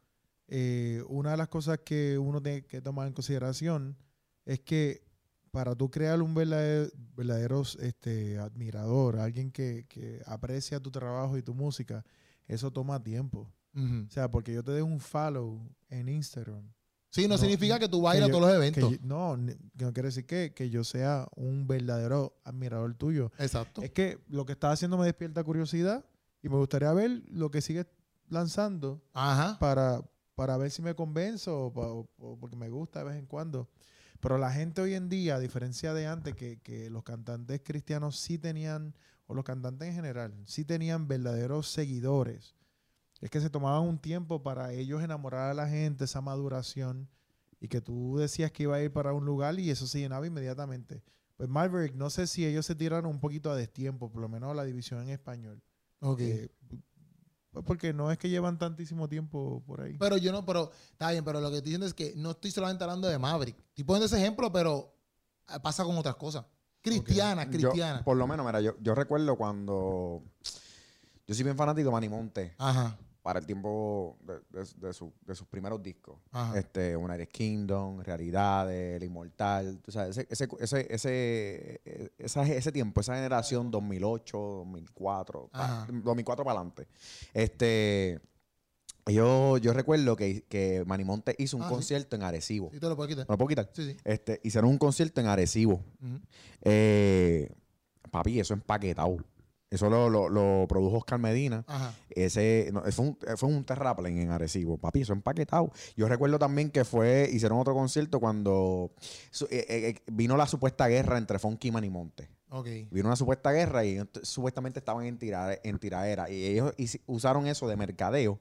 eh, 0.47 1.03
una 1.07 1.31
de 1.31 1.37
las 1.37 1.47
cosas 1.49 1.79
que 1.85 2.17
uno 2.17 2.41
tiene 2.41 2.65
que 2.65 2.81
tomar 2.81 3.07
en 3.07 3.13
consideración 3.13 3.95
es 4.45 4.59
que 4.59 5.03
para 5.51 5.75
tú 5.75 5.91
crear 5.91 6.21
un 6.21 6.33
verdadero, 6.33 6.91
verdadero, 7.15 7.61
este, 7.61 8.39
admirador, 8.39 9.19
alguien 9.19 9.51
que, 9.51 9.85
que 9.87 10.21
aprecia 10.25 10.79
tu 10.79 10.89
trabajo 10.89 11.37
y 11.37 11.43
tu 11.43 11.53
música, 11.53 12.03
eso 12.47 12.71
toma 12.71 13.01
tiempo. 13.03 13.51
O 13.75 14.11
sea, 14.11 14.29
porque 14.29 14.53
yo 14.53 14.61
te 14.61 14.71
dé 14.71 14.81
un 14.81 14.99
follow 14.99 15.61
en 15.89 16.09
Instagram. 16.09 16.69
Sí, 17.11 17.23
no, 17.23 17.29
No, 17.29 17.37
significa 17.39 17.79
que 17.79 17.89
tú 17.89 18.01
vas 18.01 18.13
a 18.13 18.17
ir 18.17 18.23
a 18.23 18.27
que 18.27 18.31
yo- 18.31 18.37
todos 18.37 18.51
los 18.51 18.59
que 18.59 18.67
eventos. 18.67 18.91
yo- 18.91 18.97
no, 19.01 19.35
no 19.37 19.93
quiere 19.93 20.09
decir 20.09 20.25
que, 20.27 20.53
que 20.53 20.69
yo 20.69 20.83
sea 20.83 21.27
un 21.35 21.67
verdadero 21.67 22.39
admirador 22.43 22.93
tuyo. 22.95 23.31
Exacto. 23.39 23.81
Es 23.81 23.91
que 23.91 24.19
lo 24.29 24.45
que 24.45 24.51
estás 24.53 24.73
haciendo 24.73 24.97
me 24.97 25.05
despierta 25.05 25.43
curiosidad 25.43 26.05
y 26.43 26.49
me 26.49 26.55
gustaría 26.57 26.93
ver 26.93 27.23
lo 27.29 27.49
que 27.49 27.61
sigues 27.61 27.87
lanzando 28.29 29.01
Ajá. 29.13 29.57
para, 29.59 30.01
para 30.35 30.55
ver 30.57 30.69
si 30.71 30.81
me 30.81 30.93
convenzo 30.95 31.67
o- 31.75 32.07
o 32.19 32.37
porque 32.39 32.55
me 32.55 32.69
gusta 32.69 32.99
de 32.99 33.05
vez 33.05 33.15
en 33.17 33.25
cuando. 33.25 33.67
Pero 34.19 34.37
la 34.37 34.51
gente 34.51 34.81
hoy 34.81 34.93
en 34.93 35.09
día, 35.09 35.35
a 35.35 35.39
diferencia 35.39 35.93
de 35.93 36.05
antes, 36.05 36.35
que, 36.35 36.59
que 36.61 36.89
los 36.89 37.03
cantantes 37.03 37.61
cristianos 37.63 38.19
sí 38.19 38.37
tenían, 38.37 38.93
o 39.27 39.33
los 39.33 39.45
cantantes 39.45 39.87
en 39.87 39.95
general, 39.95 40.33
sí 40.45 40.65
tenían 40.65 41.07
verdaderos 41.07 41.69
seguidores. 41.69 42.55
Es 43.21 43.29
que 43.29 43.41
se 43.41 43.49
tomaban 43.49 43.83
un 43.83 43.99
tiempo 43.99 44.41
para 44.43 44.71
ellos 44.73 45.03
enamorar 45.03 45.49
a 45.49 45.53
la 45.53 45.67
gente, 45.67 46.05
esa 46.05 46.21
maduración, 46.21 47.09
y 47.59 47.67
que 47.67 47.81
tú 47.81 48.17
decías 48.17 48.51
que 48.51 48.63
iba 48.63 48.75
a 48.75 48.81
ir 48.81 48.91
para 48.91 49.13
un 49.13 49.25
lugar 49.25 49.59
y 49.59 49.69
eso 49.69 49.87
se 49.87 49.99
llenaba 49.99 50.25
inmediatamente. 50.25 51.03
Pues 51.35 51.49
Maverick, 51.49 51.95
no 51.95 52.09
sé 52.09 52.27
si 52.27 52.45
ellos 52.45 52.65
se 52.65 52.75
tiraron 52.75 53.09
un 53.09 53.19
poquito 53.19 53.51
a 53.51 53.55
destiempo, 53.55 54.11
por 54.11 54.21
lo 54.21 54.29
menos 54.29 54.55
la 54.55 54.63
división 54.63 55.01
en 55.01 55.09
español. 55.09 55.61
Ok. 56.01 56.19
Eh, 56.21 56.49
pues 57.51 57.65
porque 57.65 57.93
no 57.93 58.11
es 58.11 58.17
que 58.17 58.29
llevan 58.29 58.57
tantísimo 58.57 59.09
tiempo 59.09 59.63
por 59.65 59.81
ahí. 59.81 59.97
Pero 59.97 60.17
yo 60.17 60.31
no, 60.31 60.45
pero 60.45 60.71
está 60.91 61.11
bien, 61.11 61.25
pero 61.25 61.41
lo 61.41 61.49
que 61.49 61.57
estoy 61.57 61.71
diciendo 61.71 61.87
es 61.87 61.93
que 61.93 62.13
no 62.15 62.31
estoy 62.31 62.51
solamente 62.51 62.83
hablando 62.83 63.07
de 63.07 63.17
Maverick. 63.17 63.57
Estoy 63.69 63.83
poniendo 63.83 64.05
ese 64.05 64.17
ejemplo, 64.17 64.51
pero 64.51 64.93
eh, 65.49 65.59
pasa 65.61 65.83
con 65.83 65.97
otras 65.97 66.15
cosas. 66.15 66.45
Cristiana, 66.81 67.43
Yo, 67.45 67.51
cristiana. 67.51 68.03
por 68.03 68.15
lo 68.15 68.25
menos, 68.27 68.45
mira, 68.45 68.61
yo, 68.61 68.75
yo 68.79 68.95
recuerdo 68.95 69.35
cuando. 69.35 70.23
Yo 71.27 71.35
soy 71.35 71.43
bien 71.43 71.57
fanático 71.57 71.89
de 71.89 71.91
Manny 71.91 72.09
Monte 72.09 72.55
Ajá. 72.57 72.97
Para 73.21 73.39
el 73.39 73.45
tiempo 73.45 74.17
de, 74.21 74.35
de- 74.49 74.67
de 74.87 74.93
su- 74.93 75.13
de 75.25 75.35
sus 75.35 75.45
primeros 75.47 75.81
discos. 75.83 76.17
Ajá. 76.31 76.57
Este, 76.57 76.95
United 76.95 77.27
Kingdom, 77.27 77.99
Realidades, 78.01 78.95
El 78.95 79.03
Inmortal. 79.03 79.79
Tú 79.81 79.91
sabes, 79.91 80.17
ese, 80.17 80.27
ese, 80.29 80.47
ese, 80.59 80.87
ese, 80.93 81.81
eh, 81.85 82.09
esa- 82.17 82.43
ese 82.47 82.71
tiempo, 82.71 83.01
esa 83.01 83.15
generación 83.15 83.69
2008, 83.71 84.37
2004, 84.37 85.49
pa- 85.51 85.81
Ajá. 85.81 85.87
2004 85.91 86.43
para 86.45 86.59
adelante. 86.59 86.87
Este. 87.33 88.19
Yo, 89.05 89.57
yo 89.57 89.73
recuerdo 89.73 90.15
que, 90.15 90.43
que 90.43 90.83
Manny 90.85 91.03
Monte 91.03 91.33
hizo 91.39 91.57
un 91.57 91.63
Ah, 91.63 91.67
sí. 91.69 91.73
concierto 91.73 92.15
en 92.15 92.21
Arecibo. 92.21 92.69
Sí, 92.71 92.79
te 92.79 92.87
lo 92.87 92.95
puedo 92.95 93.09
quitar. 93.09 93.25
¿Me 93.27 93.33
lo 93.33 93.37
puedo 93.39 93.47
quitar? 93.49 93.69
Sí, 93.73 93.83
sí. 93.91 93.97
Este, 94.03 94.39
hicieron 94.43 94.69
un 94.69 94.77
concierto 94.77 95.19
en 95.19 95.25
Arecibo. 95.27 95.83
Eh, 96.61 97.51
papi, 98.11 98.39
eso 98.39 98.53
empaquetado. 98.53 99.17
Eso 99.71 99.87
lo, 99.89 100.09
lo, 100.09 100.29
lo 100.29 100.65
produjo 100.67 100.97
Oscar 100.97 101.19
Medina. 101.19 101.63
Ajá. 101.67 101.93
Ese 102.09 102.69
no, 102.73 102.81
fue, 102.91 103.05
un, 103.05 103.17
fue 103.37 103.49
un 103.49 103.63
terraplén 103.63 104.17
en 104.17 104.31
Arecibo. 104.31 104.77
Papi, 104.77 105.01
eso 105.01 105.13
empaquetado. 105.13 105.71
Yo 105.95 106.07
recuerdo 106.07 106.39
también 106.39 106.71
que 106.71 106.83
fue, 106.85 107.29
hicieron 107.31 107.59
otro 107.59 107.75
concierto 107.75 108.19
cuando 108.19 108.91
su- 109.29 109.45
eh, 109.45 109.65
eh, 109.69 109.89
eh, 109.89 110.01
vino 110.11 110.35
la 110.37 110.47
supuesta 110.47 110.87
guerra 110.87 111.19
entre 111.19 111.37
Funky 111.37 111.67
y 111.67 111.71
Manny 111.71 111.89
Monte. 111.91 112.29
Vino 112.89 113.09
una 113.09 113.15
supuesta 113.15 113.51
guerra 113.51 113.85
y 113.85 113.91
ellos 113.91 114.07
supuestamente 114.23 114.79
estaban 114.79 115.05
en, 115.05 115.19
tira- 115.19 115.59
en 115.63 115.77
tiraera. 115.77 116.31
Y 116.31 116.45
ellos 116.45 116.73
usaron 117.05 117.45
eso 117.45 117.67
de 117.67 117.75
mercadeo 117.77 118.39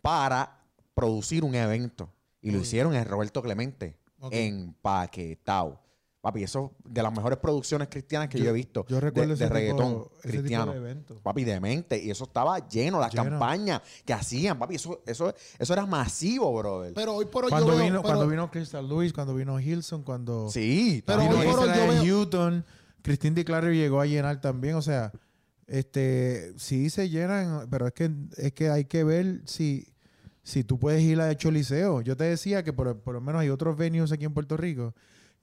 para 0.00 0.60
producir 0.94 1.42
un 1.42 1.56
evento. 1.56 2.08
Y 2.40 2.52
lo 2.52 2.58
hicieron 2.60 2.94
en 2.94 3.04
Roberto 3.04 3.42
Clemente. 3.42 3.96
Ok. 4.20 4.32
Empaquetado. 4.32 5.80
Papi, 6.20 6.42
eso 6.42 6.72
de 6.84 7.00
las 7.00 7.12
mejores 7.12 7.38
producciones 7.38 7.86
cristianas 7.88 8.28
que 8.28 8.38
yo, 8.40 8.50
he 8.50 8.52
visto. 8.52 8.84
Yo 8.88 8.98
recuerdo 9.00 9.28
de, 9.28 9.34
ese, 9.34 9.44
de 9.44 9.50
reggaetón 9.50 9.88
tipo, 10.02 10.10
ese 10.18 10.22
tipo 10.28 10.38
cristiano. 10.40 10.72
de 10.72 10.78
evento. 10.78 11.20
Papi, 11.22 11.44
demente. 11.44 12.02
Y 12.02 12.10
eso 12.10 12.24
estaba 12.24 12.68
lleno, 12.68 12.98
las 12.98 13.12
Lleno. 13.12 13.24
campañas 13.30 13.82
que 14.04 14.12
hacían, 14.12 14.58
papi, 14.58 14.74
eso, 14.74 15.00
eso, 15.06 15.32
eso 15.58 15.72
era 15.72 15.86
masivo, 15.86 16.52
brother. 16.58 16.92
Pero 16.94 17.14
hoy 17.14 17.26
por 17.26 17.44
hoy 17.44 17.50
Cuando 17.50 17.68
yo 17.70 17.76
veo, 17.76 17.84
vino, 17.84 18.02
pero- 18.02 18.14
cuando 18.14 18.26
vino 18.28 18.50
Crystal 18.50 18.88
Lewis, 18.88 19.12
cuando 19.12 19.32
vino 19.34 19.60
Hilson, 19.60 20.02
cuando 20.02 20.48
sí, 20.50 21.04
Pero 21.06 21.20
vino 21.20 21.38
hoy 21.38 21.46
por 21.46 21.58
hoy 21.60 21.68
yo 21.68 21.86
veo- 21.86 22.02
Houghton, 22.18 22.64
Christine 23.02 23.34
DiClario 23.36 23.70
llegó 23.72 24.00
a 24.00 24.06
llenar 24.06 24.40
también. 24.40 24.74
O 24.74 24.82
sea, 24.82 25.12
este 25.68 26.52
sí 26.58 26.90
se 26.90 27.08
llenan, 27.10 27.68
pero 27.70 27.86
es 27.86 27.92
que, 27.92 28.10
es 28.38 28.52
que 28.52 28.70
hay 28.70 28.86
que 28.86 29.04
ver 29.04 29.42
si, 29.44 29.86
si 30.42 30.64
tú 30.64 30.78
puedes 30.78 31.02
ir 31.02 31.20
a 31.20 31.34
Choliseo. 31.36 32.00
Yo 32.00 32.16
te 32.16 32.24
decía 32.24 32.64
que 32.64 32.72
por, 32.72 32.98
por 33.00 33.14
lo 33.14 33.20
menos 33.20 33.40
hay 33.42 33.50
otros 33.50 33.76
venues 33.76 34.10
aquí 34.10 34.24
en 34.24 34.34
Puerto 34.34 34.56
Rico 34.56 34.94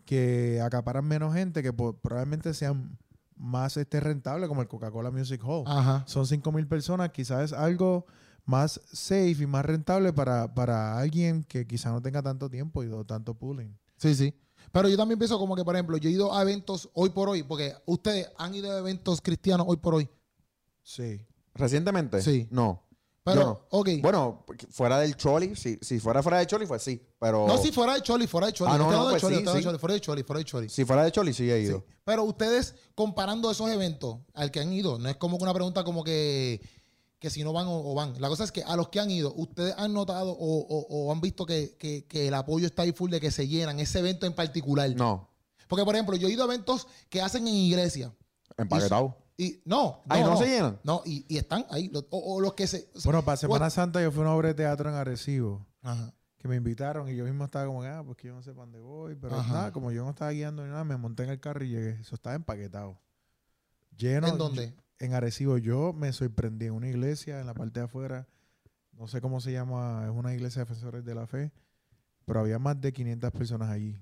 que 0.06 0.62
acaparan 0.62 1.06
menos 1.06 1.34
gente, 1.34 1.64
que 1.64 1.74
probablemente 1.74 2.54
sean 2.54 2.98
más 3.36 3.78
este, 3.78 4.00
rentables, 4.00 4.48
como 4.48 4.62
el 4.62 4.68
Coca-Cola 4.68 5.12
Music 5.12 5.42
Hall. 5.44 5.64
Ajá. 5.66 6.04
Son 6.08 6.26
5 6.26 6.52
mil 6.52 6.68
personas, 6.68 7.10
quizás 7.10 7.52
es 7.52 7.54
algo 7.54 8.06
más 8.46 8.80
safe 8.92 9.38
y 9.40 9.48
más 9.48 9.66
rentable 9.66 10.14
para, 10.14 10.54
para 10.54 10.98
alguien 10.98 11.44
que 11.44 11.66
quizás 11.66 11.92
no 11.92 12.02
tenga 12.02 12.22
tanto 12.22 12.50
tiempo 12.50 12.84
y 12.84 12.90
tanto 13.06 13.34
pooling. 13.34 13.78
Sí, 13.98 14.16
sí. 14.16 14.34
Pero 14.72 14.90
yo 14.90 14.98
también 14.98 15.18
pienso 15.18 15.40
como 15.40 15.56
que, 15.56 15.64
por 15.64 15.76
ejemplo, 15.76 15.98
yo 15.98 16.10
he 16.10 16.14
ido 16.14 16.34
a 16.36 16.42
eventos 16.42 16.90
hoy 16.94 17.10
por 17.10 17.30
hoy, 17.30 17.44
porque 17.44 17.74
ustedes 17.86 18.30
han 18.38 18.54
ido 18.54 18.72
a 18.72 18.78
eventos 18.78 19.22
cristianos 19.22 19.66
hoy 19.70 19.78
por 19.78 19.96
hoy. 19.96 20.10
Sí. 20.84 21.26
¿Recientemente? 21.54 22.22
Sí. 22.22 22.48
No. 22.52 22.84
Pero, 23.26 23.42
no. 23.44 23.62
ok. 23.72 23.90
Bueno, 24.04 24.46
fuera 24.70 25.00
del 25.00 25.18
Choli, 25.18 25.56
si, 25.56 25.80
si 25.82 26.00
fuera 26.00 26.22
fuera 26.22 26.38
de 26.38 26.46
Choli, 26.48 26.68
pues 26.68 26.84
sí. 26.84 27.02
Pero 27.20 27.48
no, 27.48 27.58
si 27.58 27.72
fuera 27.72 27.96
de 27.96 28.02
Choli, 28.04 28.28
fuera 28.28 28.48
de 28.48 28.54
Choli. 28.54 28.72
Ah, 28.72 28.78
no, 28.78 28.92
no, 28.92 29.04
no, 29.06 29.10
pues 29.10 29.22
Choli, 29.22 29.36
sí, 29.36 29.40
estoy 29.40 29.50
hablando 29.50 29.54
de 29.54 29.60
sí. 29.60 29.64
Choli, 29.66 29.78
fuera 29.80 29.94
de 29.96 30.02
Choli, 30.02 30.24
fuera 30.24 30.38
de 30.40 30.46
Choli. 30.46 30.70
si 30.70 30.86
fuera 30.86 31.04
de 31.04 31.12
Choli, 31.12 31.34
sí 31.34 31.50
he 31.50 31.58
Sí. 31.62 31.66
ido. 31.70 31.84
Pero 32.04 32.24
ustedes, 32.24 32.76
comparando 32.94 33.50
esos 33.50 33.68
eventos 33.72 34.20
al 34.36 34.52
que 34.52 34.60
han 34.60 34.72
ido, 34.72 35.00
no 35.00 35.10
es 35.10 35.16
como 35.18 35.38
una 35.38 35.54
pregunta 35.56 35.84
como 35.84 36.04
que, 36.04 36.62
que 37.18 37.30
si 37.32 37.44
no 37.44 37.52
van 37.52 37.66
o, 37.66 37.92
o 37.92 37.96
van. 37.96 38.14
La 38.22 38.30
cosa 38.30 38.44
es 38.44 38.52
que 38.52 38.62
a 38.64 38.76
los 38.76 38.90
que 38.90 39.00
han 39.00 39.10
ido, 39.10 39.34
¿ustedes 39.36 39.74
han 39.76 39.92
notado 39.94 40.30
o, 40.32 40.60
o- 40.60 40.88
o 41.08 41.12
han 41.12 41.20
visto 41.20 41.48
que, 41.48 41.76
que- 41.80 42.06
que 42.06 42.28
el 42.28 42.34
apoyo 42.36 42.68
está 42.68 42.84
ahí 42.84 42.92
full 42.92 43.10
de 43.10 43.20
que 43.20 43.32
se 43.32 43.48
llenan 43.48 43.80
ese 43.80 43.98
evento 44.00 44.28
en 44.28 44.34
particular? 44.34 44.92
No. 44.96 45.32
Porque, 45.68 45.84
por 45.84 45.96
ejemplo, 45.96 46.16
yo 46.16 46.28
he 46.28 46.32
ido 46.32 46.44
a 46.44 46.46
eventos 46.46 46.86
que 47.10 47.24
hacen 47.24 47.48
en 47.48 47.56
iglesia. 47.56 48.14
Empaquetado. 48.56 49.18
Y 49.38 49.62
no, 49.66 50.02
Ay, 50.08 50.24
¿no 50.24 50.38
se 50.38 50.46
llenan? 50.46 50.80
No, 50.84 51.02
y, 51.06 51.26
y 51.28 51.38
están 51.38 51.66
ahí. 51.70 51.90
los- 51.90 52.06
o, 52.10 52.36
o 52.36 52.40
los 52.42 52.54
que 52.54 52.68
se. 52.68 52.90
Bueno, 53.04 53.24
para 53.26 53.36
Semana 53.38 53.66
What? 53.66 53.72
Santa 53.72 54.02
yo 54.02 54.12
fui 54.12 54.20
a 54.22 54.26
una 54.28 54.34
obra 54.34 54.48
de 54.50 54.54
teatro 54.54 54.90
en 54.90 54.96
Arecibo 54.96 55.66
Ajá. 55.82 56.14
que 56.38 56.48
me 56.48 56.56
invitaron 56.56 57.10
y 57.10 57.16
yo 57.18 57.26
mismo 57.26 57.44
estaba 57.44 57.66
como, 57.66 57.84
ah, 57.84 58.02
pues 58.06 58.18
que 58.18 58.28
yo 58.30 58.34
no 58.34 58.42
sé 58.42 58.52
para 58.52 58.62
dónde 58.64 58.80
voy. 58.80 59.16
Pero 59.16 59.36
Ajá. 59.38 59.54
nada, 59.54 59.72
como 59.74 59.92
yo 59.92 60.04
no 60.06 60.12
estaba 60.12 60.32
guiando 60.32 60.64
ni 60.64 60.70
nada, 60.70 60.84
me 60.86 60.96
monté 60.96 61.24
en 61.24 61.32
el 61.32 61.40
carro 61.42 61.66
y 61.66 61.70
llegué. 61.70 62.00
Eso 62.00 62.16
estaba 62.16 62.36
empaquetado. 62.36 62.98
Lleno. 63.98 64.28
¿En 64.28 64.38
dónde? 64.38 64.74
En 65.00 65.14
Arecibo. 65.14 65.58
Yo 65.58 65.92
me 65.94 66.14
sorprendí 66.14 66.68
en 66.68 66.74
una 66.74 66.88
iglesia 66.88 67.40
en 67.42 67.48
la 67.48 67.54
parte 67.54 67.80
de 67.82 67.86
afuera. 67.88 68.28
No 68.94 69.08
sé 69.10 69.20
cómo 69.20 69.42
se 69.42 69.52
llama, 69.52 70.04
es 70.06 70.12
una 70.18 70.34
iglesia 70.34 70.62
de 70.64 70.70
defensores 70.70 71.04
de 71.04 71.14
la 71.16 71.28
fe. 71.28 71.52
Pero 72.26 72.40
había 72.40 72.58
más 72.58 72.80
de 72.80 72.94
500 72.94 73.32
personas 73.32 73.70
allí. 73.70 73.98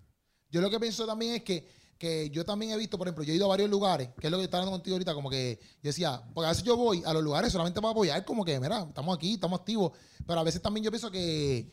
Yo 0.52 0.62
lo 0.62 0.70
que 0.70 0.80
pienso 0.80 1.06
también 1.08 1.34
es 1.36 1.44
que, 1.44 1.68
que 2.04 2.30
yo 2.30 2.44
también 2.46 2.72
he 2.72 2.78
visto, 2.78 2.98
por 2.98 3.08
ejemplo, 3.08 3.24
yo 3.24 3.34
he 3.34 3.36
ido 3.36 3.46
a 3.46 3.50
varios 3.50 3.70
lugares, 3.70 4.10
que 4.20 4.28
es 4.28 4.32
lo 4.32 4.38
que 4.38 4.44
estaba 4.44 4.62
hablando 4.64 4.78
contigo 4.78 4.96
ahorita, 4.96 5.14
como 5.16 5.30
que 5.30 5.60
yo 5.82 5.88
decía, 5.90 6.22
porque 6.34 6.46
a 6.48 6.50
veces 6.50 6.64
yo 6.64 6.78
voy 6.78 7.02
a 7.06 7.14
los 7.14 7.24
lugares 7.24 7.52
solamente 7.52 7.82
para 7.82 7.92
apoyar, 7.92 8.24
como 8.26 8.44
que, 8.46 8.60
mira, 8.60 8.86
estamos 8.88 9.16
aquí, 9.16 9.34
estamos 9.34 9.60
activos, 9.60 9.92
pero 10.28 10.40
a 10.40 10.44
veces 10.44 10.62
también 10.62 10.84
yo 10.84 10.92
pienso 10.92 11.10
que 11.10 11.72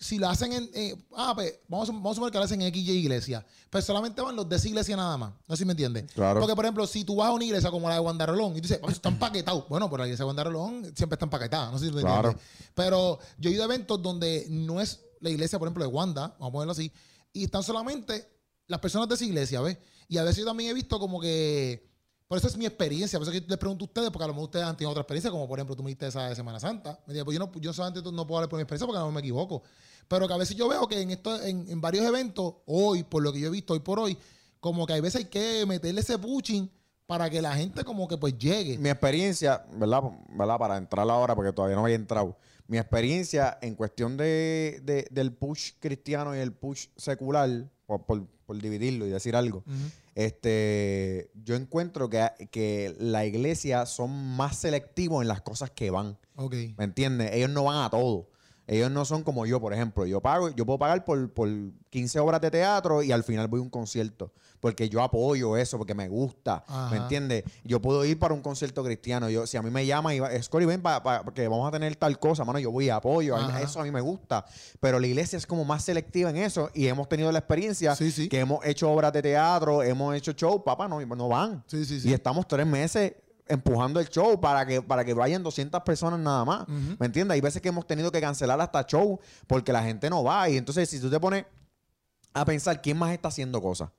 si 0.00 0.16
lo 0.18 0.28
hacen 0.28 0.52
en. 0.52 0.70
eh, 0.74 0.94
ah, 1.16 1.32
pues 1.34 1.58
vamos, 1.66 1.88
a- 1.88 1.92
vamos 1.92 2.12
a 2.12 2.14
suponer 2.14 2.30
que 2.32 2.38
lo 2.38 2.44
hacen 2.44 2.62
en 2.62 2.68
X 2.68 2.86
y 2.88 2.92
iglesia. 2.92 3.44
Pero 3.68 3.82
solamente 3.84 4.22
van 4.22 4.36
los 4.36 4.48
de 4.48 4.54
esa 4.54 4.68
iglesia 4.68 4.96
nada 4.96 5.16
más. 5.16 5.32
No 5.48 5.56
sé 5.56 5.62
si 5.62 5.64
me 5.64 5.72
entiendes. 5.72 6.12
Claro. 6.12 6.38
Porque, 6.38 6.54
por 6.54 6.64
ejemplo, 6.64 6.86
si 6.86 7.02
tú 7.02 7.16
vas 7.16 7.28
a 7.28 7.32
una 7.32 7.44
iglesia 7.44 7.68
como 7.72 7.88
la 7.88 7.94
de 7.96 8.00
Wandarolón 8.00 8.52
y 8.52 8.56
tú 8.60 8.68
dices, 8.68 8.78
"Papi, 8.78 8.92
eso 8.92 8.98
está 8.98 9.08
empaquetado. 9.08 9.66
Bueno, 9.68 9.90
pero 9.90 10.04
la 10.04 10.06
iglesia 10.06 10.22
de 10.22 10.28
Wandarolón 10.28 10.84
siempre 10.94 11.16
está 11.16 11.24
empaquetada. 11.26 11.72
No 11.72 11.78
sé 11.80 11.86
si 11.86 11.92
me 11.92 12.02
Claro. 12.02 12.28
entiendes. 12.30 12.70
Pero 12.76 13.18
yo 13.38 13.50
he 13.50 13.54
ido 13.54 13.62
a 13.62 13.66
eventos 13.66 14.00
donde 14.00 14.46
no 14.48 14.80
es 14.80 15.00
la 15.18 15.30
iglesia, 15.30 15.58
por 15.58 15.66
ejemplo, 15.66 15.82
de 15.82 15.90
Wanda, 15.90 16.28
vamos 16.38 16.48
a 16.50 16.52
ponerlo 16.52 16.72
así, 16.72 16.92
y 17.32 17.42
están 17.44 17.64
solamente 17.64 18.28
las 18.68 18.78
personas 18.80 19.08
de 19.08 19.16
esa 19.16 19.24
iglesia, 19.24 19.60
¿ves? 19.60 19.78
Y 20.08 20.16
a 20.18 20.22
veces 20.22 20.38
yo 20.38 20.44
también 20.46 20.70
he 20.70 20.74
visto 20.74 20.98
como 21.00 21.20
que. 21.20 21.88
Por 22.28 22.36
eso 22.36 22.46
es 22.46 22.56
mi 22.58 22.66
experiencia. 22.66 23.18
Por 23.18 23.26
eso 23.26 23.34
es 23.34 23.40
que 23.42 23.48
les 23.48 23.58
pregunto 23.58 23.84
a 23.84 23.88
ustedes, 23.88 24.10
porque 24.10 24.24
a 24.24 24.26
lo 24.28 24.34
mejor 24.34 24.48
ustedes 24.48 24.66
han 24.66 24.76
tenido 24.76 24.90
otra 24.90 25.00
experiencia, 25.00 25.30
como 25.30 25.48
por 25.48 25.58
ejemplo 25.58 25.74
tú 25.74 25.82
me 25.82 25.88
diste 25.90 26.06
esa 26.06 26.28
de 26.28 26.36
Semana 26.36 26.60
Santa. 26.60 26.90
¿me 27.06 27.14
entiendes? 27.14 27.24
Pues 27.24 27.34
yo, 27.38 27.40
no, 27.46 27.52
yo 27.60 27.72
solamente 27.72 28.02
no 28.12 28.26
puedo 28.26 28.38
hablar 28.38 28.50
por 28.50 28.58
mi 28.58 28.62
experiencia 28.62 28.86
porque 28.86 28.98
no 29.00 29.10
me 29.10 29.20
equivoco. 29.20 29.62
Pero 30.06 30.28
que 30.28 30.34
a 30.34 30.36
veces 30.36 30.54
yo 30.56 30.68
veo 30.68 30.86
que 30.86 31.00
en, 31.00 31.10
esto, 31.10 31.42
en, 31.42 31.80
varios 31.80 32.04
eventos, 32.04 32.54
hoy, 32.66 33.02
por 33.02 33.22
lo 33.22 33.32
que 33.32 33.40
yo 33.40 33.48
he 33.48 33.50
visto 33.50 33.72
hoy 33.72 33.80
por 33.80 33.98
hoy, 33.98 34.16
como 34.60 34.86
que 34.86 34.92
a 34.92 35.00
veces 35.00 35.16
hay 35.22 35.24
que 35.26 35.64
meterle 35.66 36.00
ese 36.02 36.18
pushing 36.18 36.70
para 37.06 37.30
que 37.30 37.40
la 37.40 37.54
gente 37.56 37.82
como 37.84 38.06
que 38.06 38.18
pues 38.18 38.36
llegue. 38.38 38.76
Mi 38.76 38.90
experiencia, 38.90 39.64
¿verdad? 39.72 40.02
¿verdad? 40.30 40.58
Para 40.58 40.76
entrar 40.76 41.08
ahora, 41.10 41.34
porque 41.34 41.52
todavía 41.54 41.76
no 41.76 41.84
había 41.84 41.96
entrado. 41.96 42.36
Mi 42.66 42.76
experiencia 42.76 43.56
en 43.62 43.74
cuestión 43.74 44.18
de, 44.18 44.80
de- 44.84 45.08
del 45.10 45.32
push 45.32 45.72
cristiano 45.80 46.36
y 46.36 46.40
el 46.40 46.52
push 46.52 46.88
secular, 46.96 47.70
por- 47.86 48.26
por 48.48 48.58
dividirlo 48.58 49.06
y 49.06 49.10
decir 49.10 49.36
algo, 49.36 49.62
este, 50.14 51.30
yo 51.44 51.54
encuentro 51.54 52.08
que, 52.08 52.26
que 52.50 52.96
la 52.98 53.26
iglesia 53.26 53.84
son 53.84 54.10
más 54.10 54.56
selectivos 54.56 55.20
en 55.20 55.28
las 55.28 55.42
cosas 55.42 55.68
que 55.70 55.90
van. 55.90 56.16
¿Me 56.78 56.84
entiendes? 56.84 57.30
Ellos 57.34 57.50
no 57.50 57.64
van 57.64 57.84
a 57.84 57.90
todo. 57.90 58.30
Ellos 58.68 58.90
no 58.90 59.04
son 59.06 59.22
como 59.24 59.46
yo, 59.46 59.60
por 59.60 59.72
ejemplo. 59.72 60.04
Yo 60.04 60.20
pago, 60.20 60.50
yo 60.50 60.66
puedo 60.66 60.78
pagar 60.78 61.02
por, 61.04 61.32
por 61.32 61.48
15 61.88 62.20
obras 62.20 62.40
de 62.42 62.50
teatro 62.50 63.02
y 63.02 63.10
al 63.12 63.24
final 63.24 63.48
voy 63.48 63.60
a 63.60 63.62
un 63.62 63.70
concierto. 63.70 64.30
Porque 64.60 64.90
yo 64.90 65.02
apoyo 65.02 65.56
eso, 65.56 65.78
porque 65.78 65.94
me 65.94 66.06
gusta. 66.08 66.64
Ajá. 66.68 66.90
¿Me 66.90 66.98
entiendes? 66.98 67.44
Yo 67.64 67.80
puedo 67.80 68.04
ir 68.04 68.18
para 68.18 68.34
un 68.34 68.42
concierto 68.42 68.84
cristiano. 68.84 69.30
Yo, 69.30 69.46
si 69.46 69.56
a 69.56 69.62
mí 69.62 69.70
me 69.70 69.86
llama 69.86 70.14
y 70.14 70.20
va, 70.20 70.30
Scotty, 70.42 70.66
ven 70.66 70.82
para 70.82 71.22
que 71.34 71.48
vamos 71.48 71.66
a 71.66 71.70
tener 71.70 71.96
tal 71.96 72.18
cosa, 72.18 72.44
mano, 72.44 72.58
yo 72.58 72.70
voy 72.70 72.90
apoyo. 72.90 73.36
Ajá. 73.36 73.62
eso 73.62 73.80
a 73.80 73.84
mí 73.84 73.90
me 73.90 74.02
gusta. 74.02 74.44
Pero 74.80 75.00
la 75.00 75.06
iglesia 75.06 75.38
es 75.38 75.46
como 75.46 75.64
más 75.64 75.84
selectiva 75.84 76.28
en 76.28 76.36
eso 76.36 76.70
y 76.74 76.88
hemos 76.88 77.08
tenido 77.08 77.32
la 77.32 77.38
experiencia 77.38 77.94
Sí, 77.96 78.10
sí. 78.10 78.28
que 78.28 78.40
hemos 78.40 78.62
hecho 78.66 78.90
obras 78.90 79.12
de 79.14 79.22
teatro, 79.22 79.82
hemos 79.82 80.14
hecho 80.14 80.32
show, 80.32 80.62
papá, 80.62 80.86
no, 80.88 81.00
no 81.00 81.28
van. 81.28 81.64
Sí, 81.68 81.86
sí, 81.86 82.00
sí. 82.00 82.10
Y 82.10 82.12
estamos 82.12 82.46
tres 82.46 82.66
meses 82.66 83.14
empujando 83.48 84.00
el 84.00 84.08
show 84.08 84.40
para 84.40 84.66
que, 84.66 84.82
para 84.82 85.04
que 85.04 85.14
vayan 85.14 85.42
200 85.42 85.82
personas 85.82 86.20
nada 86.20 86.44
más. 86.44 86.68
¿Me 86.68 87.06
entiendes? 87.06 87.34
Hay 87.34 87.40
veces 87.40 87.62
que 87.62 87.68
hemos 87.68 87.86
tenido 87.86 88.10
que 88.12 88.20
cancelar 88.20 88.60
hasta 88.60 88.84
show 88.84 89.18
porque 89.46 89.72
la 89.72 89.82
gente 89.82 90.10
no 90.10 90.24
va. 90.24 90.48
Y 90.48 90.56
entonces, 90.56 90.88
si 90.88 91.00
tú 91.00 91.10
te 91.10 91.18
pones 91.18 91.44
a 92.34 92.44
pensar 92.44 92.80
quién 92.82 92.98
más 92.98 93.12
está 93.12 93.28
haciendo 93.28 93.60
cosas. 93.60 93.90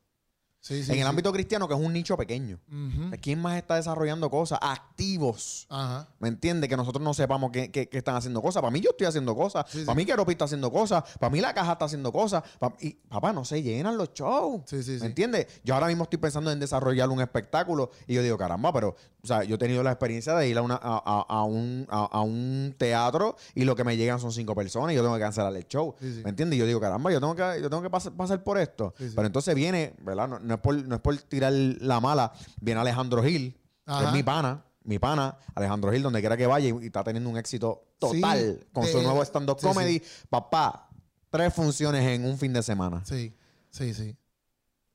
Sí, 0.61 0.83
sí, 0.83 0.91
en 0.91 0.97
el 0.97 1.03
sí. 1.05 1.09
ámbito 1.09 1.31
cristiano, 1.31 1.67
que 1.67 1.73
es 1.73 1.79
un 1.79 1.93
nicho 1.93 2.17
pequeño. 2.17 2.59
Ujú. 2.67 3.11
¿Quién 3.21 3.41
más 3.41 3.55
está 3.57 3.75
desarrollando 3.75 4.29
cosas? 4.29 4.59
Activos. 4.61 5.65
Ajá. 5.69 6.09
¿Me 6.19 6.27
entiendes? 6.27 6.69
Que 6.69 6.75
nosotros 6.75 7.01
no 7.03 7.13
sepamos 7.13 7.51
que, 7.51 7.71
que- 7.71 7.87
que 7.87 7.97
están 7.99 8.15
haciendo 8.15 8.41
cosas. 8.41 8.61
Para 8.61 8.71
mí 8.71 8.81
yo 8.81 8.89
estoy 8.91 9.07
haciendo 9.07 9.35
cosas. 9.35 9.65
Para 9.85 9.95
mí 9.95 10.05
Keropi 10.05 10.33
está 10.33 10.45
haciendo 10.45 10.71
cosas. 10.71 11.03
Para 11.19 11.29
mí 11.29 11.39
la 11.39 11.53
caja 11.53 11.73
está 11.73 11.85
haciendo 11.85 12.11
cosas. 12.11 12.43
Pa- 12.59 12.75
y 12.81 12.91
papá, 12.91 13.31
no 13.31 13.45
se 13.45 13.61
llenan 13.63 13.97
los 13.97 14.13
shows. 14.13 14.61
¿Me 14.71 14.83
sí. 14.83 14.99
entiendes? 15.01 15.47
Yo 15.63 15.73
ahora 15.75 15.87
mismo 15.87 16.03
estoy 16.03 16.19
pensando 16.19 16.51
en 16.51 16.59
desarrollar 16.59 17.09
un 17.09 17.21
espectáculo 17.21 17.91
y 18.07 18.15
yo 18.15 18.21
digo, 18.21 18.37
caramba, 18.37 18.73
pero, 18.73 18.95
o 19.23 19.27
sea, 19.27 19.43
yo 19.45 19.55
he 19.55 19.57
tenido 19.57 19.81
la 19.83 19.91
experiencia 19.91 20.35
de 20.35 20.49
ir 20.49 20.57
a, 20.57 20.61
una, 20.61 20.75
a, 20.75 21.01
a- 21.05 21.25
a 21.39 21.43
un, 21.43 21.87
a, 21.89 22.21
un 22.21 22.75
teatro 22.77 23.35
y 23.55 23.63
lo 23.63 23.75
que 23.75 23.83
me 23.85 23.95
llegan 23.95 24.19
son 24.19 24.31
cinco 24.33 24.55
personas 24.55 24.91
y 24.91 24.95
yo 24.95 25.01
tengo 25.03 25.15
que 25.15 25.21
cancelar 25.21 25.55
el 25.55 25.65
show. 25.67 25.95
¿Me 26.01 26.29
entiendes? 26.31 26.57
Y 26.57 26.59
yo 26.59 26.65
digo, 26.65 26.81
caramba, 26.81 27.11
yo 27.11 27.19
tengo 27.21 27.35
que, 27.35 27.61
yo 27.61 27.69
tengo 27.69 27.81
que 27.81 27.89
pasar, 27.89 28.11
pasar 28.13 28.43
por 28.43 28.57
esto. 28.57 28.93
Pero 28.97 29.25
entonces 29.25 29.55
viene, 29.55 29.93
¿verdad? 30.01 30.27
No, 30.27 30.39
no 30.49 30.55
es 30.55 30.61
por, 30.61 30.75
no 30.75 30.95
es 30.95 31.01
por 31.01 31.15
tirar 31.17 31.53
la 31.53 32.01
mala, 32.01 32.33
viene 32.59 32.81
Alejandro 32.81 33.23
Gil, 33.23 33.57
que 33.85 34.05
es 34.05 34.11
mi 34.11 34.23
pana, 34.23 34.65
mi 34.83 34.99
pana, 34.99 35.37
Alejandro 35.55 35.91
Gil, 35.91 36.01
donde 36.03 36.19
quiera 36.19 36.35
que 36.35 36.47
vaya 36.47 36.67
y, 36.67 36.83
y 36.83 36.87
está 36.87 37.03
teniendo 37.03 37.29
un 37.29 37.37
éxito 37.37 37.85
total 37.99 38.57
Sí, 38.59 38.67
con 38.73 38.85
su 38.87 39.01
nuevo 39.01 39.21
stand-up 39.23 39.59
sí, 39.59 39.67
comedy. 39.67 40.01
Papá, 40.29 40.89
tres 41.29 41.53
funciones 41.53 42.05
en 42.05 42.25
un 42.25 42.37
fin 42.37 42.51
de 42.51 42.63
semana. 42.63 43.03
Sí, 43.05 43.33
sí, 43.69 43.93
sí. 43.93 44.15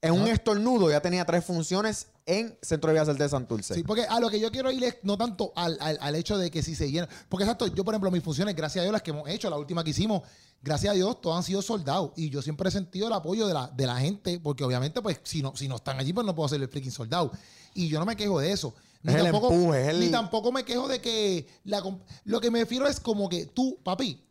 En 0.05 0.13
un 0.21 0.29
estornudo 0.29 0.91
ya 0.91 1.01
tenía 1.01 1.25
tres 1.25 1.45
funciones 1.45 2.09
en 2.27 2.57
Centro 2.63 2.89
de 2.89 2.95
Bellas 2.95 3.09
Artes 3.09 3.25
de 3.25 3.29
Santurce. 3.29 3.75
Sí, 3.75 3.83
porque 3.83 4.03
a 4.05 4.21
lo 4.21 4.29
que 4.31 4.39
yo 4.41 4.51
quiero 4.51 4.71
ir 4.71 4.83
es 4.85 4.97
no 5.03 5.17
tanto 5.17 5.53
al, 5.57 5.77
al- 5.81 5.99
al 6.01 6.15
hecho 6.15 6.39
de 6.39 6.51
que 6.51 6.63
si 6.63 6.75
se 6.75 6.91
llena. 6.91 7.09
Porque 7.29 7.45
exacto, 7.45 7.67
yo, 7.67 7.85
por 7.85 7.95
ejemplo, 7.95 8.11
mis 8.11 8.23
funciones, 8.23 8.55
gracias 8.55 8.81
a 8.81 8.85
Dios, 8.85 8.93
las 8.93 9.03
que 9.03 9.11
hemos 9.11 9.29
hecho, 9.29 9.49
la 9.51 9.57
última 9.59 9.83
que 9.85 9.91
hicimos, 9.91 10.23
gracias 10.63 10.93
a 10.93 10.95
Dios, 10.95 11.21
todas 11.21 11.39
han 11.39 11.43
sido 11.43 11.61
soldados. 11.63 12.13
Y 12.17 12.31
yo 12.31 12.41
siempre 12.43 12.69
he 12.69 12.73
sentido 12.73 13.07
el 13.07 13.13
apoyo 13.13 13.47
de 13.47 13.55
la, 13.55 13.67
de 13.69 13.87
la 13.87 13.97
gente, 13.97 14.41
porque 14.41 14.65
obviamente, 14.65 15.01
pues, 15.03 15.21
si 15.25 15.43
no, 15.43 15.55
si 15.57 15.69
no 15.69 15.77
están 15.77 15.99
allí, 15.99 16.13
pues 16.13 16.27
no 16.27 16.35
puedo 16.35 16.49
ser 16.49 16.61
el 16.63 16.69
freaking 16.69 16.93
soldado. 16.93 17.31
Y 17.75 17.89
yo 17.89 17.99
no 17.99 18.07
me 18.07 18.17
quejo 18.17 18.39
de 18.41 18.53
eso. 18.53 18.75
Ni 19.03 19.13
Es 19.13 19.19
el 19.19 19.25
tampoco, 19.25 19.53
empuje, 19.53 19.83
es 19.83 19.89
el- 19.89 20.01
ni 20.01 20.09
tampoco 20.11 20.53
me 20.53 20.65
quejo 20.65 20.89
de 20.89 21.01
que 21.01 21.47
la 21.65 21.83
lo 22.25 22.41
que 22.41 22.51
me 22.51 22.61
refiero 22.61 22.87
es 22.87 23.01
como 23.01 23.29
que 23.29 23.47
tú, 23.47 23.79
papi, 23.83 24.23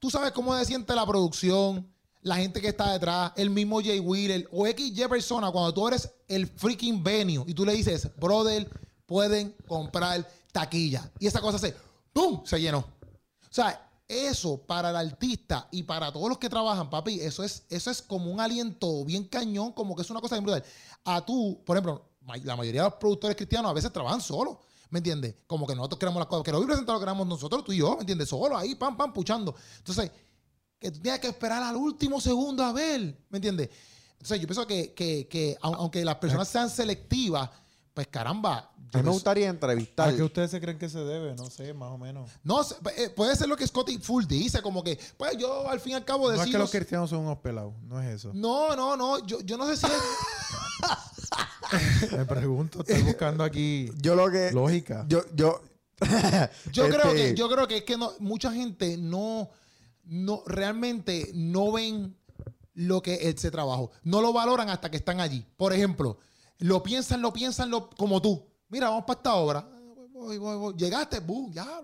tú 0.00 0.10
sabes 0.10 0.32
cómo 0.32 0.56
se 0.58 0.64
siente 0.64 0.92
la 0.94 1.06
producción, 1.06 1.88
la 2.22 2.36
gente 2.36 2.60
que 2.60 2.68
está 2.68 2.92
detrás, 2.92 3.32
el 3.36 3.50
mismo 3.50 3.80
Jay 3.80 3.98
Wheeler 3.98 4.48
o 4.52 4.66
XY 4.66 5.08
persona, 5.08 5.50
cuando 5.50 5.74
tú 5.74 5.88
eres 5.88 6.08
el 6.28 6.46
freaking 6.46 7.02
venue 7.02 7.44
y 7.46 7.54
tú 7.54 7.64
le 7.64 7.72
dices, 7.72 8.08
brother, 8.16 8.68
pueden 9.06 9.54
comprar 9.66 10.26
taquilla. 10.52 11.10
Y 11.18 11.26
esa 11.26 11.40
cosa 11.40 11.58
se, 11.58 11.74
¡pum! 12.12 12.42
se 12.44 12.60
llenó. 12.60 12.78
O 12.78 13.54
sea, 13.54 13.90
eso 14.06 14.58
para 14.58 14.90
el 14.90 14.96
artista 14.96 15.68
y 15.70 15.82
para 15.82 16.12
todos 16.12 16.28
los 16.28 16.38
que 16.38 16.48
trabajan, 16.48 16.88
papi, 16.90 17.20
eso 17.20 17.42
es, 17.42 17.64
eso 17.68 17.90
es 17.90 18.00
como 18.00 18.30
un 18.30 18.40
aliento 18.40 19.04
bien 19.04 19.24
cañón, 19.24 19.72
como 19.72 19.96
que 19.96 20.02
es 20.02 20.10
una 20.10 20.20
cosa 20.20 20.36
bien 20.36 20.44
brutal. 20.44 20.64
A 21.04 21.24
tú, 21.24 21.60
por 21.64 21.76
ejemplo, 21.76 22.04
la 22.44 22.56
mayoría 22.56 22.82
de 22.82 22.88
los 22.88 22.98
productores 22.98 23.36
cristianos 23.36 23.70
a 23.70 23.74
veces 23.74 23.92
trabajan 23.92 24.20
solos. 24.20 24.58
¿Me 24.90 24.98
entiendes? 24.98 25.34
Como 25.46 25.66
que 25.66 25.74
nosotros 25.74 25.98
queremos 25.98 26.20
las 26.20 26.28
cosas. 26.28 26.44
Que 26.44 26.52
hoy 26.52 26.66
presentado 26.66 26.98
lo 26.98 27.00
queramos 27.00 27.26
nosotros, 27.26 27.64
tú 27.64 27.72
y 27.72 27.78
yo, 27.78 27.94
¿me 27.94 28.00
entiendes? 28.00 28.28
Solo 28.28 28.56
ahí, 28.56 28.74
pam, 28.74 28.94
pam, 28.94 29.10
puchando. 29.10 29.54
Entonces, 29.78 30.10
que 30.82 30.90
tú 30.90 31.00
tienes 31.00 31.20
que 31.20 31.28
esperar 31.28 31.62
al 31.62 31.76
último 31.76 32.20
segundo 32.20 32.62
a 32.64 32.72
ver, 32.72 33.16
¿me 33.30 33.38
entiendes? 33.38 33.70
Entonces, 34.12 34.40
yo 34.40 34.46
pienso 34.46 34.66
que, 34.66 34.92
que, 34.92 35.26
que 35.28 35.56
au- 35.62 35.76
aunque 35.78 36.04
las 36.04 36.16
personas 36.16 36.48
sean 36.48 36.68
selectivas, 36.68 37.48
pues 37.94 38.06
caramba. 38.08 38.70
yo 38.92 38.98
A 38.98 39.02
mí 39.02 39.04
me 39.04 39.10
gustaría 39.10 39.48
entrevistar. 39.48 40.08
¿A 40.10 40.16
qué 40.16 40.22
ustedes 40.22 40.50
se 40.50 40.60
creen 40.60 40.78
que 40.78 40.88
se 40.88 40.98
debe? 41.00 41.34
No 41.34 41.48
sé, 41.50 41.72
más 41.74 41.90
o 41.90 41.98
menos. 41.98 42.30
no, 42.44 42.62
sé, 42.64 42.76
eh, 42.96 43.10
puede 43.10 43.34
ser 43.36 43.48
lo 43.48 43.56
que 43.56 43.66
Scotty 43.66 43.98
Full 43.98 44.24
dice, 44.26 44.62
como 44.62 44.82
que, 44.84 44.98
pues 45.16 45.36
yo 45.38 45.68
al 45.68 45.80
fin 45.80 45.92
y 45.92 45.94
al 45.96 46.04
cabo 46.04 46.30
No 46.32 46.40
es 46.42 46.50
que 46.50 46.58
los 46.58 46.70
cristianos 46.70 47.10
son 47.10 47.20
unos 47.20 47.38
pelados, 47.38 47.74
no 47.82 48.00
es 48.00 48.14
eso. 48.14 48.30
No, 48.34 48.74
no, 48.76 48.96
no, 48.96 49.24
yo, 49.26 49.40
yo 49.40 49.56
no 49.56 49.66
sé 49.66 49.76
si 49.76 49.86
es. 49.86 49.92
Me 52.16 52.24
pregunto, 52.26 52.80
estoy 52.80 53.02
buscando 53.02 53.42
aquí 53.44 53.90
Yo 54.00 54.14
lo 54.14 54.30
que. 54.30 54.52
lógica. 54.52 55.04
Yo, 55.08 55.22
yo. 55.34 55.60
Yo 56.72 56.88
creo 56.88 57.12
Este, 57.12 57.14
que, 57.14 57.34
yo 57.36 57.48
creo 57.48 57.68
que 57.68 57.76
es 57.78 57.84
que 57.84 57.96
no, 57.96 58.12
mucha 58.18 58.50
gente 58.52 58.96
no, 58.96 59.48
no, 60.04 60.42
realmente 60.46 61.30
no 61.34 61.72
ven 61.72 62.16
lo 62.74 63.02
que 63.02 63.14
es 63.14 63.36
ese 63.36 63.50
trabajo. 63.50 63.90
No 64.02 64.20
lo 64.20 64.32
valoran 64.32 64.70
hasta 64.70 64.90
que 64.90 64.96
están 64.96 65.20
allí. 65.20 65.46
Por 65.56 65.72
ejemplo, 65.72 66.18
lo 66.58 66.82
piensan, 66.82 67.22
lo 67.22 67.32
piensan 67.32 67.70
lo, 67.70 67.90
como 67.90 68.20
tú. 68.20 68.46
Mira, 68.68 68.88
vamos 68.88 69.04
para 69.04 69.18
esta 69.18 69.34
obra. 69.34 69.68
Voy, 70.10 70.38
voy, 70.38 70.56
voy. 70.56 70.74
Llegaste, 70.76 71.20
boom, 71.20 71.52
ya, 71.52 71.82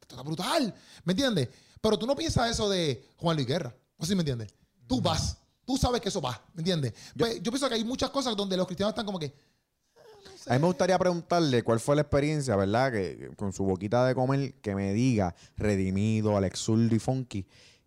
está 0.00 0.22
brutal. 0.22 0.74
¿Me 1.04 1.12
entiendes? 1.12 1.48
Pero 1.80 1.98
tú 1.98 2.06
no 2.06 2.16
piensas 2.16 2.50
eso 2.50 2.68
de 2.68 3.04
Juan 3.16 3.36
Luis 3.36 3.46
Guerra. 3.46 3.74
¿No 3.98 4.04
sé 4.04 4.10
si 4.10 4.16
me 4.16 4.22
entiendes? 4.22 4.54
Tú 4.86 5.00
vas. 5.00 5.38
Tú 5.64 5.76
sabes 5.76 6.00
que 6.00 6.08
eso 6.08 6.20
va. 6.20 6.44
¿Me 6.54 6.60
entiendes? 6.60 6.94
Pues, 7.16 7.42
yo 7.42 7.50
pienso 7.50 7.68
que 7.68 7.74
hay 7.74 7.84
muchas 7.84 8.10
cosas 8.10 8.36
donde 8.36 8.56
los 8.56 8.66
cristianos 8.66 8.92
están 8.92 9.06
como 9.06 9.18
que. 9.18 9.34
A 10.48 10.54
mí 10.54 10.60
me 10.60 10.66
gustaría 10.66 10.98
preguntarle 10.98 11.62
cuál 11.62 11.80
fue 11.80 11.96
la 11.96 12.02
experiencia, 12.02 12.54
¿verdad? 12.56 12.92
Que, 12.92 13.16
que 13.18 13.36
con 13.36 13.52
su 13.52 13.64
boquita 13.64 14.06
de 14.06 14.14
comer, 14.14 14.54
que 14.60 14.74
me 14.74 14.92
diga, 14.92 15.34
Redimido, 15.56 16.36
Alex 16.36 16.60
Zurdo 16.60 16.94
y 16.94 16.98
Funky, 16.98 17.46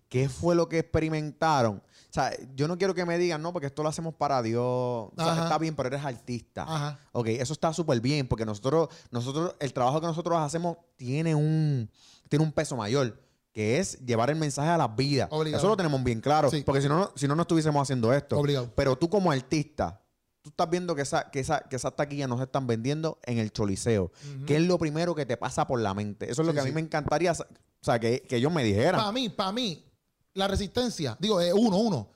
¿qué 0.09 0.27
fue 0.27 0.55
lo 0.55 0.67
que 0.67 0.79
experimentaron? 0.79 1.77
O 1.77 2.11
sea, 2.13 2.31
yo 2.55 2.67
no 2.67 2.77
quiero 2.77 2.93
que 2.95 3.05
me 3.05 3.17
digan, 3.17 3.41
no, 3.41 3.53
porque 3.53 3.67
esto 3.67 3.83
lo 3.83 3.89
hacemos 3.89 4.13
para 4.15 4.41
Dios. 4.41 4.61
O 4.63 5.13
sea, 5.15 5.31
Ajá. 5.33 5.43
está 5.43 5.57
bien, 5.59 5.75
pero 5.75 5.87
eres 5.87 6.03
artista. 6.03 6.63
Ajá. 6.63 6.99
Ok, 7.11 7.27
eso 7.27 7.53
está 7.53 7.71
súper 7.71 8.01
bien, 8.01 8.27
porque 8.27 8.45
nosotros, 8.45 8.89
nosotros, 9.11 9.55
el 9.59 9.71
trabajo 9.73 10.01
que 10.01 10.07
nosotros 10.07 10.37
hacemos 10.39 10.77
tiene 10.97 11.35
un, 11.35 11.89
tiene 12.27 12.43
un 12.43 12.51
peso 12.51 12.75
mayor, 12.75 13.21
que 13.53 13.77
es 13.79 13.99
llevar 14.05 14.29
el 14.31 14.35
mensaje 14.37 14.69
a 14.69 14.77
las 14.77 14.95
vidas. 14.95 15.29
Obligado. 15.31 15.59
Eso 15.61 15.67
lo 15.69 15.77
tenemos 15.77 16.03
bien 16.03 16.19
claro, 16.19 16.49
Sí. 16.49 16.63
porque 16.65 16.81
si 16.81 16.87
no, 16.89 16.97
no- 16.99 17.11
si 17.15 17.27
no, 17.27 17.35
no 17.35 17.43
estuviésemos 17.43 17.81
haciendo 17.81 18.11
esto. 18.13 18.37
Obligado. 18.37 18.71
Pero 18.75 18.97
tú 18.97 19.07
como 19.09 19.31
artista, 19.31 20.01
tú 20.41 20.49
estás 20.49 20.69
viendo 20.69 20.95
que, 20.95 21.01
esa, 21.01 21.29
que, 21.31 21.39
esa, 21.39 21.59
que 21.61 21.75
esas 21.75 21.95
taquillas 21.95 22.29
no 22.29 22.37
se 22.37 22.43
están 22.45 22.65
vendiendo 22.67 23.19
en 23.23 23.37
el 23.39 23.51
choliseo. 23.51 24.11
¿Qué 24.45 24.55
es 24.57 24.61
lo 24.63 24.77
primero 24.77 25.13
que 25.15 25.25
te 25.25 25.37
pasa 25.37 25.67
por 25.67 25.79
la 25.81 25.93
mente? 25.93 26.29
Eso 26.31 26.41
es 26.41 26.45
lo 26.45 26.51
Sí, 26.51 26.55
que 26.55 26.61
a 26.61 26.63
mí 26.63 26.69
sí. 26.69 26.75
me 26.75 26.81
encantaría, 26.81 27.31
o 27.33 27.35
sea, 27.81 27.99
que, 27.99 28.21
que 28.21 28.37
ellos 28.37 28.51
me 28.51 28.63
dijeran. 28.63 28.99
Para 28.99 29.11
mí, 29.11 29.29
para 29.29 29.51
mí, 29.51 29.85
la 30.33 30.47
resistencia, 30.47 31.17
digo, 31.19 31.41
eh, 31.41 31.51
uno, 31.53 31.77
uno. 31.77 32.09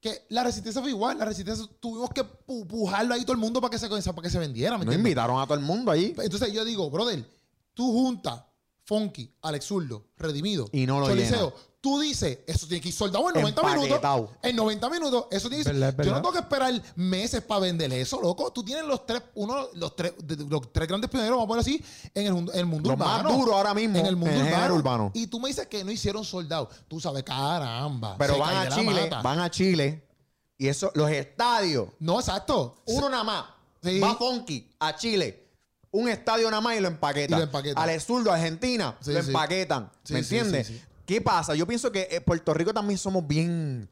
Que 0.00 0.26
la 0.28 0.44
resistencia 0.44 0.82
fue 0.82 0.90
igual, 0.90 1.18
la 1.18 1.24
resistencia 1.24 1.66
tuvimos 1.80 2.10
que 2.10 2.22
pu- 2.22 2.66
pujarlo 2.66 3.14
ahí 3.14 3.22
todo 3.22 3.32
el 3.32 3.38
mundo 3.38 3.60
para 3.62 3.70
que 3.70 3.78
se, 3.78 3.88
para 3.88 4.22
que 4.22 4.28
se 4.30 4.38
vendiera. 4.38 4.72
¿me 4.72 4.84
no 4.84 4.92
entiendes? 4.92 4.98
invitaron 5.10 5.40
a 5.40 5.44
todo 5.46 5.54
el 5.54 5.64
mundo 5.64 5.90
allí. 5.90 6.14
Entonces 6.18 6.52
yo 6.52 6.62
digo, 6.64 6.90
brother, 6.90 7.24
tú 7.72 7.90
juntas 7.90 8.42
Funky, 8.84 9.32
Alex 9.42 9.64
Zurdo, 9.66 10.04
Redimido, 10.18 10.68
Y 10.72 10.86
no 10.86 11.00
lo 11.00 11.06
Choliseo, 11.08 11.50
llena. 11.50 11.62
tú 11.80 12.00
dices, 12.00 12.40
eso 12.46 12.66
tiene 12.66 12.82
que 12.82 12.88
ir 12.88 12.94
soldado 12.94 13.28
en 13.30 13.34
90 13.40 13.60
Empaquetado. 13.62 14.16
minutos. 14.22 14.36
En 14.42 14.56
90 14.56 14.90
minutos, 14.90 15.26
eso 15.30 15.48
tiene 15.48 15.64
que 15.64 15.70
ir. 15.70 15.76
Verdad, 15.76 16.04
Yo 16.04 16.10
no 16.12 16.16
tengo 16.18 16.32
que 16.32 16.38
esperar 16.40 16.82
meses 16.96 17.40
para 17.42 17.60
vender 17.60 17.90
eso, 17.94 18.20
loco. 18.20 18.50
Tú 18.52 18.62
tienes 18.62 18.84
los 18.84 19.06
tres, 19.06 19.22
uno, 19.36 19.68
los 19.74 19.96
tres, 19.96 20.12
los 20.48 20.70
tres 20.72 20.86
grandes 20.86 21.08
pioneros, 21.10 21.36
vamos 21.38 21.44
a 21.44 21.48
poner 21.48 21.60
así, 21.62 21.82
en 22.14 22.26
el, 22.26 22.34
mundo- 22.34 22.52
en 22.52 22.58
el 22.60 22.66
mundo 22.66 22.90
Los 22.90 22.98
más 22.98 23.20
urbano. 23.20 23.38
duros 23.38 23.54
ahora 23.54 23.72
mismo 23.74 23.98
En 23.98 24.06
el 24.06 24.16
mundo 24.16 24.34
en 24.34 24.70
urbano. 24.72 25.10
Y 25.14 25.26
tú 25.28 25.40
me 25.40 25.48
dices 25.48 25.66
que 25.66 25.82
no 25.82 25.90
hicieron 25.90 26.24
soldados. 26.24 26.68
Tú 26.88 27.00
sabes, 27.00 27.22
caramba. 27.22 28.16
Pero 28.18 28.38
van 28.38 28.66
a 28.66 28.68
Chile, 28.74 29.10
van 29.22 29.38
a 29.40 29.50
Chile. 29.50 30.06
Y 30.58 30.68
eso, 30.68 30.90
los 30.94 31.10
estadios, 31.10 31.88
No, 31.98 32.20
exacto. 32.20 32.76
uno 32.86 33.08
nada 33.08 33.24
más. 33.24 33.44
Sí. 33.82 33.98
Va 33.98 34.14
Funky 34.14 34.70
a 34.78 34.94
Chile. 34.96 35.43
Un 35.94 36.08
estadio 36.08 36.50
nada 36.50 36.60
más 36.60 36.76
y 36.76 36.80
lo 36.80 36.88
empaquetan. 36.88 37.38
Y 37.38 37.40
lo 37.40 37.44
empaquetan. 37.44 37.88
Al 37.88 38.00
zurdo, 38.00 38.32
Argentina, 38.32 38.96
Sí, 39.00 39.12
lo 39.12 39.22
sí. 39.22 39.28
empaquetan. 39.28 39.92
Sí, 40.02 40.12
¿Me 40.12 40.18
entiendes? 40.18 40.72
¿Qué 41.06 41.20
pasa? 41.20 41.54
Yo 41.54 41.68
pienso 41.68 41.92
que 41.92 42.08
eh, 42.10 42.20
Puerto 42.20 42.52
Rico 42.52 42.74
también 42.74 42.98
somos 42.98 43.24
bien. 43.26 43.88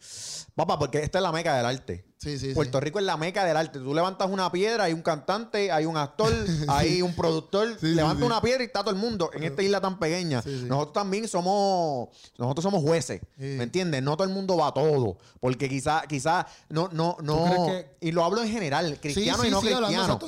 Papá, 0.57 0.79
porque 0.81 0.99
esta 1.01 1.19
es 1.19 1.23
la 1.23 1.31
meca 1.31 1.57
del 1.57 1.65
arte. 1.67 2.05
Sí, 2.23 2.39
sí, 2.39 2.51
sí. 2.51 2.55
Puerto 2.55 2.79
Rico 2.79 3.01
es 3.01 3.05
la 3.05 3.17
meca 3.17 3.45
del 3.45 3.57
arte. 3.57 3.81
Tú 3.81 3.93
levantas 3.93 4.31
una 4.31 4.53
piedra, 4.53 4.85
hay 4.85 4.93
un 4.93 5.03
cantante, 5.03 5.73
hay 5.73 5.87
un 5.87 5.97
actor, 5.97 6.33
hay 6.69 7.03
un 7.03 7.17
productor. 7.17 7.83
Levanta 7.83 8.25
una 8.25 8.41
piedra 8.41 8.63
y 8.63 8.67
está 8.67 8.81
todo 8.85 8.91
el 8.95 9.01
mundo 9.01 9.31
en 9.35 9.43
esta 9.43 9.61
isla 9.61 9.81
tan 9.81 9.99
pequeña. 9.99 10.41
Nosotros 10.45 10.93
también 10.93 11.27
somos, 11.27 12.11
nosotros 12.39 12.63
somos 12.63 12.81
jueces. 12.81 13.23
¿Me 13.37 13.65
entiendes? 13.65 14.05
No 14.05 14.17
todo 14.17 14.29
el 14.29 14.33
mundo 14.33 14.57
va 14.57 14.69
a 14.69 14.73
todo. 14.73 15.19
Porque 15.41 15.69
quizá, 15.69 16.03
quizá, 16.07 16.47
no, 16.69 16.89
no, 16.93 17.17
no. 17.23 17.67
Y 18.01 18.13
lo 18.13 18.23
hablo 18.23 18.41
en 18.45 18.51
general, 18.51 19.01
cristiano 19.01 19.45
y 19.45 19.51
no 19.51 19.61
cristiano. 19.61 20.19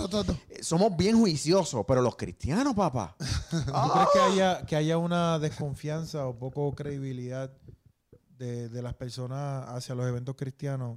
Eh, 0.48 0.64
Somos 0.64 0.96
bien 0.96 1.16
juiciosos, 1.16 1.84
pero 1.86 2.02
los 2.02 2.16
cristianos, 2.16 2.74
papá. 2.74 3.14
¿Tú 3.50 3.56
crees 3.92 4.08
que 4.12 4.18
haya, 4.18 4.66
que 4.66 4.74
haya 4.74 4.98
una 4.98 5.38
desconfianza 5.38 6.26
o 6.26 6.36
poco 6.36 6.74
credibilidad 6.74 7.52
de, 8.36 8.68
de 8.68 8.82
las 8.82 8.94
personas 8.94 9.68
hacia 9.68 9.94
los 9.94 10.08
eventos 10.08 10.34
cristianos? 10.34 10.96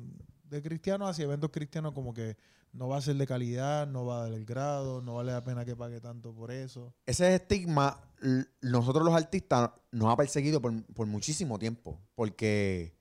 De 0.49 0.61
cristianos 0.61 1.09
hacia 1.09 1.23
eventos 1.23 1.49
cristianos 1.51 1.93
como 1.93 2.13
que 2.13 2.37
no 2.73 2.87
va 2.87 2.97
a 2.97 3.01
ser 3.01 3.15
de 3.15 3.27
calidad, 3.27 3.87
no 3.87 4.05
va 4.05 4.19
a 4.19 4.23
dar 4.23 4.33
el 4.33 4.45
grado, 4.45 5.01
no 5.01 5.15
vale 5.15 5.31
la 5.31 5.43
pena 5.43 5.65
que 5.65 5.75
pague 5.75 5.99
tanto 5.99 6.33
por 6.33 6.51
eso. 6.51 6.93
ese 7.05 7.35
estigma, 7.35 7.99
nosotros 8.61 9.03
los 9.03 9.15
artistas, 9.15 9.71
nos 9.91 10.13
ha 10.13 10.15
perseguido 10.15 10.61
por, 10.61 10.83
por 10.93 11.07
muchísimo 11.07 11.57
tiempo. 11.57 11.99
Porque, 12.15 12.96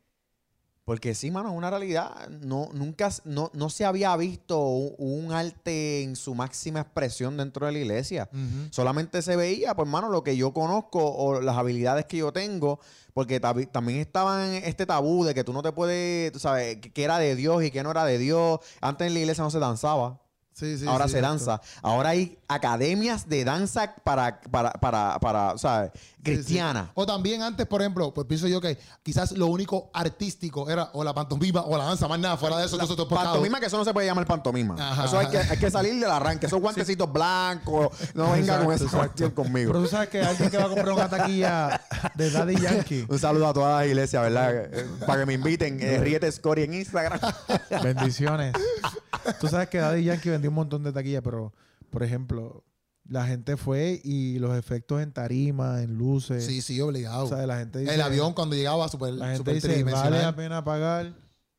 porque 0.86 1.16
sí, 1.16 1.32
mano, 1.32 1.48
es 1.48 1.56
una 1.56 1.68
realidad. 1.68 2.28
No, 2.28 2.68
nunca, 2.72 3.10
no, 3.24 3.50
no 3.54 3.70
se 3.70 3.84
había 3.84 4.16
visto 4.16 4.60
un, 4.68 4.94
un 4.98 5.32
arte 5.32 6.04
en 6.04 6.14
su 6.14 6.36
máxima 6.36 6.78
expresión 6.78 7.36
dentro 7.36 7.66
de 7.66 7.72
la 7.72 7.78
iglesia. 7.80 8.30
Solamente 8.70 9.20
se 9.20 9.34
veía, 9.34 9.74
pues, 9.74 9.88
mano, 9.88 10.08
lo 10.10 10.22
que 10.22 10.36
yo 10.36 10.52
conozco 10.52 11.00
o 11.04 11.40
las 11.40 11.56
habilidades 11.56 12.06
que 12.06 12.18
yo 12.18 12.32
tengo, 12.32 12.78
porque 13.14 13.40
también 13.40 13.98
estaba 13.98 14.46
en 14.46 14.62
este 14.62 14.86
tabú 14.86 15.24
de 15.24 15.34
que 15.34 15.42
tú 15.42 15.52
no 15.52 15.60
te 15.60 15.72
puedes, 15.72 16.30
tú 16.30 16.38
sabes, 16.38 16.76
que, 16.76 17.02
era 17.02 17.18
de 17.18 17.34
Dios 17.34 17.64
y 17.64 17.72
que 17.72 17.82
no 17.82 17.90
era 17.90 18.04
de 18.04 18.18
Dios. 18.18 18.60
Antes 18.80 19.08
en 19.08 19.14
la 19.14 19.18
iglesia 19.18 19.42
no 19.42 19.50
se 19.50 19.58
danzaba. 19.58 20.20
Sí, 20.52 20.78
sí, 20.78 20.86
Ahora 20.86 21.06
sí, 21.06 21.14
se 21.14 21.20
danza. 21.20 21.60
Ahora 21.82 22.10
hay 22.10 22.38
academias 22.46 23.28
de 23.28 23.44
danza 23.44 23.94
para, 24.04 24.40
para, 24.40 24.70
para, 24.70 25.18
para 25.18 25.58
¿sabes? 25.58 25.90
Sí, 26.26 26.36
sí. 26.36 26.42
Cristiana. 26.42 26.90
O 26.94 27.06
también 27.06 27.42
antes, 27.42 27.66
por 27.66 27.80
ejemplo, 27.80 28.12
pues 28.12 28.26
pienso 28.26 28.48
yo 28.48 28.60
que 28.60 28.78
quizás 29.02 29.32
lo 29.32 29.46
único 29.46 29.90
artístico 29.94 30.68
era 30.68 30.90
o 30.92 31.02
la 31.04 31.14
pantomima 31.14 31.62
o 31.62 31.76
la 31.76 31.84
danza, 31.84 32.08
más 32.08 32.18
nada, 32.18 32.36
fuera 32.36 32.58
de 32.58 32.66
eso, 32.66 32.76
es 32.80 32.88
pecado. 32.88 33.08
Pantomima, 33.08 33.60
que 33.60 33.66
eso 33.66 33.76
no 33.76 33.84
se 33.84 33.92
puede 33.92 34.06
llamar 34.06 34.26
pantomima. 34.26 34.74
Ajá, 34.78 35.04
eso 35.06 35.18
hay 35.18 35.28
que, 35.28 35.38
hay 35.38 35.58
que 35.58 35.70
salir 35.70 35.94
del 35.94 36.10
arranque. 36.10 36.46
Esos 36.46 36.60
guantecitos 36.60 37.12
blancos. 37.12 37.88
No 38.14 38.32
venga 38.32 38.62
con 38.64 38.74
esa 38.74 38.86
cuestión 38.86 39.30
conmigo. 39.32 39.72
Pero 39.72 39.84
tú 39.84 39.88
sabes 39.88 40.08
que 40.08 40.20
alguien 40.22 40.50
que 40.50 40.58
va 40.58 40.64
a 40.64 40.68
comprar 40.68 40.92
una 40.92 41.08
taquilla 41.08 41.80
de 42.14 42.30
Daddy 42.30 42.56
Yankee, 42.60 43.06
Un 43.08 43.18
saludo 43.18 43.48
a 43.48 43.52
todas 43.52 43.80
las 43.80 43.88
iglesias, 43.88 44.22
¿verdad? 44.22 44.68
Para 45.06 45.20
que 45.20 45.26
me 45.26 45.34
inviten. 45.34 45.78
Eh, 45.80 45.98
Ríete 45.98 46.30
Scory 46.30 46.62
en 46.64 46.74
Instagram. 46.74 47.20
bendiciones. 47.82 48.54
Tú 49.40 49.48
sabes 49.48 49.68
que 49.68 49.78
Daddy 49.78 50.04
Yankee 50.04 50.30
vendió 50.30 50.50
un 50.50 50.56
montón 50.56 50.82
de 50.82 50.92
taquillas, 50.92 51.22
pero, 51.22 51.52
por 51.90 52.02
ejemplo, 52.02 52.62
la 53.08 53.26
gente 53.26 53.56
fue 53.56 54.00
y 54.02 54.38
los 54.38 54.56
efectos 54.56 55.02
en 55.02 55.12
tarima, 55.12 55.82
en 55.82 55.94
luces. 55.94 56.44
Sí, 56.44 56.62
sí, 56.62 56.80
obligado. 56.80 57.24
O 57.24 57.28
sea, 57.28 57.46
la 57.46 57.58
gente 57.58 57.80
dice, 57.80 57.94
el 57.94 58.00
avión 58.00 58.32
cuando 58.34 58.56
llegaba 58.56 58.88
super, 58.88 59.12
La 59.12 59.26
gente 59.34 59.38
super 59.38 59.54
dice, 59.54 59.84
vale 59.84 60.18
la 60.22 60.34
pena 60.34 60.64
pagar 60.64 61.14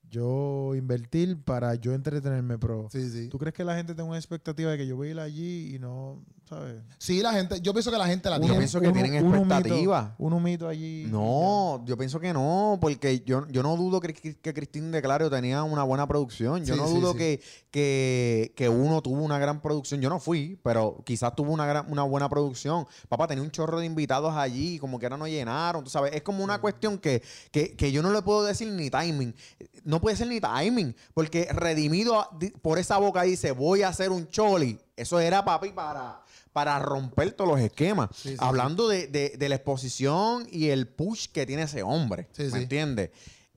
yo 0.09 0.73
invertir 0.75 1.43
para 1.43 1.75
yo 1.75 1.93
entretenerme, 1.93 2.57
pero 2.57 2.87
Sí, 2.91 3.09
sí. 3.09 3.27
¿tú 3.29 3.37
crees 3.37 3.53
que 3.53 3.63
la 3.63 3.75
gente 3.75 3.93
tenga 3.93 4.07
una 4.09 4.17
expectativa 4.17 4.71
de 4.71 4.77
que 4.77 4.87
yo 4.87 4.95
voy 4.95 5.09
a 5.09 5.11
ir 5.11 5.19
allí 5.19 5.75
y 5.75 5.79
no, 5.79 6.23
¿sabes? 6.47 6.75
Sí, 6.97 7.21
la 7.21 7.33
gente, 7.33 7.59
yo 7.61 7.73
pienso 7.73 7.91
que 7.91 7.97
la 7.97 8.07
gente 8.07 8.29
la 8.29 8.37
Yo 8.37 8.41
tiene. 8.43 8.57
pienso 8.57 8.79
que 8.79 8.91
tienen 8.91 9.13
expectativa. 9.15 10.15
Un 10.17 10.33
humito 10.33 10.67
allí. 10.67 11.05
No, 11.09 11.83
yo 11.85 11.97
pienso 11.97 12.19
que 12.19 12.33
no, 12.33 12.77
porque 12.81 13.21
yo, 13.25 13.47
yo 13.49 13.63
no 13.63 13.75
dudo 13.75 13.99
que, 13.99 14.13
que 14.13 14.53
Cristín 14.53 14.91
de 14.91 15.01
Clario 15.01 15.29
tenía 15.29 15.63
una 15.63 15.83
buena 15.83 16.07
producción. 16.07 16.63
Yo 16.65 16.75
Sí, 16.75 16.79
no 16.79 16.87
sí, 16.87 16.93
dudo 16.93 17.11
sí. 17.13 17.17
Que, 17.17 17.41
que, 17.71 18.53
que 18.55 18.69
uno 18.69 19.01
tuvo 19.01 19.21
una 19.23 19.37
gran 19.39 19.61
producción. 19.61 20.01
Yo 20.01 20.09
no 20.09 20.19
fui, 20.19 20.59
pero 20.63 21.01
quizás 21.05 21.35
tuvo 21.35 21.51
una, 21.51 21.65
gran, 21.65 21.91
una 21.91 22.03
buena 22.03 22.29
producción. 22.29 22.87
Papá 23.09 23.27
tenía 23.27 23.43
un 23.43 23.51
chorro 23.51 23.79
de 23.79 23.85
invitados 23.85 24.33
allí, 24.35 24.79
como 24.79 24.99
que 24.99 25.05
ahora 25.05 25.17
no 25.17 25.27
llenaron, 25.27 25.83
tú 25.83 25.89
sabes. 25.89 26.13
Es 26.15 26.21
como 26.21 26.43
una 26.43 26.59
cuestión 26.59 26.97
que, 26.97 27.21
que, 27.51 27.75
que 27.75 27.91
yo 27.91 28.01
no 28.01 28.11
le 28.11 28.21
puedo 28.21 28.43
decir 28.43 28.67
ni 28.71 28.89
timing. 28.89 29.35
No 29.83 30.01
puede 30.01 30.15
ser 30.15 30.27
ni 30.27 30.39
timing, 30.41 30.95
porque 31.13 31.47
redimido 31.51 32.27
di- 32.39 32.49
por 32.49 32.79
esa 32.79 32.97
boca 32.97 33.21
dice, 33.23 33.51
voy 33.51 33.83
a 33.83 33.89
hacer 33.89 34.11
un 34.11 34.27
choli. 34.29 34.79
Eso 34.95 35.19
era, 35.19 35.45
papi, 35.45 35.69
para 35.69 36.21
para 36.57 36.79
romper 36.79 37.33
todos 37.33 37.51
los 37.51 37.59
esquemas. 37.59 38.09
Sí, 38.15 38.29
sí, 38.29 38.35
Hablando 38.39 38.87
de, 38.87 39.05
de- 39.05 39.35
de 39.37 39.49
la 39.49 39.53
exposición 39.55 40.47
y 40.51 40.69
el 40.69 40.87
push 40.87 41.27
que 41.31 41.45
tiene 41.45 41.61
ese 41.61 41.83
hombre. 41.83 42.27
¿Me 42.35 42.45
entiendes? 42.57 43.11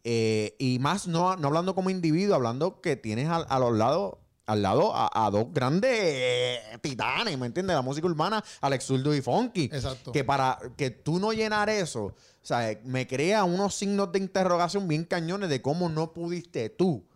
Eh, 0.04 0.54
y 0.58 0.78
más 0.80 1.06
no, 1.06 1.34
no 1.36 1.48
hablando 1.48 1.74
como 1.74 1.88
individuo, 1.88 2.34
hablando 2.34 2.82
que 2.82 2.96
tienes 2.96 3.26
a, 3.30 3.36
a 3.36 3.58
los 3.58 3.74
lados. 3.74 4.16
Al 4.44 4.62
lado 4.62 4.92
a, 4.94 5.08
a 5.26 5.30
dos 5.30 5.46
grandes 5.52 5.92
eh, 5.94 6.58
titanes, 6.82 7.38
¿me 7.38 7.46
entiendes? 7.46 7.74
La 7.76 7.82
música 7.82 8.06
urbana, 8.08 8.42
Alex 8.60 8.84
Zurdo 8.84 9.14
y 9.14 9.20
Funky. 9.22 9.64
Exacto. 9.72 10.10
Que 10.12 10.24
para 10.24 10.58
que 10.76 10.90
tú 10.90 11.20
no 11.20 11.32
llenar 11.32 11.70
eso, 11.70 12.02
o 12.06 12.14
sea, 12.42 12.76
me 12.84 13.06
crea 13.06 13.44
unos 13.44 13.76
signos 13.76 14.10
de 14.12 14.18
interrogación 14.18 14.88
bien 14.88 15.04
cañones 15.04 15.48
de 15.50 15.62
cómo 15.62 15.88
no 15.88 16.12
pudiste 16.12 16.68
tú. 16.68 17.06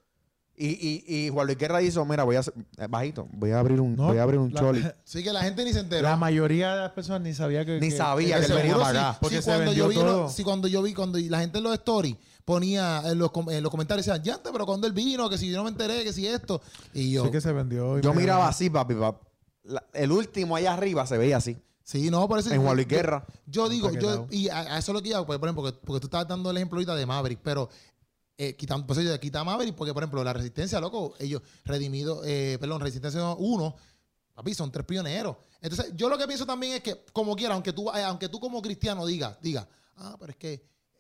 Y, 0.56 0.68
y, 0.68 1.04
y 1.26 1.30
Juan 1.30 1.46
Luis 1.46 1.58
Guerra 1.58 1.78
dijo, 1.78 2.04
mira, 2.04 2.22
voy 2.22 2.36
a 2.36 2.40
hacer, 2.40 2.54
eh, 2.78 2.86
bajito, 2.88 3.26
voy 3.32 3.50
a 3.50 3.58
abrir 3.58 3.80
un, 3.80 3.96
No, 3.96 4.06
voy 4.06 4.18
a 4.18 4.22
abrir 4.22 4.38
un 4.38 4.52
la- 4.54 4.60
choli. 4.60 4.84
Sí, 5.04 5.24
que 5.24 5.32
la 5.32 5.42
gente 5.42 5.64
ni 5.64 5.72
se 5.72 5.80
enteró. 5.80 6.02
La 6.02 6.16
mayoría 6.16 6.74
de 6.74 6.80
las 6.82 6.90
personas 6.92 7.22
ni 7.22 7.34
sabía 7.34 7.64
que... 7.64 7.80
Ni 7.80 7.88
que- 7.88 7.96
sabía 7.96 8.38
que 8.38 8.46
él 8.46 8.52
venía 8.52 8.76
para 8.76 8.90
sí. 8.92 8.96
acá. 8.98 9.18
Porque 9.20 9.36
Sí, 9.38 9.42
se 9.42 9.50
cuando 9.50 9.72
yo 9.72 9.88
vendió 9.88 9.88
vi 9.88 9.94
todo. 10.08 10.22
lo- 10.24 10.28
sí, 10.30 10.44
cuando 10.44 10.68
yo 10.68 10.82
vi, 10.82 10.94
cuando 10.94 11.18
la 11.18 11.40
gente 11.40 11.58
en 11.58 11.64
los 11.64 11.74
stories 11.74 12.16
ponía 12.44 13.02
en 13.06 13.18
los, 13.18 13.30
com- 13.32 13.50
en 13.50 13.62
los 13.62 13.70
comentarios, 13.70 14.06
decían, 14.06 14.22
ya, 14.22 14.40
pero 14.42 14.64
cuando 14.64 14.86
él 14.86 14.92
vino, 14.92 15.28
que 15.28 15.38
si 15.38 15.50
yo 15.50 15.56
no 15.56 15.64
me 15.64 15.70
enteré, 15.70 16.04
que 16.04 16.12
si 16.12 16.26
esto. 16.26 16.60
Y 16.92 17.10
yo, 17.10 17.24
Sí 17.24 17.30
que 17.32 17.40
se 17.40 17.52
vendió. 17.52 17.98
Yo 17.98 18.14
miraba 18.14 18.46
así, 18.48 18.70
papi, 18.70 18.94
papi. 18.94 19.26
La- 19.64 19.82
el 19.94 20.12
último 20.12 20.54
allá 20.54 20.74
arriba 20.74 21.04
se 21.06 21.16
veía 21.18 21.38
así. 21.38 21.56
sí, 21.82 22.10
no, 22.10 22.28
por 22.28 22.38
eso. 22.38 22.52
En 22.52 22.62
Juan 22.62 22.76
Luis 22.76 22.86
yo- 22.86 22.96
Guerra. 22.96 23.24
Yo 23.46 23.68
digo, 23.68 23.90
yo, 23.92 24.26
y 24.30 24.48
a, 24.50 24.60
a 24.74 24.78
eso 24.78 24.92
es 24.92 24.94
lo 24.94 25.02
que 25.02 25.08
yo 25.10 25.16
hago, 25.16 25.26
pues, 25.26 25.38
por 25.38 25.48
ejemplo, 25.48 25.64
porque, 25.64 25.78
porque 25.84 26.00
tú 26.00 26.06
estabas 26.06 26.28
dando 26.28 26.50
el 26.50 26.56
ejemplo 26.58 26.76
ahorita 26.76 26.94
de 26.94 27.06
Maverick, 27.06 27.40
pero 27.42 27.68
eh, 28.36 28.56
quitando, 28.56 28.86
pues 28.86 28.98
yo 28.98 29.20
quita 29.20 29.40
a 29.40 29.44
Maverick, 29.44 29.74
porque 29.74 29.94
por 29.94 30.02
ejemplo, 30.02 30.24
la 30.24 30.32
resistencia, 30.32 30.80
loco, 30.80 31.14
ellos, 31.18 31.42
redimido, 31.64 32.22
eh, 32.24 32.56
perdón, 32.60 32.80
resistencia 32.80 33.22
1, 33.32 33.76
papi, 34.34 34.54
son 34.54 34.70
tres 34.72 34.84
pioneros. 34.84 35.36
Entonces, 35.60 35.92
yo 35.94 36.08
lo 36.08 36.18
que 36.18 36.26
pienso 36.26 36.44
también 36.44 36.74
es 36.74 36.82
que, 36.82 37.04
como 37.12 37.36
quiera, 37.36 37.54
aunque 37.54 37.72
tú, 37.72 37.90
eh, 37.90 38.02
aunque 38.02 38.28
tú 38.28 38.40
como 38.40 38.60
cristiano 38.60 39.06
digas, 39.06 39.38
diga, 39.40 39.68
ah, 39.96 40.16
pero 40.18 40.32
es 40.32 40.36
que, 40.36 40.52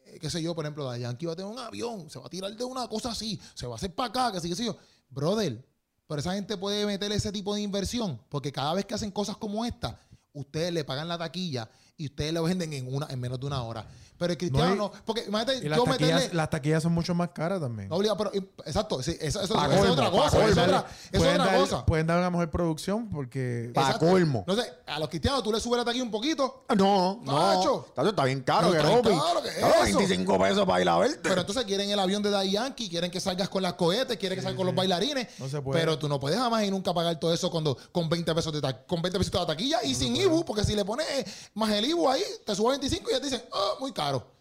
eh, 0.06 0.18
qué 0.20 0.30
sé 0.30 0.40
yo, 0.42 0.54
por 0.54 0.64
ejemplo, 0.64 0.96
Yankee 0.96 1.26
va 1.26 1.32
a 1.32 1.36
tener 1.36 1.50
un 1.50 1.58
avión, 1.58 2.08
se 2.08 2.18
va 2.18 2.26
a 2.26 2.30
tirar 2.30 2.54
de 2.56 2.64
una 2.64 2.86
cosa 2.88 3.10
así, 3.10 3.40
se 3.54 3.66
va 3.66 3.74
a 3.74 3.76
hacer 3.76 3.94
para 3.94 4.08
acá, 4.08 4.32
que 4.32 4.40
sí, 4.40 4.48
que 4.48 4.56
sí 4.56 4.64
yo. 4.64 4.76
Brother, 5.08 5.66
pero 6.06 6.20
esa 6.20 6.34
gente 6.34 6.56
puede 6.56 6.86
meter 6.86 7.10
ese 7.12 7.32
tipo 7.32 7.54
de 7.54 7.62
inversión, 7.62 8.20
porque 8.28 8.52
cada 8.52 8.74
vez 8.74 8.84
que 8.84 8.94
hacen 8.94 9.10
cosas 9.10 9.36
como 9.36 9.64
esta, 9.64 9.98
ustedes 10.32 10.72
le 10.72 10.84
pagan 10.84 11.08
la 11.08 11.18
taquilla 11.18 11.68
y 11.96 12.06
ustedes 12.06 12.32
lo 12.32 12.42
venden 12.42 12.72
en 12.72 12.92
una 12.92 13.06
en 13.10 13.20
menos 13.20 13.38
de 13.40 13.46
una 13.46 13.62
hora. 13.62 13.86
Pero 14.16 14.30
el 14.32 14.38
cristiano 14.38 14.68
No, 14.70 14.76
no, 14.76 14.92
porque 15.04 15.24
imagínate, 15.26 15.58
Y 15.66 15.68
las 15.68 15.76
yo 15.76 15.84
taquillas, 15.84 16.14
meterle 16.20 16.36
las 16.36 16.48
taquillas 16.48 16.82
son 16.84 16.92
mucho 16.92 17.14
más 17.16 17.30
caras 17.30 17.60
también. 17.60 17.88
no 17.88 17.96
obliga, 17.96 18.16
pero 18.16 18.30
exacto, 18.64 19.02
sí, 19.02 19.16
eso, 19.20 19.40
es 19.42 19.50
otra 19.50 20.08
cosa, 20.08 20.30
colmo. 20.30 20.48
eso 20.48 20.50
es 20.52 20.58
otra, 20.58 20.78
eso 20.78 20.86
es 21.10 21.18
pueden, 21.18 21.40
otra 21.40 21.52
dar, 21.52 21.60
cosa. 21.60 21.84
pueden 21.86 22.06
dar 22.06 22.18
una 22.20 22.30
mejor 22.30 22.48
producción 22.48 23.10
porque... 23.10 23.72
Pa' 23.74 23.80
Exacto. 23.82 24.06
colmo. 24.06 24.44
No 24.46 24.54
sé, 24.54 24.72
a 24.86 25.00
los 25.00 25.08
cristianos 25.08 25.42
tú 25.42 25.50
le 25.52 25.58
subes 25.58 25.78
la 25.78 25.84
taquilla 25.84 26.04
un 26.04 26.12
poquito, 26.12 26.64
No, 26.76 27.20
no. 27.24 27.32
Tacho. 27.56 27.86
Tacho, 27.92 28.08
está 28.10 28.24
bien 28.24 28.40
caro, 28.42 28.70
Pero 28.70 28.82
que 28.84 28.88
está 28.94 29.08
bien 29.08 29.20
caro, 29.20 29.42
¿qué 29.42 29.48
es 29.48 29.56
eso? 29.58 29.98
25 29.98 30.38
pesos 30.38 30.64
para 30.66 30.80
ir 30.82 30.88
a 30.88 30.96
verte. 30.98 31.18
pero 31.20 31.40
entonces 31.40 31.64
quieren 31.64 31.90
el 31.90 31.98
avión 31.98 32.22
de 32.22 32.30
Daddy 32.30 32.52
Yankee, 32.52 32.88
quieren 32.88 33.10
que 33.10 33.20
salgas 33.20 33.48
con 33.48 33.64
las 33.64 33.72
cohetes, 33.74 34.16
quieren 34.16 34.38
que 34.38 34.42
salgas 34.42 34.56
con 34.56 34.66
los 34.66 34.76
bailarines. 34.76 35.26
No 35.40 35.48
se 35.48 35.60
puede. 35.60 35.80
Pero 35.80 35.98
tú 35.98 36.08
no 36.08 36.20
puedes 36.20 36.38
jamás 36.38 36.62
y 36.62 36.70
nunca 36.70 36.94
pagar 36.94 37.18
todo 37.18 37.34
eso 37.34 37.50
cuando, 37.50 37.76
con 37.90 38.08
20 38.08 38.32
pesos 38.32 38.52
de 38.52 38.60
ta- 38.60 38.84
con 38.86 39.02
20 39.02 39.18
pesitos 39.18 39.40
de 39.40 39.46
taquilla 39.48 39.82
y 39.82 39.92
sin 39.96 40.14
IBU, 40.14 40.44
porque 40.44 40.62
si 40.62 40.76
le 40.76 40.84
pones 40.84 41.06
más 41.54 41.72
el 41.72 41.83
IBU 41.84 42.08
ahí, 42.08 42.22
te 42.44 42.54
sube 42.54 42.70
25 42.70 43.10
y 43.10 43.12
ya 43.12 43.18
te 43.20 43.26
dicen, 43.26 43.42
ah, 43.52 43.72
muy 43.80 43.92
caro. 43.92 44.32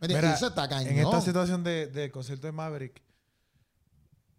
¿Me 0.00 0.06
entiendes? 0.06 0.22
Mira, 0.22 0.30
Y 0.32 0.36
eso 0.36 0.46
está 0.48 0.68
cañón. 0.68 0.92
en 0.92 0.98
esta 0.98 1.20
situación 1.20 1.62
de- 1.62 1.86
del 1.86 2.10
concierto 2.10 2.46
de 2.46 2.52
Maverick, 2.52 3.00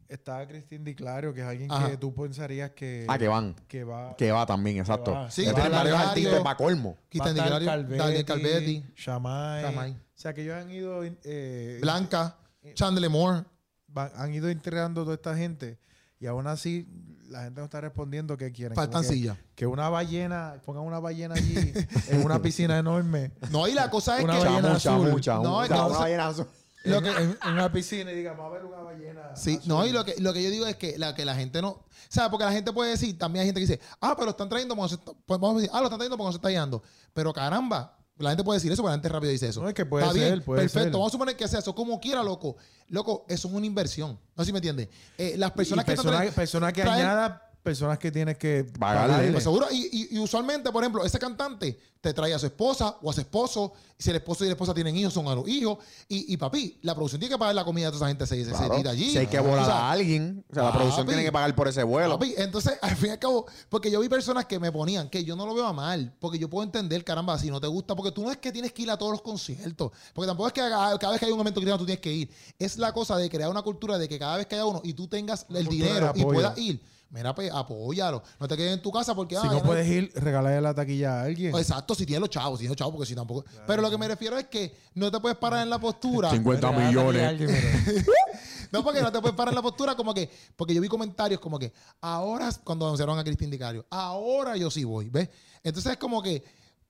está 0.07 0.45
Cristín 0.47 0.83
Di 0.83 0.93
Clario, 0.95 1.33
que 1.33 1.41
es 1.41 1.47
alguien 1.47 1.71
Ajá. 1.71 1.89
que 1.91 1.97
tú 1.97 2.13
pensarías 2.13 2.71
que, 2.71 3.05
Ah, 3.09 3.17
que 3.17 3.27
van. 3.27 3.55
que 3.67 3.83
va. 3.83 4.15
Que 4.15 4.31
va 4.31 4.45
también, 4.45 4.77
exacto. 4.77 5.11
va. 5.11 5.31
Sí, 5.31 5.43
Sí, 5.45 5.53
que 5.53 5.61
va 5.61 5.69
varios 5.69 5.97
artistas 5.99 6.41
para 6.41 6.55
colmo. 6.57 6.97
Di 7.11 7.19
Clario, 7.19 7.59
Daniel 7.97 8.25
Calvetti, 8.25 8.83
Shamay. 8.95 9.63
Shamay. 9.63 9.91
O 9.93 9.97
sea, 10.23 10.33
que 10.33 10.43
ellos 10.43 10.55
han 10.55 10.69
ido, 10.69 11.01
eh, 11.23 11.79
Blanca, 11.81 12.37
Chandler 12.75 13.09
Moore. 13.09 13.43
van- 13.87 14.11
han 14.15 14.33
ido 14.33 14.49
integrando 14.49 15.03
toda 15.03 15.15
esta 15.15 15.35
gente 15.35 15.79
y 16.19 16.25
aún 16.27 16.47
así 16.47 16.87
la 17.33 17.43
gente 17.43 17.59
no 17.59 17.65
está 17.65 17.81
respondiendo 17.81 18.37
que 18.37 18.51
quieren. 18.51 18.75
Faltan 18.75 19.01
que, 19.01 19.07
sillas. 19.09 19.37
que 19.55 19.65
una 19.67 19.89
ballena, 19.89 20.61
pongan 20.65 20.83
una 20.83 20.99
ballena 20.99 21.35
allí 21.35 21.73
en 22.07 22.23
una 22.23 22.39
piscina 22.41 22.77
enorme. 22.77 23.31
No, 23.51 23.67
y 23.67 23.73
la 23.73 23.89
cosa 23.89 24.17
es 24.19 24.23
Una 24.23 24.37
que. 24.39 24.45
ballena 24.45 24.77
Chamu, 24.77 25.05
azul. 25.07 25.21
chamu. 25.21 25.43
No, 25.43 25.57
O 25.57 25.61
es 25.63 25.67
sea, 25.67 25.77
que- 25.77 25.83
una 25.83 25.97
ballena 25.99 26.27
azul. 26.27 26.47
Lo 26.85 26.97
en, 26.97 27.03
que- 27.03 27.09
en- 27.11 27.37
en 27.45 27.53
una 27.53 27.71
piscina 27.71 28.11
y 28.11 28.15
digan, 28.15 28.35
vamos 28.37 28.51
a 28.51 28.55
ver 28.57 28.65
una 28.65 28.77
ballena. 28.81 29.35
Sí, 29.35 29.55
azul". 29.55 29.67
no, 29.67 29.85
y 29.85 29.91
lo 29.91 30.03
que, 30.05 30.15
lo 30.19 30.31
que 30.33 30.43
yo 30.43 30.49
digo 30.49 30.65
es 30.67 30.75
que 30.75 30.97
la, 30.97 31.15
que 31.15 31.25
la 31.25 31.35
gente 31.35 31.61
no. 31.61 31.83
¿Sabes? 32.09 32.29
Porque 32.29 32.45
la 32.45 32.51
gente 32.51 32.71
puede 32.73 32.91
decir, 32.91 33.17
también 33.17 33.41
hay 33.41 33.47
gente 33.47 33.59
que 33.61 33.67
dice, 33.67 33.79
ah, 34.01 34.13
pero 34.15 34.25
lo 34.25 34.31
están 34.31 34.49
trayendo 34.49 34.75
pues 34.75 35.39
vamos 35.39 35.53
a 35.53 35.55
decir, 35.61 35.69
ah, 35.73 35.79
lo 35.79 35.85
están 35.85 35.97
trayendo 35.99 36.17
porque 36.17 36.27
no 36.27 36.31
se 36.33 36.37
está 36.37 36.49
guiando. 36.49 36.83
Pero 37.13 37.33
caramba, 37.33 37.97
la 38.17 38.29
gente 38.29 38.43
puede 38.43 38.57
decir 38.57 38.71
eso, 38.71 38.81
porque 38.81 38.91
la 38.91 38.95
gente 38.97 39.09
rápido 39.09 39.31
dice 39.31 39.47
eso. 39.49 39.61
No, 39.61 39.67
es 39.69 39.73
que 39.73 39.85
puede 39.85 40.05
Está 40.05 40.13
ser, 40.17 40.29
bien, 40.33 40.43
puede 40.43 40.61
perfecto. 40.61 40.83
ser. 40.83 40.91
Vamos 40.93 41.07
a 41.07 41.11
suponer 41.11 41.35
que 41.35 41.47
sea 41.47 41.59
eso. 41.59 41.73
Como 41.75 41.99
quiera, 41.99 42.21
loco. 42.23 42.57
Loco, 42.89 43.25
eso 43.27 43.47
es 43.47 43.53
una 43.53 43.65
inversión. 43.65 44.19
No 44.35 44.43
sé 44.43 44.47
si 44.47 44.51
me 44.53 44.59
entiendes. 44.59 44.89
Eh, 45.17 45.35
las 45.37 45.51
personas 45.51 45.83
y 45.83 45.85
que 45.87 45.91
están 45.93 46.05
personas, 46.05 46.27
tra- 46.31 46.35
personas 46.35 46.73
que 46.73 46.81
traen- 46.83 46.93
añada, 47.01 47.49
personas 47.63 47.97
que 47.97 48.11
tienes 48.11 48.37
que 48.37 48.65
Pagarle. 48.77 49.31
Pues 49.31 49.43
seguro, 49.43 49.67
y, 49.71 49.87
y- 49.91 50.15
y 50.17 50.19
usualmente, 50.19 50.71
por 50.71 50.83
ejemplo, 50.83 51.03
ese 51.05 51.17
cantante 51.17 51.79
te 52.01 52.13
trae 52.13 52.33
a 52.33 52.39
su 52.39 52.45
esposa 52.47 52.97
o 53.01 53.09
a 53.09 53.13
su 53.13 53.21
esposo. 53.21 53.71
Si 53.97 54.09
el 54.09 54.17
esposo 54.17 54.43
y 54.43 54.47
la 54.47 54.53
esposa 54.53 54.73
tienen 54.73 54.93
hijos, 54.97 55.13
son 55.13 55.25
a 55.29 55.35
los 55.35 55.47
hijos. 55.47 55.77
Y, 56.09 56.33
y 56.33 56.35
papi, 56.35 56.77
la 56.81 56.93
producción 56.93 57.21
tiene 57.21 57.33
que 57.33 57.39
pagar 57.39 57.55
la 57.55 57.63
comida 57.63 57.85
de 57.85 57.91
toda 57.93 57.99
esa 58.05 58.07
gente. 58.09 58.27
Se, 58.27 58.35
se- 58.43 58.51
se 58.51 58.57
Claro. 58.57 58.75
tira 58.75 58.91
allí. 58.91 59.11
Si 59.11 59.17
hay 59.17 59.27
que 59.27 59.39
O 59.39 59.43
volar 59.43 59.63
sea, 59.65 59.75
a 59.87 59.91
alguien, 59.93 60.43
o 60.51 60.53
sea, 60.53 60.63
la 60.63 60.73
producción 60.73 61.07
tiene 61.07 61.23
que 61.23 61.31
pagar 61.31 61.55
por 61.55 61.69
ese 61.69 61.81
vuelo. 61.83 62.19
Papi, 62.19 62.33
entonces, 62.37 62.77
al 62.81 62.97
fin 62.97 63.07
y 63.07 63.11
al 63.13 63.19
cabo, 63.19 63.45
porque 63.69 63.89
yo 63.89 64.01
vi 64.01 64.09
personas 64.09 64.45
que 64.45 64.59
me 64.59 64.69
ponían, 64.69 65.09
que 65.09 65.23
yo 65.23 65.37
no 65.37 65.45
lo 65.45 65.55
veo 65.55 65.65
a 65.65 65.71
mal, 65.71 66.13
porque 66.19 66.37
yo 66.37 66.49
puedo 66.49 66.65
entender, 66.65 67.05
caramba, 67.05 67.39
si 67.39 67.49
no 67.49 67.61
te 67.61 67.67
gusta, 67.67 67.95
porque 67.95 68.11
tú 68.11 68.23
no 68.23 68.31
es 68.31 68.37
que 68.37 68.51
tienes 68.51 68.73
que 68.73 68.81
ir 68.81 68.91
a 68.91 68.97
todos 68.97 69.13
los 69.13 69.21
conciertos, 69.21 69.91
porque 70.13 70.27
tampoco 70.27 70.47
es 70.47 70.53
que 70.53 70.59
haga- 70.59 70.99
cada 70.99 71.11
vez 71.13 71.19
que 71.21 71.27
hay 71.27 71.31
un 71.31 71.39
evento 71.39 71.61
cristiano 71.61 71.77
tú 71.79 71.85
tienes 71.85 72.01
que 72.01 72.11
ir. 72.11 72.29
Es 72.59 72.77
la 72.77 72.91
cosa 72.91 73.15
de 73.15 73.29
crear 73.29 73.49
una 73.49 73.61
cultura 73.61 73.97
de 73.97 74.09
que 74.09 74.19
cada 74.19 74.35
vez 74.35 74.45
que 74.47 74.55
haya 74.55 74.65
uno 74.65 74.81
y 74.83 74.91
tú 74.93 75.07
tengas 75.07 75.45
el 75.49 75.67
dinero 75.67 76.11
y 76.15 76.23
puedas 76.23 76.57
ir, 76.57 76.81
mira, 77.13 77.33
pues 77.33 77.51
apóyalo. 77.51 78.21
No 78.39 78.47
te 78.47 78.57
quedes 78.57 78.73
en 78.73 78.81
tu 78.81 78.91
casa 78.91 79.15
porque... 79.15 79.35
Si 79.35 79.47
ah, 79.47 79.51
no 79.51 79.63
puedes 79.63 79.87
ir, 79.87 80.11
regalarle 80.15 80.59
la 80.59 80.73
taquilla 80.73 81.21
a 81.21 81.23
alguien. 81.23 81.55
Exacto, 81.55 81.95
si 81.95 82.05
tienes 82.05 82.21
los 82.21 82.29
chavos, 82.29 82.59
si 82.59 82.63
tienes 82.63 82.71
los 82.71 82.77
chavos, 82.77 82.93
porque 82.93 83.07
si 83.07 83.15
tampoco. 83.15 83.45
Pero 83.65 83.81
lo 83.81 83.89
que 83.89 83.97
me 83.97 84.07
refiero 84.07 84.37
es 84.37 84.47
que 84.47 84.75
no 84.95 85.11
te 85.11 85.19
puedes 85.19 85.37
parar 85.37 85.61
en 85.61 85.69
la 85.69 85.79
postura. 85.79 86.31
50 86.31 86.67
Regálale 86.71 86.95
la 86.95 87.01
taquilla 87.03 87.29
a 87.29 87.31
millones. 87.31 87.51
alguien, 87.51 87.83
pero- 87.95 88.13
No, 88.73 88.83
porque 88.83 89.01
no 89.01 89.11
te 89.11 89.21
puedes 89.21 89.35
parar 89.37 89.51
en 89.51 89.55
la 89.55 89.61
postura 89.61 89.95
como 89.95 90.15
que, 90.15 90.27
porque 90.55 90.73
yo 90.73 90.81
vi 90.81 90.87
comentarios 90.87 91.39
como 91.39 91.59
que, 91.59 91.71
ahora, 92.01 92.49
cuando 92.63 92.85
anunciaron 92.85 93.19
a 93.19 93.23
Cristín 93.23 93.51
Dicario, 93.51 93.85
ahora 93.91 94.57
yo 94.57 94.71
sí 94.71 94.83
voy, 94.83 95.09
¿ves? 95.09 95.29
Entonces 95.61 95.91
es 95.91 95.97
como 95.99 96.23
que, 96.23 96.43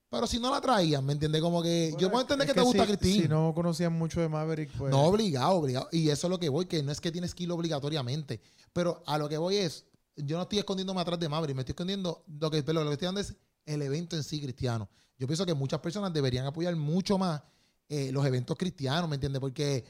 pero 0.08 0.26
si 0.26 0.38
no 0.38 0.50
la 0.50 0.62
traían, 0.62 1.04
¿me 1.04 1.12
entiendes? 1.12 1.42
Como 1.42 1.62
que, 1.62 1.90
yo 1.90 2.08
Bueno, 2.08 2.10
puedo 2.10 2.22
entender 2.22 2.46
es 2.48 2.54
que, 2.54 2.60
te 2.60 2.64
gusta 2.64 2.86
si, 2.86 2.88
Cristín. 2.88 3.22
Si 3.24 3.28
no 3.28 3.52
conocían 3.54 3.92
mucho 3.92 4.22
de 4.22 4.30
Maverick, 4.30 4.70
pues. 4.78 4.90
No, 4.90 5.02
obligado, 5.02 5.56
obligado. 5.56 5.88
Y 5.92 6.08
eso 6.08 6.26
es 6.26 6.30
lo 6.30 6.38
que 6.38 6.48
voy, 6.48 6.64
que 6.64 6.82
no 6.82 6.90
es 6.90 7.02
que 7.02 7.12
tienes 7.12 7.34
que 7.34 7.42
ir 7.42 7.52
obligatoriamente. 7.52 8.40
Pero 8.72 9.02
a 9.06 9.18
lo 9.18 9.28
que 9.28 9.36
voy 9.36 9.56
es, 9.56 9.84
yo 10.16 10.36
no 10.36 10.42
estoy 10.42 10.58
escondiéndome 10.58 11.00
atrás 11.00 11.18
de 11.18 11.28
Maverick, 11.28 11.56
me 11.56 11.62
estoy 11.62 11.72
escondiendo, 11.72 12.24
lo 12.40 12.50
que, 12.50 12.62
pero 12.62 12.82
lo 12.82 12.90
que 12.90 12.94
estoy 12.94 13.06
dando 13.06 13.20
es 13.20 13.34
el 13.66 13.82
evento 13.82 14.16
en 14.16 14.22
sí 14.22 14.40
cristiano. 14.40 14.88
Yo 15.18 15.26
pienso 15.26 15.46
que 15.46 15.54
muchas 15.54 15.80
personas 15.80 16.12
deberían 16.12 16.46
apoyar 16.46 16.74
mucho 16.76 17.18
más 17.18 17.42
eh, 17.88 18.10
los 18.12 18.24
eventos 18.26 18.56
cristianos, 18.56 19.08
¿me 19.08 19.16
entiendes? 19.16 19.40
Porque 19.40 19.84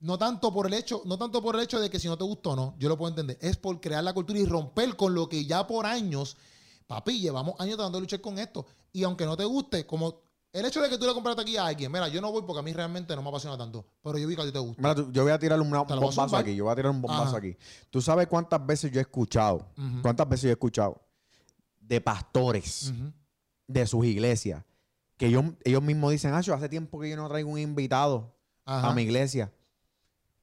no 0.00 0.18
tanto 0.18 0.52
por 0.52 0.66
el 0.66 0.74
hecho, 0.74 1.02
no 1.04 1.18
tanto 1.18 1.42
por 1.42 1.56
el 1.56 1.62
hecho 1.62 1.80
de 1.80 1.90
que 1.90 1.98
si 1.98 2.08
no 2.08 2.16
te 2.16 2.24
gustó 2.24 2.50
o 2.50 2.56
no, 2.56 2.74
yo 2.78 2.88
lo 2.88 2.96
puedo 2.96 3.10
entender, 3.10 3.38
es 3.40 3.56
por 3.56 3.80
crear 3.80 4.04
la 4.04 4.12
cultura 4.12 4.38
y 4.38 4.46
romper 4.46 4.96
con 4.96 5.14
lo 5.14 5.28
que 5.28 5.44
ya 5.44 5.66
por 5.66 5.86
años, 5.86 6.36
papi, 6.86 7.20
llevamos 7.20 7.54
años 7.58 7.76
tratando 7.76 7.98
de 7.98 8.02
luchar 8.02 8.20
con 8.20 8.38
esto. 8.38 8.66
Y 8.92 9.04
aunque 9.04 9.26
no 9.26 9.36
te 9.36 9.44
guste, 9.44 9.86
como 9.86 10.27
el 10.52 10.64
hecho 10.64 10.80
de 10.80 10.88
que 10.88 10.98
tú 10.98 11.06
le 11.06 11.12
compraste 11.14 11.42
aquí 11.42 11.56
a 11.56 11.66
alguien, 11.66 11.92
mira, 11.92 12.08
yo 12.08 12.20
no 12.20 12.32
voy 12.32 12.42
porque 12.42 12.60
a 12.60 12.62
mí 12.62 12.72
realmente 12.72 13.14
no 13.14 13.22
me 13.22 13.28
apasiona 13.28 13.56
tanto, 13.58 13.86
pero 14.02 14.16
yo 14.18 14.26
vi 14.26 14.34
que 14.34 14.42
a 14.42 14.44
ti 14.46 14.52
te 14.52 14.58
gusta. 14.58 14.80
Mira, 14.82 14.94
tú- 14.94 15.12
yo 15.12 15.22
voy 15.22 15.32
a 15.32 15.38
tirar 15.38 15.60
un 15.60 15.74
a 15.74 15.82
bombazo 15.82 16.36
aquí. 16.36 16.54
Yo 16.56 16.64
voy 16.64 16.72
a 16.72 16.76
tirar 16.76 16.90
un 16.90 17.02
bombazo 17.02 17.22
Ajá. 17.28 17.36
aquí. 17.38 17.56
¿Tú 17.90 18.00
sabes 18.00 18.26
cuántas 18.28 18.64
veces 18.64 18.90
yo 18.90 18.98
he 18.98 19.02
escuchado? 19.02 19.66
¿Cuántas 20.02 20.28
veces 20.28 20.44
yo 20.44 20.48
he 20.50 20.52
escuchado? 20.52 21.00
De 21.80 22.00
pastores 22.00 22.92
de 23.66 23.86
sus 23.86 24.04
iglesias. 24.06 24.64
Que 25.16 25.26
ellos, 25.26 25.44
ellos 25.64 25.82
mismos 25.82 26.12
dicen, 26.12 26.32
ah, 26.32 26.40
yo 26.40 26.54
hace 26.54 26.68
tiempo 26.68 27.00
que 27.00 27.10
yo 27.10 27.16
no 27.16 27.28
traigo 27.28 27.50
un 27.50 27.58
invitado 27.58 28.36
Ajá. 28.64 28.90
a 28.90 28.94
mi 28.94 29.02
iglesia. 29.02 29.52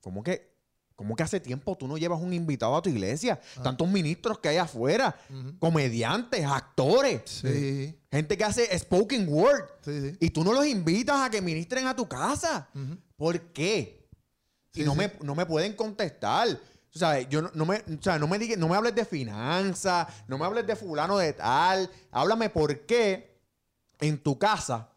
¿Cómo 0.02 0.22
que, 0.22 0.55
¿Cómo 0.96 1.16
que 1.16 1.24
hace 1.24 1.42
tiempo 1.42 1.76
tú 1.76 1.88
no 1.88 1.98
llevas 1.98 2.22
un 2.22 2.34
invitado 2.34 2.76
a 2.76 2.82
tu 2.82 2.90
iglesia? 2.90 3.40
Ah. 3.58 3.64
Tantos 3.64 3.88
ministros 3.90 4.40
que 4.40 4.50
hay 4.50 4.58
afuera, 4.58 5.16
comediantes, 5.60 6.46
actores, 6.46 7.22
Sí, 7.26 8.00
gente 8.10 8.38
que 8.38 8.44
hace 8.44 8.78
spoken 8.80 9.28
word. 9.28 9.66
sí, 9.84 10.02
sí. 10.12 10.18
Y 10.22 10.30
tú 10.30 10.44
no 10.44 10.54
los 10.54 10.66
invitas 10.66 11.18
a 11.22 11.30
que 11.30 11.42
ministren 11.42 11.88
a 11.88 11.96
tu 11.96 12.08
casa. 12.08 12.70
¿Por 13.18 13.40
qué? 13.52 14.08
Y 14.74 14.84
no. 14.84 14.96
Me, 14.96 15.12
no 15.22 15.36
me 15.36 15.46
pueden 15.46 15.74
contestar. 15.74 16.48
Tú 16.90 17.00
sabes, 17.00 17.28
yo 17.28 17.42
no, 17.42 17.52
no 17.54 17.66
me, 17.66 17.78
o 17.80 18.02
sea, 18.02 18.18
no 18.18 18.26
me 18.26 18.40
no 18.56 18.70
me 18.70 18.76
hables 18.78 18.96
de 18.96 19.04
finanzas, 19.04 20.08
no 20.30 20.38
me 20.38 20.46
hables 20.46 20.66
de 20.66 20.78
fulano 20.78 21.18
de 21.18 21.34
tal. 21.34 21.90
Háblame 22.10 22.50
por 22.50 22.86
qué 22.86 23.38
en 24.00 24.18
tu 24.18 24.40
casa 24.40 24.90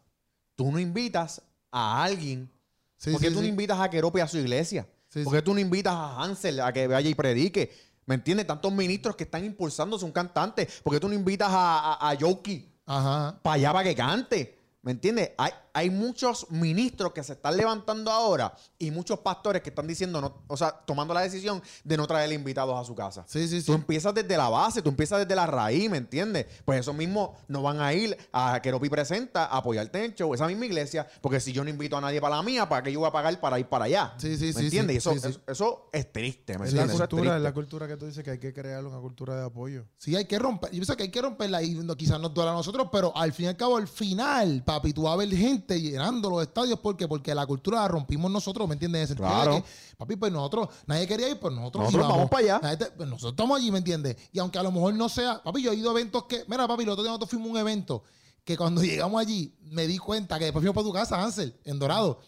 tú 0.55 0.71
no 0.71 0.79
invitas 0.79 1.41
a 1.71 2.03
alguien. 2.03 2.49
Sí, 2.95 3.11
¿Por 3.11 3.19
qué 3.19 3.27
sí, 3.27 3.33
tú 3.33 3.41
no 3.41 3.47
invitas 3.47 3.79
a 3.79 3.89
Keropi 3.89 4.21
a 4.21 4.27
su 4.27 4.37
iglesia? 4.37 4.87
Sí, 5.09 5.23
¿Por 5.23 5.33
qué 5.33 5.41
tú 5.41 5.53
no 5.53 5.59
invitas 5.59 5.93
a 5.93 6.21
Hansel 6.21 6.59
a 6.61 6.71
que 6.71 6.87
vaya 6.87 7.09
y 7.09 7.15
predique? 7.15 7.71
¿Me 8.05 8.15
entiendes? 8.15 8.47
Tantos 8.47 8.71
ministros 8.71 9.15
que 9.15 9.23
están 9.23 9.43
impulsándose 9.43 10.05
un 10.05 10.11
cantante. 10.11 10.67
¿Por 10.83 10.93
qué 10.93 10.99
tú 10.99 11.07
no 11.07 11.13
invitas 11.13 11.49
a, 11.51 11.93
a, 11.93 12.09
a 12.09 12.13
Yoki 12.13 12.67
para 12.85 13.37
allá 13.43 13.73
para 13.73 13.83
que 13.83 13.95
cante? 13.95 14.57
¿Me 14.81 14.91
entiendes? 14.91 15.31
Hay, 15.37 15.51
hay 15.73 15.89
muchos 15.89 16.49
ministros 16.49 17.13
que 17.13 17.23
se 17.23 17.33
están 17.33 17.57
levantando 17.57 18.11
ahora 18.11 18.53
y 18.77 18.91
muchos 18.91 19.19
pastores 19.19 19.61
que 19.61 19.69
están 19.69 19.87
diciendo, 19.87 20.21
no, 20.21 20.43
o 20.47 20.57
sea, 20.57 20.71
tomando 20.71 21.13
la 21.13 21.21
decisión 21.21 21.61
de 21.83 21.97
no 21.97 22.07
traer 22.07 22.31
invitados 22.31 22.79
a 22.79 22.83
su 22.83 22.95
casa. 22.95 23.23
Sí, 23.27 23.47
sí, 23.47 23.59
sí. 23.61 23.67
Tú 23.67 23.73
empiezas 23.73 24.13
desde 24.13 24.35
la 24.37 24.49
base, 24.49 24.81
tú 24.81 24.89
empiezas 24.89 25.19
desde 25.19 25.35
la 25.35 25.45
raíz, 25.47 25.89
¿me 25.89 25.97
entiendes? 25.97 26.45
Pues 26.65 26.79
esos 26.81 26.95
mismos 26.95 27.31
no 27.47 27.61
van 27.61 27.81
a 27.81 27.93
ir 27.93 28.17
a 28.31 28.59
Keropi 28.61 28.89
Presenta 28.89 29.45
a 29.45 29.57
apoyarte 29.57 29.97
en 29.99 30.03
el 30.05 30.15
show, 30.15 30.33
esa 30.33 30.47
misma 30.47 30.65
iglesia, 30.65 31.07
porque 31.21 31.39
si 31.39 31.51
yo 31.53 31.63
no 31.63 31.69
invito 31.69 31.97
a 31.97 32.01
nadie 32.01 32.19
para 32.21 32.35
la 32.37 32.43
mía, 32.43 32.67
¿para 32.67 32.83
qué 32.83 32.91
yo 32.91 32.99
voy 32.99 33.07
a 33.09 33.11
pagar 33.11 33.39
para 33.39 33.59
ir 33.59 33.67
para 33.67 33.85
allá? 33.85 34.13
Sí, 34.17 34.37
sí, 34.37 34.45
¿Me 34.47 34.53
sí, 34.53 34.59
entiendes? 34.65 35.03
sí, 35.03 35.09
Y 35.09 35.13
eso, 35.17 35.21
sí. 35.21 35.29
Eso, 35.29 35.41
eso 35.47 35.89
es 35.93 36.11
triste, 36.11 36.57
¿me 36.57 36.65
Es 36.65 36.73
la 36.73 36.83
entiendes? 36.83 36.95
Eso 36.95 37.03
es 37.03 37.09
cultura, 37.09 37.35
es 37.37 37.41
la 37.43 37.53
cultura 37.53 37.87
que 37.87 37.97
tú 37.97 38.05
dices 38.05 38.23
que 38.23 38.31
hay 38.31 38.39
que 38.39 38.53
crear 38.53 38.85
una 38.85 38.99
cultura 38.99 39.35
de 39.35 39.45
apoyo. 39.45 39.85
Sí, 39.97 40.15
hay 40.15 40.25
que 40.25 40.39
romper. 40.39 40.69
Yo 40.71 40.77
pienso 40.77 40.95
que 40.97 41.03
hay 41.03 41.11
que 41.11 41.21
romperla 41.21 41.61
y 41.63 41.75
no- 41.75 41.95
quizás 41.95 42.19
nos 42.19 42.33
duela 42.33 42.51
a 42.51 42.53
nosotros, 42.55 42.87
pero 42.91 43.15
al 43.15 43.33
fin 43.33 43.45
y 43.45 43.49
al 43.49 43.57
cabo, 43.57 43.77
al 43.77 43.87
final, 43.87 44.63
papi, 44.63 44.93
tú 44.93 45.03
vas 45.03 45.13
a 45.13 45.17
ver 45.17 45.29
gente 45.29 45.58
llenando 45.67 46.29
los 46.29 46.41
estadios. 46.43 46.79
¿Por 46.79 46.95
qué? 46.97 47.07
Porque 47.07 47.33
la 47.35 47.45
cultura 47.45 47.81
la 47.81 47.87
rompimos 47.87 48.29
nosotros, 48.31 48.67
¿me 48.67 48.73
entiendes? 48.73 48.99
En 48.99 49.01
el 49.03 49.07
sentido 49.07 49.27
de 49.29 49.35
Claro. 49.35 49.55
que, 49.63 49.95
papi, 49.97 50.15
pues 50.15 50.31
nosotros, 50.31 50.69
nadie 50.87 51.07
quería 51.07 51.29
ir, 51.29 51.39
pues 51.39 51.53
nosotros, 51.53 51.85
Nosotros 51.85 52.01
íbamos. 52.05 52.17
vamos 52.17 52.31
para 52.31 52.57
allá. 52.57 52.91
Pues 52.95 53.09
nosotros 53.09 53.31
estamos 53.33 53.57
allí, 53.57 53.71
¿me 53.71 53.77
entiendes? 53.79 54.15
Y 54.31 54.39
aunque 54.39 54.57
a 54.59 54.63
lo 54.63 54.71
mejor 54.71 54.93
no 54.93 55.09
sea, 55.09 55.41
papi, 55.43 55.61
yo 55.61 55.71
he 55.71 55.75
ido 55.75 55.89
a 55.89 55.91
eventos 55.93 56.23
que, 56.25 56.43
mira, 56.47 56.67
papi, 56.67 56.83
el 56.83 56.89
otro 56.89 57.03
día 57.03 57.09
nosotros 57.11 57.29
fuimos 57.29 57.47
a 57.49 57.51
un 57.51 57.57
evento 57.57 58.03
que 58.43 58.57
cuando 58.57 58.81
llegamos 58.83 59.21
allí 59.21 59.53
me 59.61 59.85
di 59.87 59.97
cuenta 59.97 60.39
que 60.39 60.45
después 60.45 60.61
fuimos 60.61 60.75
para 60.75 60.87
tu 60.87 60.93
casa, 60.93 61.21
Ansel, 61.21 61.55
en 61.65 61.77
Dorado. 61.79 62.19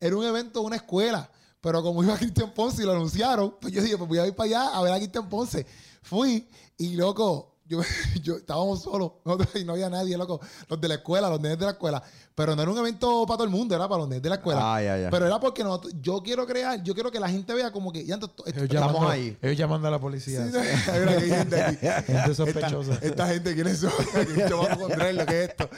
Era 0.00 0.16
un 0.16 0.24
evento 0.24 0.60
de 0.60 0.66
una 0.66 0.76
escuela, 0.76 1.30
pero 1.60 1.82
como 1.82 2.02
iba 2.04 2.16
Cristian 2.18 2.52
Ponce 2.54 2.82
y 2.82 2.86
lo 2.86 2.92
anunciaron, 2.92 3.56
pues 3.60 3.72
yo 3.72 3.82
dije, 3.82 3.96
pues 3.98 4.08
voy 4.08 4.18
a 4.18 4.26
ir 4.26 4.34
para 4.34 4.46
allá 4.46 4.68
a 4.76 4.82
ver 4.82 4.92
a 4.92 4.96
Cristian 4.98 5.28
Ponce. 5.28 5.66
Fui 6.02 6.48
y, 6.78 6.94
loco, 6.94 7.56
yo, 7.66 7.80
yo 8.22 8.36
estábamos 8.36 8.82
solos 8.82 9.12
nosotros, 9.24 9.50
y 9.56 9.64
no 9.64 9.72
había 9.72 9.90
nadie, 9.90 10.16
loco. 10.16 10.40
Los 10.68 10.80
de 10.80 10.88
la 10.88 10.94
escuela, 10.94 11.28
los 11.28 11.40
nenes 11.40 11.58
de 11.58 11.64
la 11.66 11.72
escuela. 11.72 12.02
Pero 12.38 12.54
no 12.54 12.62
era 12.62 12.70
un 12.70 12.78
evento 12.78 13.26
para 13.26 13.38
todo 13.38 13.44
el 13.46 13.50
mundo, 13.50 13.74
era 13.74 13.88
para 13.88 14.02
los 14.04 14.08
de 14.08 14.28
la 14.28 14.36
escuela. 14.36 14.60
Ah, 14.76 14.80
ya, 14.80 14.96
ya. 14.96 15.10
Pero 15.10 15.26
era 15.26 15.40
porque 15.40 15.64
nosotros- 15.64 15.92
yo 16.00 16.22
quiero 16.22 16.46
crear, 16.46 16.80
yo 16.84 16.94
quiero 16.94 17.10
que 17.10 17.18
la 17.18 17.28
gente 17.28 17.52
vea 17.52 17.72
como 17.72 17.90
que... 17.90 18.06
Ya, 18.06 18.14
esto- 18.14 18.26
esto- 18.28 18.44
Ellos 18.60 18.62
Estamos 18.62 18.92
llamando, 18.94 19.08
ahí. 19.10 19.36
Ellos 19.42 19.56
llamando 19.58 19.88
a 19.88 19.90
la 19.90 19.98
policía. 19.98 20.46
Sí, 20.48 20.56
hay 20.56 21.20
gente 21.30 21.60
aquí. 21.60 21.86
Gente 22.12 22.34
sospechosa. 22.36 22.92
Esta, 22.94 23.06
esta 23.06 23.26
gente, 23.26 23.54
¿quiénes 23.56 23.78
son? 23.80 23.90
Yo 24.48 24.56
voy 24.58 24.66
a 24.68 24.72
encontrar 24.74 25.14
lo 25.14 25.26
que 25.26 25.42
es 25.42 25.48
esto. 25.50 25.68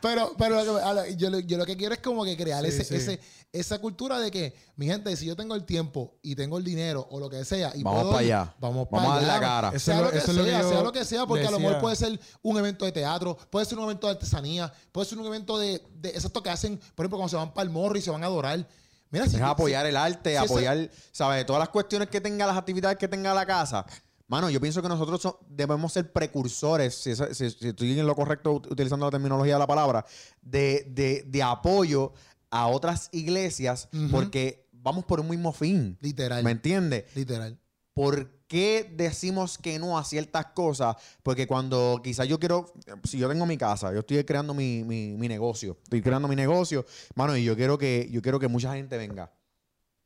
Pero, 0.00 0.32
pero 0.38 0.64
lo 0.64 0.76
que- 0.78 0.82
a 0.84 0.94
la- 0.94 1.08
yo, 1.10 1.30
lo- 1.30 1.40
yo 1.40 1.58
lo 1.58 1.66
que 1.66 1.76
quiero 1.76 1.94
es 1.94 2.00
como 2.00 2.24
que 2.24 2.36
crear 2.36 2.62
Sí, 2.62 2.68
ese, 2.68 2.84
sí. 2.84 2.94
ese, 2.94 3.20
esa 3.52 3.78
cultura 3.80 4.18
de 4.20 4.30
que, 4.30 4.54
mi 4.76 4.86
gente, 4.86 5.14
si 5.16 5.26
yo 5.26 5.34
tengo 5.36 5.54
el 5.56 5.64
tiempo 5.64 6.14
y 6.22 6.34
tengo 6.36 6.58
el 6.58 6.64
dinero 6.64 7.06
o 7.10 7.18
lo 7.20 7.28
que 7.28 7.44
sea, 7.44 7.72
y 7.74 7.82
Vamos 7.82 8.02
puedo 8.02 8.14
pa' 8.14 8.22
ir, 8.22 8.32
allá. 8.34 8.54
Vamos 8.60 8.86
Vamos 8.88 8.88
para 8.90 9.02
a 9.04 9.14
darle 9.16 9.30
allá. 9.30 9.40
la 9.40 9.46
cara. 9.46 9.68
Eso 9.74 9.78
Sea 9.86 9.96
es 9.96 10.02
lo- 10.02 10.10
que 10.10 10.18
eso 10.18 10.30
es 10.30 10.36
lo 10.36 10.44
que 10.44 10.50
sea, 10.50 10.62
sea 10.68 10.82
lo 10.82 10.92
que 10.92 11.04
sea, 11.04 11.26
porque 11.26 11.46
a 11.46 11.50
lo 11.50 11.58
mejor 11.58 11.80
puede 11.80 11.96
ser 11.96 12.20
un 12.42 12.56
evento 12.58 12.84
de 12.84 12.92
teatro, 12.92 13.36
puede 13.50 13.66
ser 13.66 13.78
un 13.78 13.84
evento 13.84 14.06
de 14.06 14.12
artesanía, 14.12 14.72
puede 14.92 15.08
ser 15.08 15.18
un 15.18 15.26
evento 15.26 15.58
de, 15.58 15.82
de 16.04 16.10
exacto 16.10 16.42
que 16.42 16.50
hacen, 16.50 16.78
por 16.94 17.04
ejemplo, 17.04 17.18
cuando 17.18 17.28
se 17.30 17.36
van 17.36 17.52
para 17.52 17.64
el 17.66 17.70
morro 17.70 17.96
y 17.96 18.00
se 18.02 18.10
van 18.10 18.22
a 18.22 18.26
adorar. 18.26 18.66
Mira, 19.10 19.26
si, 19.28 19.36
Es 19.36 19.42
apoyar 19.42 19.86
el 19.86 19.96
arte, 19.96 20.30
si 20.30 20.36
apoyar, 20.36 20.90
¿sabes? 21.12 21.44
Todas 21.46 21.60
las 21.60 21.68
cuestiones 21.68 22.08
que 22.08 22.20
tenga, 22.20 22.46
las 22.46 22.56
actividades 22.56 22.98
que 22.98 23.06
tenga 23.08 23.32
la 23.34 23.46
casa. 23.46 23.84
Mano, 24.26 24.48
yo 24.50 24.60
pienso 24.60 24.80
que 24.82 24.88
nosotros 24.88 25.20
so- 25.20 25.38
debemos 25.48 25.92
ser 25.92 26.10
precursores, 26.12 26.94
si, 26.94 27.10
esa- 27.10 27.32
si- 27.34 27.50
si 27.50 27.68
estoy 27.68 27.98
en 27.98 28.06
lo 28.06 28.16
correcto 28.16 28.54
ut- 28.54 28.70
utilizando 28.72 29.04
la 29.06 29.10
terminología 29.10 29.54
de 29.54 29.58
la 29.58 29.66
palabra, 29.66 30.04
de, 30.40 30.86
de- 30.90 31.24
de 31.28 31.42
apoyo 31.42 32.12
a 32.50 32.66
otras 32.68 33.08
iglesias 33.12 33.88
porque 34.10 34.66
vamos 34.72 35.04
por 35.04 35.20
un 35.20 35.28
mismo 35.28 35.52
fin. 35.52 35.96
literal, 36.00 36.42
¿Me 36.42 36.50
entiendes? 36.52 37.04
literal. 37.14 37.58
¿Por 37.92 38.30
qué 38.48 38.90
decimos 38.96 39.58
que 39.58 39.78
no 39.78 39.98
a 39.98 40.04
ciertas 40.04 40.46
cosas? 40.54 40.96
Porque 41.22 41.46
cuando 41.46 42.00
quizás 42.02 42.28
yo 42.28 42.38
quiero, 42.38 42.72
si 43.04 43.18
yo 43.18 43.28
tengo 43.28 43.46
mi 43.46 43.56
casa, 43.58 43.92
yo 43.92 44.00
estoy 44.00 44.22
creando 44.24 44.54
mi, 44.54 44.84
mi- 44.84 45.16
mi 45.16 45.28
negocio, 45.28 45.78
estoy 45.82 46.02
creando 46.02 46.28
mi 46.28 46.36
negocio, 46.36 46.84
mano, 47.14 47.36
y 47.36 47.44
yo 47.44 47.56
quiero 47.56 47.78
que, 47.78 48.08
yo 48.10 48.22
quiero 48.22 48.38
que 48.38 48.48
mucha 48.48 48.74
gente 48.74 48.96
venga. 48.96 49.30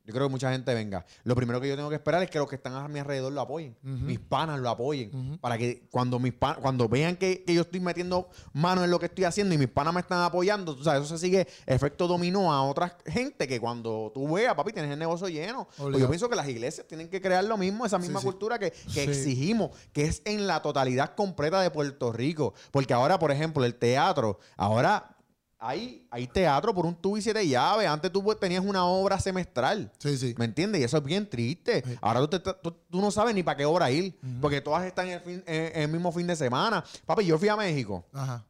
Yo 0.09 0.15
creo 0.15 0.27
que 0.27 0.31
mucha 0.31 0.51
gente 0.51 0.73
venga. 0.73 1.05
Lo 1.25 1.37
primero 1.37 1.61
que 1.61 1.69
yo 1.69 1.77
tengo 1.77 1.91
que 1.91 1.97
esperar 1.97 2.23
es 2.23 2.31
que 2.31 2.39
los 2.39 2.49
que 2.49 2.57
están 2.57 2.73
a 2.73 2.89
mi 2.89 2.99
alrededor 2.99 3.31
lo 3.31 3.43
apoyen. 3.43 3.77
Mis 3.83 4.19
panas 4.19 4.59
lo 4.59 4.71
apoyen. 4.71 5.37
Para 5.39 5.59
que 5.59 5.87
cuando 5.91 6.19
mis 6.19 6.33
pan- 6.33 6.57
cuando 6.63 6.89
vean 6.89 7.15
que, 7.17 7.45
que 7.45 7.53
yo 7.53 7.61
estoy 7.61 7.81
metiendo 7.81 8.31
mano 8.55 8.83
en 8.83 8.91
lo 8.91 8.99
que 8.99 9.05
estoy 9.05 9.25
haciendo 9.25 9.55
y 9.55 9.59
mis 9.59 9.69
panas 9.69 9.93
me 9.93 10.01
están 10.01 10.23
apoyando, 10.23 10.75
tú 10.75 10.83
sabes, 10.83 11.05
eso 11.05 11.19
se 11.19 11.27
sigue 11.27 11.47
efecto 11.67 12.09
dominó 12.09 12.51
a 12.55 12.63
otra 12.63 12.97
gente 13.05 13.47
que 13.47 13.61
cuando 13.61 14.11
tú 14.15 14.33
veas, 14.33 14.55
papi, 14.55 14.73
tienes 14.73 14.91
el 14.91 14.99
negocio 14.99 15.29
lleno. 15.29 15.69
Pues 15.77 15.99
yo 15.99 16.09
pienso 16.09 16.27
que 16.31 16.37
las 16.37 16.49
iglesias 16.49 16.87
tienen 16.87 17.11
que 17.11 17.21
crear 17.21 17.45
lo 17.45 17.59
mismo, 17.59 17.85
esa 17.85 17.99
misma 17.99 18.21
sí. 18.21 18.25
cultura 18.25 18.59
que, 18.59 18.71
que 18.71 19.05
Sí. 19.05 19.11
exigimos, 19.11 19.73
que 19.93 20.05
es 20.07 20.23
en 20.25 20.47
la 20.47 20.63
totalidad 20.63 21.15
completa 21.15 21.61
de 21.61 21.71
Puerto 21.71 22.13
Rico. 22.13 22.55
Porque 22.71 22.95
ahora, 22.95 23.19
por 23.19 23.31
ejemplo, 23.31 23.63
el 23.67 23.75
teatro, 23.75 24.39
ahora 24.57 25.15
hay, 25.59 26.07
hay 26.11 26.27
teatro 26.29 26.73
por 26.75 26.87
un 26.87 26.95
tubo 26.95 27.17
y 27.17 27.23
siete 27.23 27.47
llaves. 27.47 27.89
Antes 27.89 28.13
tú 28.13 28.23
tenías 28.41 28.65
una 28.65 28.85
obra 28.85 29.19
semestral. 29.19 29.91
Sí, 29.99 30.17
sí. 30.17 30.35
¿Me 30.39 30.45
entiendes? 30.45 30.81
Y 30.81 30.85
eso 30.85 30.97
es 30.99 31.03
bien 31.05 31.29
triste. 31.29 31.83
Sí. 31.85 31.99
Ahora 32.01 32.21
tú, 32.21 32.29
te- 32.29 32.39
tú- 32.55 32.77
tú 32.91 33.01
no 33.01 33.11
sabes 33.11 33.35
ni 33.35 33.43
para 33.43 33.57
qué 33.57 33.65
obra 33.65 33.91
ir, 33.91 34.19
porque 34.41 34.61
todas 34.61 34.85
están 34.85 35.07
en 35.09 35.13
el, 35.15 35.21
fin- 35.21 35.45
en- 35.47 35.73
en 35.77 35.83
el 35.83 35.89
mismo 35.89 36.13
fin 36.13 36.27
de 36.27 36.37
semana. 36.37 36.85
Papi, 37.07 37.25
yo 37.27 37.39
fui 37.39 37.49
a 37.49 37.57
México 37.57 38.05
Ajá. 38.13 38.45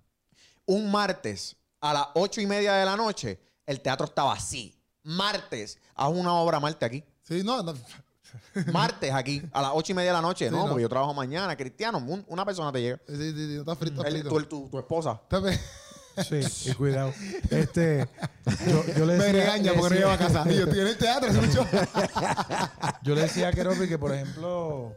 un 0.66 0.90
martes 0.90 1.56
a 1.80 1.92
las 1.94 2.06
ocho 2.14 2.40
y 2.40 2.46
media 2.46 2.74
de 2.74 2.84
la 2.84 2.96
noche, 2.96 3.38
el 3.64 3.80
teatro 3.80 4.04
estaba 4.06 4.32
así. 4.34 4.74
Martes, 5.02 5.78
haz 5.94 6.11
una 6.11 6.34
obra 6.34 6.61
martes 6.61 6.86
aquí. 6.86 7.02
Sí, 7.22 7.42
no, 7.42 7.62
no. 7.62 7.72
Martes 8.72 9.11
aquí, 9.14 9.42
a 9.52 9.62
las 9.62 9.70
ocho 9.74 9.92
y 9.92 9.94
media 9.94 10.11
de 10.11 10.16
la 10.16 10.20
noche. 10.22 10.46
Sí, 10.48 10.50
no, 10.54 10.64
no. 10.64 10.68
porque 10.68 10.82
yo 10.82 10.88
trabajo 10.90 11.14
mañana. 11.14 11.56
Cristiano, 11.56 11.96
un- 11.98 12.24
una 12.28 12.44
persona 12.44 12.70
te 12.70 12.80
llega. 12.82 13.00
Sí, 13.09 13.16
sí, 13.16 13.32
sí, 13.32 13.54
no 13.54 13.61
está 13.61 13.74
frito, 13.76 14.04
El- 14.04 14.12
frito. 14.12 14.28
tu, 14.28 14.42
tu- 14.44 14.68
tu 14.68 14.78
esposa. 14.78 15.18
Sí, 16.24 16.70
y 16.70 16.74
cuidado. 16.74 17.12
Este, 17.50 18.08
yo, 18.66 18.84
yo 18.96 19.06
le 19.06 19.16
Me 19.18 19.24
decía, 19.24 19.32
regaña 19.32 19.72
le 19.72 19.78
porque 19.78 19.94
no 19.94 20.00
lleva 20.00 20.14
a 20.14 20.18
casa. 20.18 20.44
Y 20.50 20.54
yo 20.56 20.64
estoy 20.64 20.80
en 20.80 20.86
el 20.86 20.96
teatro. 20.98 21.28
Yo 23.02 23.14
le 23.14 23.22
decía 23.22 23.48
a 23.48 23.52
Keropi 23.52 23.88
que, 23.88 23.98
por 23.98 24.12
ejemplo, 24.12 24.92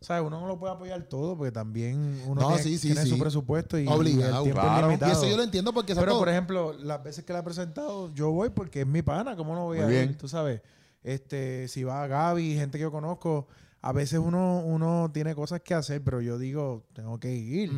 ¿sabes? 0.00 0.22
Uno 0.26 0.40
no 0.40 0.46
lo 0.46 0.58
puede 0.58 0.72
apoyar 0.74 1.02
todo 1.04 1.36
porque 1.36 1.50
también 1.52 2.22
uno 2.26 2.40
No, 2.40 2.48
tiene, 2.48 2.62
sí, 2.62 2.78
sí, 2.78 2.86
tiene 2.88 3.02
sí. 3.02 3.10
su 3.10 3.18
presupuesto 3.18 3.78
y, 3.78 3.84
y 3.84 3.88
Obligado, 3.88 4.38
el 4.38 4.42
tiempo 4.44 4.60
claro. 4.62 4.76
es 4.78 4.82
Y 4.82 4.86
limitado. 4.86 5.12
eso 5.12 5.26
yo 5.30 5.36
lo 5.36 5.42
entiendo 5.42 5.72
porque 5.72 5.94
Pero, 5.94 6.18
por 6.18 6.28
ejemplo, 6.28 6.72
las 6.74 7.02
veces 7.02 7.24
que 7.24 7.32
la 7.32 7.40
he 7.40 7.42
presentado, 7.42 8.12
yo 8.14 8.30
voy 8.30 8.50
porque 8.50 8.82
es 8.82 8.86
mi 8.86 9.02
pana, 9.02 9.36
¿cómo 9.36 9.54
no 9.54 9.64
voy 9.64 9.78
Muy 9.78 9.86
a 9.86 9.88
bien. 9.88 10.10
ir? 10.10 10.18
Tú 10.18 10.28
sabes, 10.28 10.60
este, 11.02 11.68
si 11.68 11.84
va 11.84 12.06
Gaby, 12.06 12.54
gente 12.54 12.78
que 12.78 12.82
yo 12.82 12.92
conozco, 12.92 13.46
a 13.80 13.92
veces 13.92 14.18
uno, 14.18 14.60
uno 14.64 15.10
tiene 15.12 15.34
cosas 15.34 15.60
que 15.60 15.74
hacer, 15.74 16.02
pero 16.02 16.20
yo 16.20 16.38
digo, 16.38 16.86
tengo 16.92 17.18
que 17.20 17.34
ir, 17.34 17.70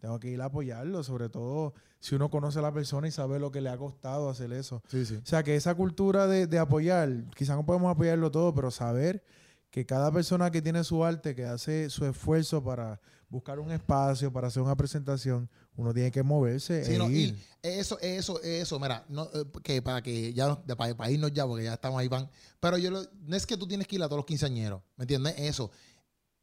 tengo 0.00 0.20
que 0.20 0.30
ir 0.30 0.40
a 0.40 0.46
apoyarlo, 0.46 1.02
sobre 1.02 1.28
todo 1.28 1.74
si 2.00 2.14
uno 2.14 2.30
conoce 2.30 2.60
a 2.60 2.62
la 2.62 2.72
persona 2.72 3.08
y 3.08 3.10
sabe 3.10 3.40
lo 3.40 3.50
que 3.50 3.60
le 3.60 3.70
ha 3.70 3.76
costado 3.76 4.30
hacer 4.30 4.52
eso. 4.52 4.82
Sí, 4.88 5.04
sí. 5.04 5.16
O 5.16 5.26
sea, 5.26 5.42
que 5.42 5.56
esa 5.56 5.74
cultura 5.74 6.28
de, 6.28 6.46
de 6.46 6.58
apoyar, 6.58 7.24
quizás 7.34 7.56
no 7.56 7.66
podemos 7.66 7.90
apoyarlo 7.90 8.30
todo, 8.30 8.54
pero 8.54 8.70
saber 8.70 9.24
que 9.70 9.84
cada 9.84 10.12
persona 10.12 10.50
que 10.50 10.62
tiene 10.62 10.84
su 10.84 11.04
arte, 11.04 11.34
que 11.34 11.44
hace 11.44 11.90
su 11.90 12.06
esfuerzo 12.06 12.62
para 12.62 13.00
buscar 13.28 13.58
un 13.60 13.70
espacio, 13.70 14.32
para 14.32 14.48
hacer 14.48 14.62
una 14.62 14.76
presentación, 14.76 15.48
uno 15.76 15.92
tiene 15.92 16.10
que 16.10 16.22
moverse 16.22 16.84
Sí, 16.84 16.94
e 16.94 16.98
no, 16.98 17.10
ir. 17.10 17.34
y 17.34 17.44
eso, 17.62 17.98
eso, 18.00 18.40
eso, 18.42 18.78
mira, 18.80 19.04
no, 19.08 19.24
eh, 19.34 19.44
que 19.62 19.82
para 19.82 20.02
que 20.02 20.32
ya, 20.32 20.56
para, 20.76 20.96
para 20.96 21.10
irnos 21.10 21.32
ya, 21.32 21.46
porque 21.46 21.64
ya 21.64 21.74
estamos 21.74 22.00
ahí, 22.00 22.08
van. 22.08 22.28
Pero 22.60 22.78
yo 22.78 22.90
lo- 22.90 23.04
no 23.26 23.36
es 23.36 23.46
que 23.46 23.56
tú 23.56 23.66
tienes 23.68 23.86
que 23.86 23.96
ir 23.96 24.02
a 24.02 24.06
todos 24.06 24.18
los 24.18 24.26
quinceañeros, 24.26 24.80
¿me 24.96 25.02
entiendes? 25.04 25.34
Eso. 25.38 25.70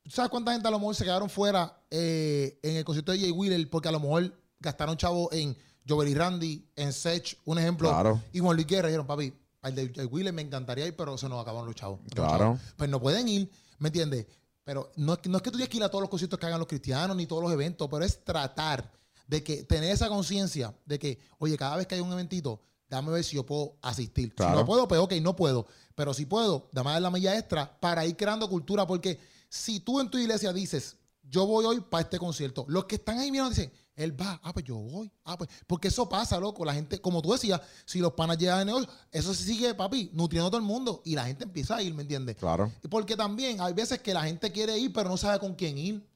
¿Tú 0.03 0.11
¿Sabes 0.11 0.29
cuánta 0.29 0.51
gente 0.53 0.67
a 0.67 0.71
lo 0.71 0.77
mejor 0.79 0.95
se 0.95 1.03
quedaron 1.03 1.29
fuera 1.29 1.81
eh, 1.89 2.59
en 2.61 2.75
el 2.75 2.85
concierto 2.85 3.11
de 3.11 3.19
Jay 3.19 3.31
Wheeler 3.31 3.67
porque 3.69 3.89
a 3.89 3.91
lo 3.91 3.99
mejor 3.99 4.37
gastaron 4.59 4.95
chavo 4.97 5.31
en 5.33 5.57
Jover 5.87 6.07
y 6.07 6.13
Randy, 6.13 6.67
en 6.75 6.93
Sech, 6.93 7.39
un 7.45 7.57
ejemplo, 7.57 7.89
Claro. 7.89 8.21
y 8.31 8.39
Juan 8.39 8.55
Luis 8.55 8.67
Guerra, 8.67 8.87
dijeron, 8.89 9.07
papi, 9.07 9.33
al 9.63 9.73
de 9.73 9.91
Jay 9.95 10.05
Wheeler 10.05 10.31
me 10.33 10.43
encantaría 10.43 10.85
ir, 10.85 10.95
pero 10.95 11.17
se 11.17 11.27
nos 11.27 11.41
acabaron 11.41 11.65
los 11.65 11.75
chavos. 11.75 11.99
Los 12.03 12.13
Claro. 12.13 12.37
chavos. 12.37 12.59
Pues 12.77 12.89
no 12.91 13.01
pueden 13.01 13.27
ir, 13.27 13.49
¿me 13.79 13.89
entiendes? 13.89 14.27
Pero 14.65 14.91
no 14.97 15.13
es, 15.13 15.19
que, 15.19 15.29
no 15.29 15.37
es 15.37 15.43
que 15.43 15.51
tú 15.51 15.57
tienes 15.57 15.69
que 15.69 15.77
ir 15.77 15.83
a 15.83 15.89
todos 15.89 16.01
los 16.01 16.09
conciertos 16.09 16.39
que 16.39 16.45
hagan 16.47 16.59
los 16.59 16.67
cristianos 16.67 17.15
ni 17.15 17.27
todos 17.27 17.41
los 17.43 17.51
eventos, 17.53 17.87
pero 17.89 18.03
es 18.03 18.23
tratar 18.23 18.91
de 19.27 19.43
que 19.43 19.63
tener 19.63 19.91
esa 19.91 20.09
conciencia 20.09 20.75
de 20.85 20.99
que, 20.99 21.19
oye, 21.37 21.55
cada 21.55 21.77
vez 21.77 21.85
que 21.85 21.95
hay 21.95 22.01
un 22.01 22.11
eventito, 22.11 22.61
dame 22.89 23.11
ver 23.11 23.23
si 23.23 23.35
yo 23.35 23.45
puedo 23.45 23.77
asistir. 23.83 24.33
Claro. 24.33 24.53
Si 24.53 24.59
no 24.59 24.65
puedo, 24.65 24.87
pues 24.87 24.99
ok, 24.99 25.13
no 25.21 25.35
puedo. 25.35 25.67
Pero 25.93 26.15
si 26.15 26.25
puedo, 26.25 26.67
dame 26.71 26.89
a 26.89 26.93
dar 26.93 27.03
la 27.03 27.11
milla 27.11 27.37
extra 27.37 27.79
para 27.79 28.05
ir 28.07 28.17
creando 28.17 28.49
cultura, 28.49 28.87
porque 28.87 29.19
si 29.49 29.79
tú 29.79 29.99
en 29.99 30.09
tu 30.09 30.17
iglesia 30.17 30.51
dices, 30.51 30.97
yo 31.21 31.45
voy 31.45 31.65
hoy 31.65 31.81
para 31.81 32.01
este 32.01 32.17
concierto, 32.17 32.65
los 32.67 32.85
que 32.85 32.95
están 32.95 33.19
ahí 33.19 33.31
mirando 33.31 33.51
dicen, 33.51 33.71
él 33.95 34.19
va, 34.19 34.39
ah, 34.43 34.51
pues 34.53 34.65
yo 34.65 34.75
voy, 34.75 35.11
ah, 35.23 35.37
pues, 35.37 35.49
porque 35.67 35.87
eso 35.87 36.07
pasa, 36.09 36.39
loco, 36.39 36.65
la 36.65 36.73
gente, 36.73 36.99
como 36.99 37.21
tú 37.21 37.31
decías, 37.31 37.61
si 37.85 37.99
los 37.99 38.13
panas 38.13 38.37
llegan 38.37 38.59
de 38.59 38.65
negocio, 38.65 38.89
eso 39.11 39.33
se 39.33 39.43
sigue, 39.43 39.73
papi, 39.73 40.09
nutriendo 40.13 40.47
a 40.47 40.51
todo 40.51 40.59
el 40.59 40.65
mundo 40.67 41.01
y 41.05 41.15
la 41.15 41.25
gente 41.25 41.45
empieza 41.45 41.77
a 41.77 41.81
ir, 41.81 41.93
¿me 41.93 42.01
entiendes? 42.01 42.35
Claro. 42.35 42.71
Porque 42.89 43.15
también 43.15 43.61
hay 43.61 43.73
veces 43.73 43.99
que 43.99 44.13
la 44.13 44.23
gente 44.23 44.51
quiere 44.51 44.77
ir, 44.77 44.91
pero 44.93 45.09
no 45.09 45.17
sabe 45.17 45.39
con 45.39 45.53
quién 45.55 45.77
ir. 45.77 46.07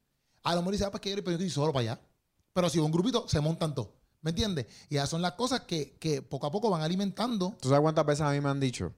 A 0.44 0.52
lo 0.56 0.62
mejor 0.62 0.74
dice, 0.74 0.86
ah, 0.86 0.92
pues 0.92 1.02
quiero 1.02 1.20
ir, 1.20 1.24
pero 1.24 1.38
yo 1.38 1.44
estoy 1.46 1.50
solo 1.50 1.72
para 1.74 1.92
allá. 1.94 2.02
Pero 2.54 2.70
si 2.70 2.80
un 2.80 2.92
grupito, 2.92 3.26
se 3.28 3.40
montan 3.40 3.74
todos. 3.76 3.90
¿Me 4.22 4.32
entiendes? 4.32 4.66
Y 4.90 4.98
esas 4.98 5.10
son 5.10 5.22
las 5.22 5.32
cosas 5.34 5.62
que, 5.62 5.96
que 5.98 6.22
poco 6.22 6.48
a 6.48 6.52
poco 6.52 6.70
van 6.70 6.82
alimentando. 6.82 7.56
¿Tú 7.62 7.70
sabes 7.70 7.82
cuántas 7.82 8.06
veces 8.06 8.22
a 8.22 8.32
mí 8.32 8.42
me 8.42 8.50
han 8.50 8.60
dicho? 8.60 8.94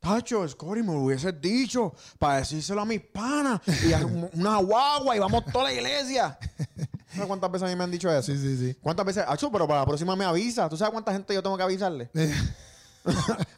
Tacho, 0.00 0.46
Scotty, 0.48 0.82
me 0.82 0.92
lo 0.94 1.00
hubieses 1.02 1.40
dicho 1.40 1.92
para 2.18 2.38
decírselo 2.38 2.80
a 2.80 2.84
mis 2.84 3.00
panas 3.00 3.60
y 3.84 3.92
a 3.92 3.98
un- 4.04 4.30
una 4.32 4.56
guagua 4.58 5.16
y 5.16 5.18
vamos 5.18 5.44
toda 5.52 5.64
la 5.64 5.72
iglesia. 5.72 6.38
¿Sabes 7.18 7.28
cuántas 7.28 7.50
veces 7.52 7.66
a 7.66 7.70
mí 7.70 7.76
me 7.76 7.84
han 7.84 7.90
dicho 7.90 8.10
eso? 8.10 8.22
sí, 8.32 8.56
sí. 8.56 8.76
¿Cuántas 8.80 9.04
veces? 9.06 9.24
Acho, 9.26 9.50
pero 9.52 9.66
para 9.66 9.80
la 9.80 9.86
próxima 9.86 10.16
me 10.16 10.24
avisa. 10.24 10.68
¿Tú 10.68 10.76
sabes 10.76 10.92
cuánta 10.92 11.12
gente 11.12 11.34
yo 11.34 11.42
tengo 11.42 11.56
que 11.56 11.62
avisarle? 11.62 12.10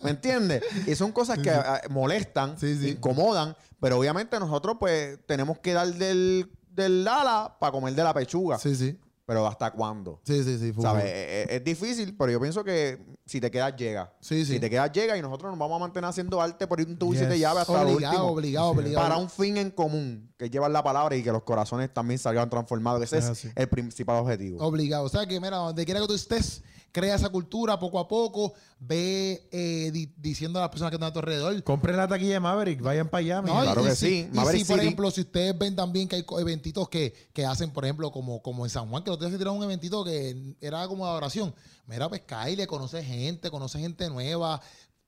¿Me 0.02 0.10
entiendes? 0.10 0.62
Y 0.86 0.94
son 0.94 1.12
cosas 1.12 1.38
que 1.38 1.50
ah, 1.50 1.80
molestan, 1.90 2.58
Sí, 2.58 2.76
sí. 2.78 2.90
incomodan, 2.90 3.56
pero 3.80 3.98
obviamente 3.98 4.38
nosotros 4.38 4.76
pues 4.78 5.18
tenemos 5.26 5.58
que 5.58 5.72
dar 5.72 5.92
del, 5.94 6.50
del 6.70 7.06
ala 7.08 7.56
para 7.58 7.72
comer 7.72 7.94
de 7.94 8.04
la 8.04 8.14
pechuga. 8.14 8.58
Sí, 8.58 8.74
sí. 8.76 8.98
Pero 9.30 9.46
¿hasta 9.46 9.70
cuándo? 9.70 10.20
Sí, 10.24 10.42
sí, 10.42 10.58
sí. 10.58 10.72
¿Sabes? 10.82 11.04
full. 11.04 11.08
Es, 11.12 11.50
es- 11.50 11.64
difícil, 11.64 12.16
pero 12.16 12.32
yo 12.32 12.40
pienso 12.40 12.64
que 12.64 12.98
si 13.24 13.40
te 13.40 13.48
quedas, 13.48 13.76
llega. 13.76 14.12
Sí, 14.20 14.44
sí. 14.44 14.54
Si 14.54 14.58
te 14.58 14.68
quedas, 14.68 14.90
llega 14.90 15.16
y 15.16 15.22
nosotros 15.22 15.52
nos 15.52 15.58
vamos 15.60 15.76
a 15.76 15.78
mantener 15.78 16.10
haciendo 16.10 16.42
arte 16.42 16.66
por 16.66 16.80
un 16.80 16.98
tubo 16.98 17.14
y 17.14 17.16
siete 17.18 17.34
Yes. 17.34 17.42
llaves 17.42 17.60
hasta 17.60 17.84
lo 17.84 17.90
Obligado, 17.92 18.14
último. 18.16 18.32
obligado, 18.32 18.66
obligado. 18.70 19.06
Para 19.08 19.16
un 19.18 19.30
fin 19.30 19.56
en 19.56 19.70
común, 19.70 20.32
que 20.36 20.46
es 20.46 20.50
llevar 20.50 20.72
la 20.72 20.82
palabra 20.82 21.14
y 21.14 21.22
que 21.22 21.30
los 21.30 21.44
corazones 21.44 21.94
también 21.94 22.18
salgan 22.18 22.50
transformados. 22.50 23.00
Ese 23.04 23.18
Es 23.18 23.44
es, 23.44 23.52
el 23.54 23.68
principal 23.68 24.16
objetivo. 24.16 24.58
Obligado. 24.66 25.04
O 25.04 25.08
sea 25.08 25.24
que, 25.26 25.38
mira, 25.38 25.58
donde 25.58 25.84
quiera 25.84 26.00
que 26.00 26.08
tú 26.08 26.14
estés, 26.14 26.64
crea 26.92 27.14
esa 27.14 27.28
cultura 27.28 27.78
poco 27.78 27.98
a 27.98 28.08
poco. 28.08 28.54
Ve 28.78 29.46
eh, 29.52 29.90
di- 29.92 30.12
diciendo 30.16 30.58
a 30.58 30.62
las 30.62 30.70
personas 30.70 30.90
que 30.90 30.96
están 30.96 31.08
a 31.10 31.12
tu 31.12 31.18
alrededor. 31.18 31.62
Compren 31.64 31.96
la 31.96 32.08
taquilla 32.08 32.32
de 32.34 32.40
Maverick, 32.40 32.80
vayan 32.80 33.08
para 33.08 33.20
allá. 33.20 33.42
No. 33.42 33.60
Claro 33.60 33.82
y, 33.82 33.84
que 33.86 33.92
y 33.92 33.96
si- 33.96 34.06
sí. 34.06 34.28
Y 34.32 34.34
Maverick 34.34 34.62
si, 34.62 34.66
por 34.68 34.76
City. 34.76 34.86
ejemplo, 34.86 35.10
si 35.10 35.20
ustedes 35.20 35.58
ven 35.58 35.76
también 35.76 36.08
que 36.08 36.16
hay 36.16 36.24
eventitos 36.38 36.88
que, 36.88 37.12
que 37.32 37.44
hacen, 37.44 37.70
por 37.72 37.84
ejemplo, 37.84 38.10
como, 38.10 38.40
como 38.42 38.64
en 38.64 38.70
San 38.70 38.88
Juan, 38.88 39.02
que 39.04 39.10
los 39.10 39.18
días 39.20 39.32
se 39.32 39.38
tiraron 39.38 39.58
un 39.58 39.64
eventito 39.64 40.02
que 40.04 40.54
era 40.60 40.86
como 40.88 41.04
de 41.04 41.10
adoración. 41.10 41.54
Mira, 41.86 42.08
pues 42.08 42.22
Kyle, 42.22 42.66
conoce 42.66 43.02
gente, 43.02 43.50
conoce 43.50 43.78
gente 43.80 44.08
nueva, 44.08 44.60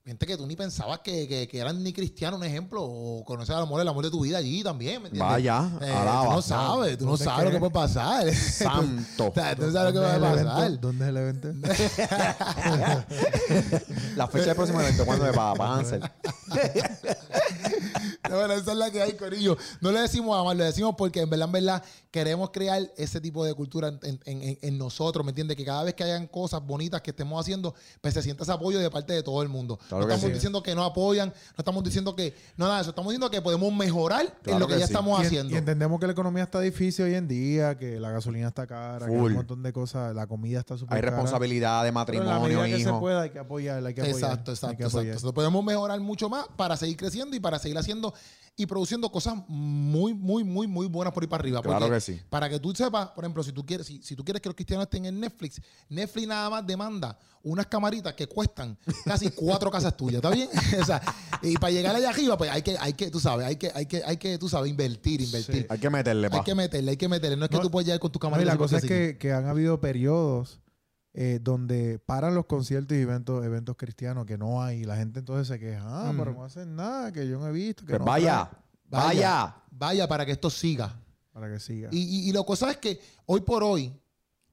gente 0.04 0.26
que 0.26 0.36
tú 0.36 0.44
ni 0.46 0.56
pensabas 0.56 0.98
que, 0.98 1.28
que, 1.28 1.46
que 1.46 1.58
eran 1.60 1.80
ni 1.82 1.92
cristianos, 1.92 2.40
un 2.40 2.44
ejemplo, 2.44 2.82
o 2.82 3.24
conocer 3.24 3.54
al 3.54 3.62
amor, 3.62 3.80
el 3.80 3.86
amor 3.86 4.04
de 4.04 4.10
tu 4.10 4.20
vida 4.20 4.38
allí 4.38 4.62
también, 4.64 5.00
¿me 5.00 5.08
entiendes? 5.08 5.32
Vaya, 5.32 5.70
Eh, 5.80 5.92
alaba. 5.92 6.24
tú 6.24 6.30
no 6.32 6.42
sabes, 6.42 6.98
tú 6.98 7.04
no 7.04 7.10
¿Dónde 7.12 7.24
sabes 7.24 7.44
lo 7.44 7.50
que 7.52 7.58
puede 7.60 7.72
pasar. 7.72 8.34
Santo. 8.34 9.32
Tú 9.32 9.62
no 9.62 9.70
sabes 9.72 9.94
lo 9.94 10.00
que 10.00 10.06
¿Dónde 10.06 10.18
va 10.18 10.26
es 10.32 10.36
a 10.36 10.40
el 10.40 10.46
pasar. 10.46 10.64
evento? 10.64 10.86
¿Dónde 10.88 11.04
es 11.04 11.08
el 11.08 11.16
evento? 11.16 11.48
La 14.16 14.26
fecha 14.28 14.46
del 14.46 14.56
próximo 14.56 14.80
evento, 14.80 15.04
¿cuándo 15.06 15.26
es 15.26 15.36
para, 15.36 15.54
para 15.54 15.74
Hansel? 15.74 16.02
No, 18.30 18.36
bueno, 18.38 18.54
esa 18.54 18.72
es 18.72 18.78
la 18.78 18.90
que 18.90 19.02
hay, 19.02 19.12
Corillo. 19.14 19.56
No 19.80 19.90
le 19.90 20.00
decimos 20.00 20.38
a 20.38 20.44
más, 20.44 20.56
le 20.56 20.64
decimos 20.64 20.94
porque 20.96 21.20
en 21.20 21.28
verdad, 21.28 21.46
en 21.46 21.52
verdad, 21.52 21.82
queremos 22.10 22.50
crear 22.50 22.90
ese 22.96 23.20
tipo 23.20 23.44
de 23.44 23.52
cultura 23.52 23.88
en, 23.88 23.98
en- 24.02 24.20
en- 24.42 24.58
en 24.62 24.78
nosotros, 24.78 25.24
¿me 25.24 25.30
entiendes? 25.32 25.56
Que 25.56 25.64
cada 25.64 25.82
vez 25.82 25.94
que 25.94 26.04
hayan 26.04 26.28
cosas 26.28 26.64
bonitas 26.64 27.02
que 27.02 27.10
estemos 27.10 27.38
haciendo, 27.40 27.74
pues 28.00 28.14
se 28.14 28.22
sienta 28.22 28.44
ese 28.44 28.52
apoyo 28.52 28.78
de 28.78 28.90
parte 28.90 29.12
de 29.12 29.22
todo 29.22 29.42
el 29.42 29.48
mundo. 29.48 29.78
Claro 29.96 30.02
no 30.02 30.08
que 30.08 30.14
estamos 30.14 30.30
sí. 30.30 30.34
diciendo 30.34 30.62
que 30.62 30.74
no 30.74 30.84
apoyan, 30.84 31.28
no 31.28 31.54
estamos 31.58 31.84
diciendo 31.84 32.16
que, 32.16 32.34
no 32.56 32.64
nada 32.66 32.76
de 32.76 32.82
eso, 32.82 32.90
estamos 32.90 33.10
diciendo 33.10 33.30
que 33.30 33.40
podemos 33.42 33.72
mejorar 33.72 34.38
en 34.46 34.58
lo 34.58 34.66
que, 34.66 34.74
que 34.74 34.80
ya 34.80 34.86
sí. 34.86 34.92
estamos 34.92 35.18
Y 35.18 35.20
en- 35.22 35.26
haciendo. 35.26 35.54
Y 35.54 35.56
entendemos 35.58 36.00
que 36.00 36.06
la 36.06 36.12
economía 36.12 36.42
está 36.44 36.60
difícil 36.60 37.04
hoy 37.04 37.14
en 37.14 37.28
día, 37.28 37.76
que 37.78 38.00
la 38.00 38.10
gasolina 38.10 38.48
está 38.48 38.66
cara, 38.66 39.06
que 39.06 39.12
hay 39.12 39.18
Full. 39.18 39.30
un 39.30 39.36
montón 39.36 39.62
de 39.62 39.72
cosas, 39.72 40.14
la 40.14 40.26
comida 40.26 40.60
está 40.60 40.76
súper 40.76 40.96
Hay 40.96 41.00
cara. 41.02 41.12
responsabilidad 41.16 41.84
de 41.84 41.92
Pero 41.92 42.18
en 42.22 42.26
la 42.26 42.38
matrimonio, 42.38 42.60
medida 42.62 42.76
que 42.76 42.82
se 42.82 42.88
hijo. 42.90 43.00
pueda 43.00 43.22
hay 43.22 43.30
que 43.30 43.38
apoyar, 43.38 43.86
hay 43.86 43.94
que 43.94 44.00
apoyar. 44.00 44.16
Exacto, 44.16 44.50
hay 44.50 44.54
exacto, 44.54 44.76
que 45.02 45.08
exacto. 45.10 45.34
podemos 45.34 45.64
mejorar 45.64 46.00
mucho 46.00 46.28
más 46.28 46.46
para 46.56 46.76
seguir 46.76 46.96
creciendo 46.96 47.36
y 47.36 47.40
para 47.40 47.58
seguir 47.58 47.78
haciendo 47.78 48.14
y 48.56 48.66
produciendo 48.66 49.10
cosas 49.10 49.34
muy, 49.48 50.12
muy, 50.12 50.44
muy, 50.44 50.66
muy 50.66 50.86
buenas 50.86 51.14
por 51.14 51.22
ir 51.22 51.28
para 51.28 51.40
arriba. 51.40 51.62
Claro 51.62 51.80
Porque 51.80 51.94
que 51.94 52.00
sí. 52.00 52.20
Para 52.28 52.50
que 52.50 52.60
tú 52.60 52.74
sepas, 52.74 53.08
por 53.08 53.24
ejemplo, 53.24 53.42
si 53.42 53.52
tú 53.52 53.64
quieres, 53.64 53.86
si, 53.86 54.02
si 54.02 54.14
tú 54.14 54.24
quieres 54.24 54.42
que 54.42 54.48
los 54.48 54.56
cristianos 54.56 54.84
estén 54.84 55.06
en 55.06 55.18
Netflix, 55.18 55.60
Netflix 55.88 56.28
nada 56.28 56.50
más 56.50 56.66
demanda 56.66 57.18
unas 57.42 57.66
camaritas 57.66 58.12
que 58.14 58.26
cuestan 58.26 58.78
casi 59.04 59.30
cuatro 59.34 59.70
casas 59.70 59.96
tuyas, 59.96 60.16
¿está 60.16 60.30
bien? 60.30 60.48
o 60.80 60.84
sea, 60.84 61.00
y 61.40 61.54
para 61.54 61.72
llegar 61.72 61.96
allá 61.96 62.10
arriba, 62.10 62.36
pues 62.36 62.50
hay 62.50 62.62
que, 62.62 62.76
hay 62.78 62.92
que, 62.92 63.10
tú 63.10 63.20
sabes, 63.20 63.46
hay 63.46 63.56
que, 63.56 63.72
hay 63.74 63.86
que, 63.86 64.02
hay 64.04 64.16
que, 64.18 64.38
tú 64.38 64.48
sabes, 64.48 64.70
invertir, 64.70 65.22
invertir. 65.22 65.62
Sí. 65.62 65.66
Hay 65.68 65.78
que 65.78 65.90
meterle, 65.90 66.28
pa. 66.30 66.36
Hay 66.38 66.44
que 66.44 66.54
meterle, 66.54 66.90
hay 66.90 66.96
que 66.96 67.08
meterle. 67.08 67.36
No 67.36 67.44
es 67.46 67.50
que 67.50 67.58
tú 67.58 67.70
puedes 67.70 67.86
llegar 67.86 68.00
con 68.00 68.12
tu 68.12 68.18
No, 68.18 68.26
y 68.26 68.30
camarita. 68.30 68.52
la 68.52 68.58
cosa 68.58 68.76
es 68.76 68.84
que, 68.84 69.16
que 69.18 69.32
han 69.32 69.46
habido 69.46 69.80
periodos 69.80 70.61
eh, 71.14 71.38
donde 71.42 71.98
paran 71.98 72.34
los 72.34 72.46
conciertos 72.46 72.96
y 72.96 73.00
eventos, 73.00 73.44
eventos 73.44 73.76
cristianos 73.76 74.24
que 74.26 74.38
no 74.38 74.62
hay. 74.62 74.80
Y 74.80 74.84
la 74.84 74.96
gente 74.96 75.18
entonces 75.18 75.48
se 75.48 75.58
queja, 75.58 75.82
ah, 75.84 76.12
pero 76.16 76.32
no 76.32 76.44
hacen 76.44 76.74
nada, 76.74 77.12
que 77.12 77.28
yo 77.28 77.38
no 77.38 77.48
he 77.48 77.52
visto. 77.52 77.84
Que 77.84 77.90
Pues 77.90 78.00
no 78.00 78.06
vaya, 78.06 78.50
traen", 78.88 79.06
vaya. 79.08 79.56
Vaya 79.70 80.08
para 80.08 80.24
que 80.24 80.32
esto 80.32 80.48
siga. 80.50 80.98
Para 81.32 81.50
que 81.50 81.58
siga. 81.60 81.88
Y, 81.92 81.98
y, 81.98 82.28
y 82.28 82.32
lo 82.32 82.44
cosa 82.44 82.70
es 82.70 82.76
que 82.76 83.00
hoy 83.26 83.40
por 83.40 83.62
hoy 83.62 83.92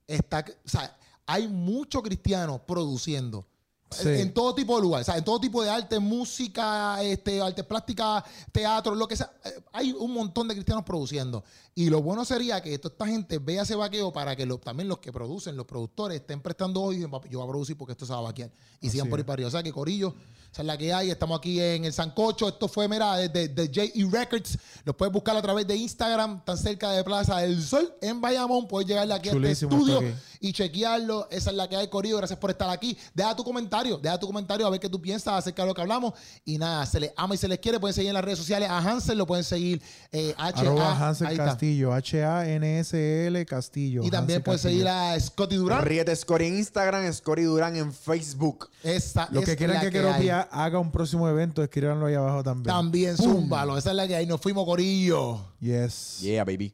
está, 0.07 0.45
o 0.65 0.69
sea, 0.69 0.95
hay 1.25 1.47
muchos 1.47 2.01
cristianos 2.01 2.61
produciendo. 2.61 3.45
Sí. 3.91 4.07
En, 4.07 4.15
en 4.19 4.33
todo 4.33 4.53
tipo 4.53 4.75
de 4.75 4.83
lugares, 4.83 5.07
o 5.07 5.11
sea, 5.11 5.17
en 5.17 5.23
todo 5.25 5.39
tipo 5.39 5.63
de 5.63 5.69
arte, 5.69 5.99
música, 5.99 7.01
este, 7.01 7.41
arte 7.41 7.63
plástica, 7.63 8.23
teatro, 8.51 8.93
lo 8.93 9.07
que 9.07 9.15
sea. 9.15 9.31
Eh, 9.43 9.49
Hay 9.73 9.91
un 9.93 10.13
montón 10.13 10.47
de 10.47 10.53
cristianos 10.53 10.83
produciendo. 10.83 11.43
Y 11.79 11.89
lo 11.89 12.01
bueno 12.01 12.25
sería 12.25 12.61
que 12.61 12.77
toda 12.77 12.91
esta 12.91 13.07
gente 13.07 13.37
vea 13.39 13.61
ese 13.61 13.73
vaqueo 13.73 14.11
para 14.11 14.35
que 14.35 14.45
lo- 14.45 14.57
también 14.57 14.89
los 14.89 14.99
que 14.99 15.13
producen, 15.13 15.55
los 15.55 15.65
productores, 15.65 16.19
estén 16.19 16.41
prestando 16.41 16.81
hoy. 16.81 16.99
Yo 16.99 17.07
voy 17.09 17.43
a 17.43 17.47
producir 17.47 17.77
porque 17.77 17.93
esto 17.93 18.05
se 18.05 18.11
va 18.11 18.19
a 18.19 18.23
vaquear. 18.23 18.49
Y 18.81 18.87
Así 18.87 18.97
sigan 18.97 19.09
por 19.09 19.17
ahí 19.17 19.23
para 19.23 19.35
arriba. 19.35 19.47
O 19.47 19.51
sea 19.51 19.63
que 19.63 19.71
Corillo, 19.71 20.13
esa 20.51 20.61
es 20.61 20.65
la 20.67 20.77
que 20.77 20.91
hay. 20.93 21.09
Estamos 21.09 21.37
aquí 21.37 21.57
en 21.61 21.85
el 21.85 21.93
Sancocho. 21.93 22.49
Esto 22.49 22.67
fue, 22.67 22.89
mira, 22.89 23.15
de, 23.15 23.29
de 23.47 23.67
J.E. 23.67 24.09
Records. 24.11 24.57
Los 24.83 24.93
puedes 24.95 25.13
buscar 25.13 25.37
a 25.37 25.41
través 25.41 25.65
de 25.67 25.75
Instagram, 25.77 26.43
tan 26.43 26.57
cerca 26.57 26.91
de 26.91 27.01
Plaza 27.03 27.37
del 27.37 27.61
Sol, 27.63 27.93
en 28.01 28.19
Bayamón. 28.19 28.67
Puedes 28.67 28.85
llegarle 28.87 29.13
aquí 29.13 29.29
a 29.29 29.31
este 29.31 29.41
Chulísimo 29.41 29.71
estudio 29.77 30.01
esto 30.01 30.17
aquí. 30.17 30.47
y 30.47 30.51
chequearlo. 30.53 31.27
Esa 31.31 31.51
es 31.51 31.55
la 31.55 31.69
que 31.69 31.77
hay, 31.77 31.87
Corillo. 31.87 32.17
Gracias 32.17 32.39
por 32.39 32.49
estar 32.49 32.69
aquí. 32.69 32.97
Deja 33.13 33.33
tu 33.37 33.43
comentario, 33.45 33.97
deja 33.97 34.19
tu 34.19 34.27
comentario 34.27 34.67
a 34.67 34.69
ver 34.69 34.81
qué 34.81 34.89
tú 34.89 35.01
piensas 35.01 35.33
acerca 35.35 35.61
de 35.61 35.67
lo 35.69 35.73
que 35.73 35.81
hablamos. 35.81 36.13
Y 36.43 36.57
nada, 36.57 36.85
se 36.85 36.99
les 36.99 37.13
ama 37.15 37.35
y 37.35 37.37
se 37.37 37.47
les 37.47 37.59
quiere. 37.59 37.79
Pueden 37.79 37.93
seguir 37.93 38.09
en 38.09 38.15
las 38.15 38.23
redes 38.25 38.39
sociales 38.39 38.69
a 38.69 38.79
Hansel, 38.79 39.17
lo 39.17 39.25
pueden 39.27 39.45
seguir 39.45 39.81
eh, 40.11 40.33
H 40.37 40.59
Arroba 40.61 41.07
Hansel 41.07 41.27
ahí 41.27 41.33
está. 41.35 41.45
Castillo, 41.45 41.68
H-A-N-S-L 41.93 43.45
Castillo. 43.45 44.03
Y 44.03 44.09
también 44.09 44.41
Castillo. 44.41 44.57
seguir 44.57 44.87
a 44.87 45.19
Scotty 45.19 45.55
Durán. 45.55 45.83
Ríete 45.83 46.15
Scory 46.15 46.47
en 46.47 46.57
Instagram, 46.57 47.11
Scory 47.13 47.43
Durán 47.43 47.75
en 47.75 47.93
Facebook. 47.93 48.69
Esa 48.83 49.27
Los 49.31 49.43
que 49.45 49.51
es 49.51 49.57
quieran 49.57 49.79
que, 49.79 49.87
que. 49.87 49.99
Keropia 49.99 50.41
haga 50.51 50.79
un 50.79 50.91
próximo 50.91 51.27
evento, 51.29 51.63
escríbanlo 51.63 52.07
ahí 52.07 52.15
abajo 52.15 52.43
también. 52.43 52.73
También, 52.73 53.17
zúmbalo. 53.17 53.77
Esa 53.77 53.91
es 53.91 53.95
la 53.95 54.07
que 54.07 54.15
hay. 54.15 54.25
Nos 54.25 54.41
fuimos, 54.41 54.65
Corillo. 54.65 55.39
Yes. 55.59 56.19
Yeah, 56.21 56.43
baby. 56.43 56.73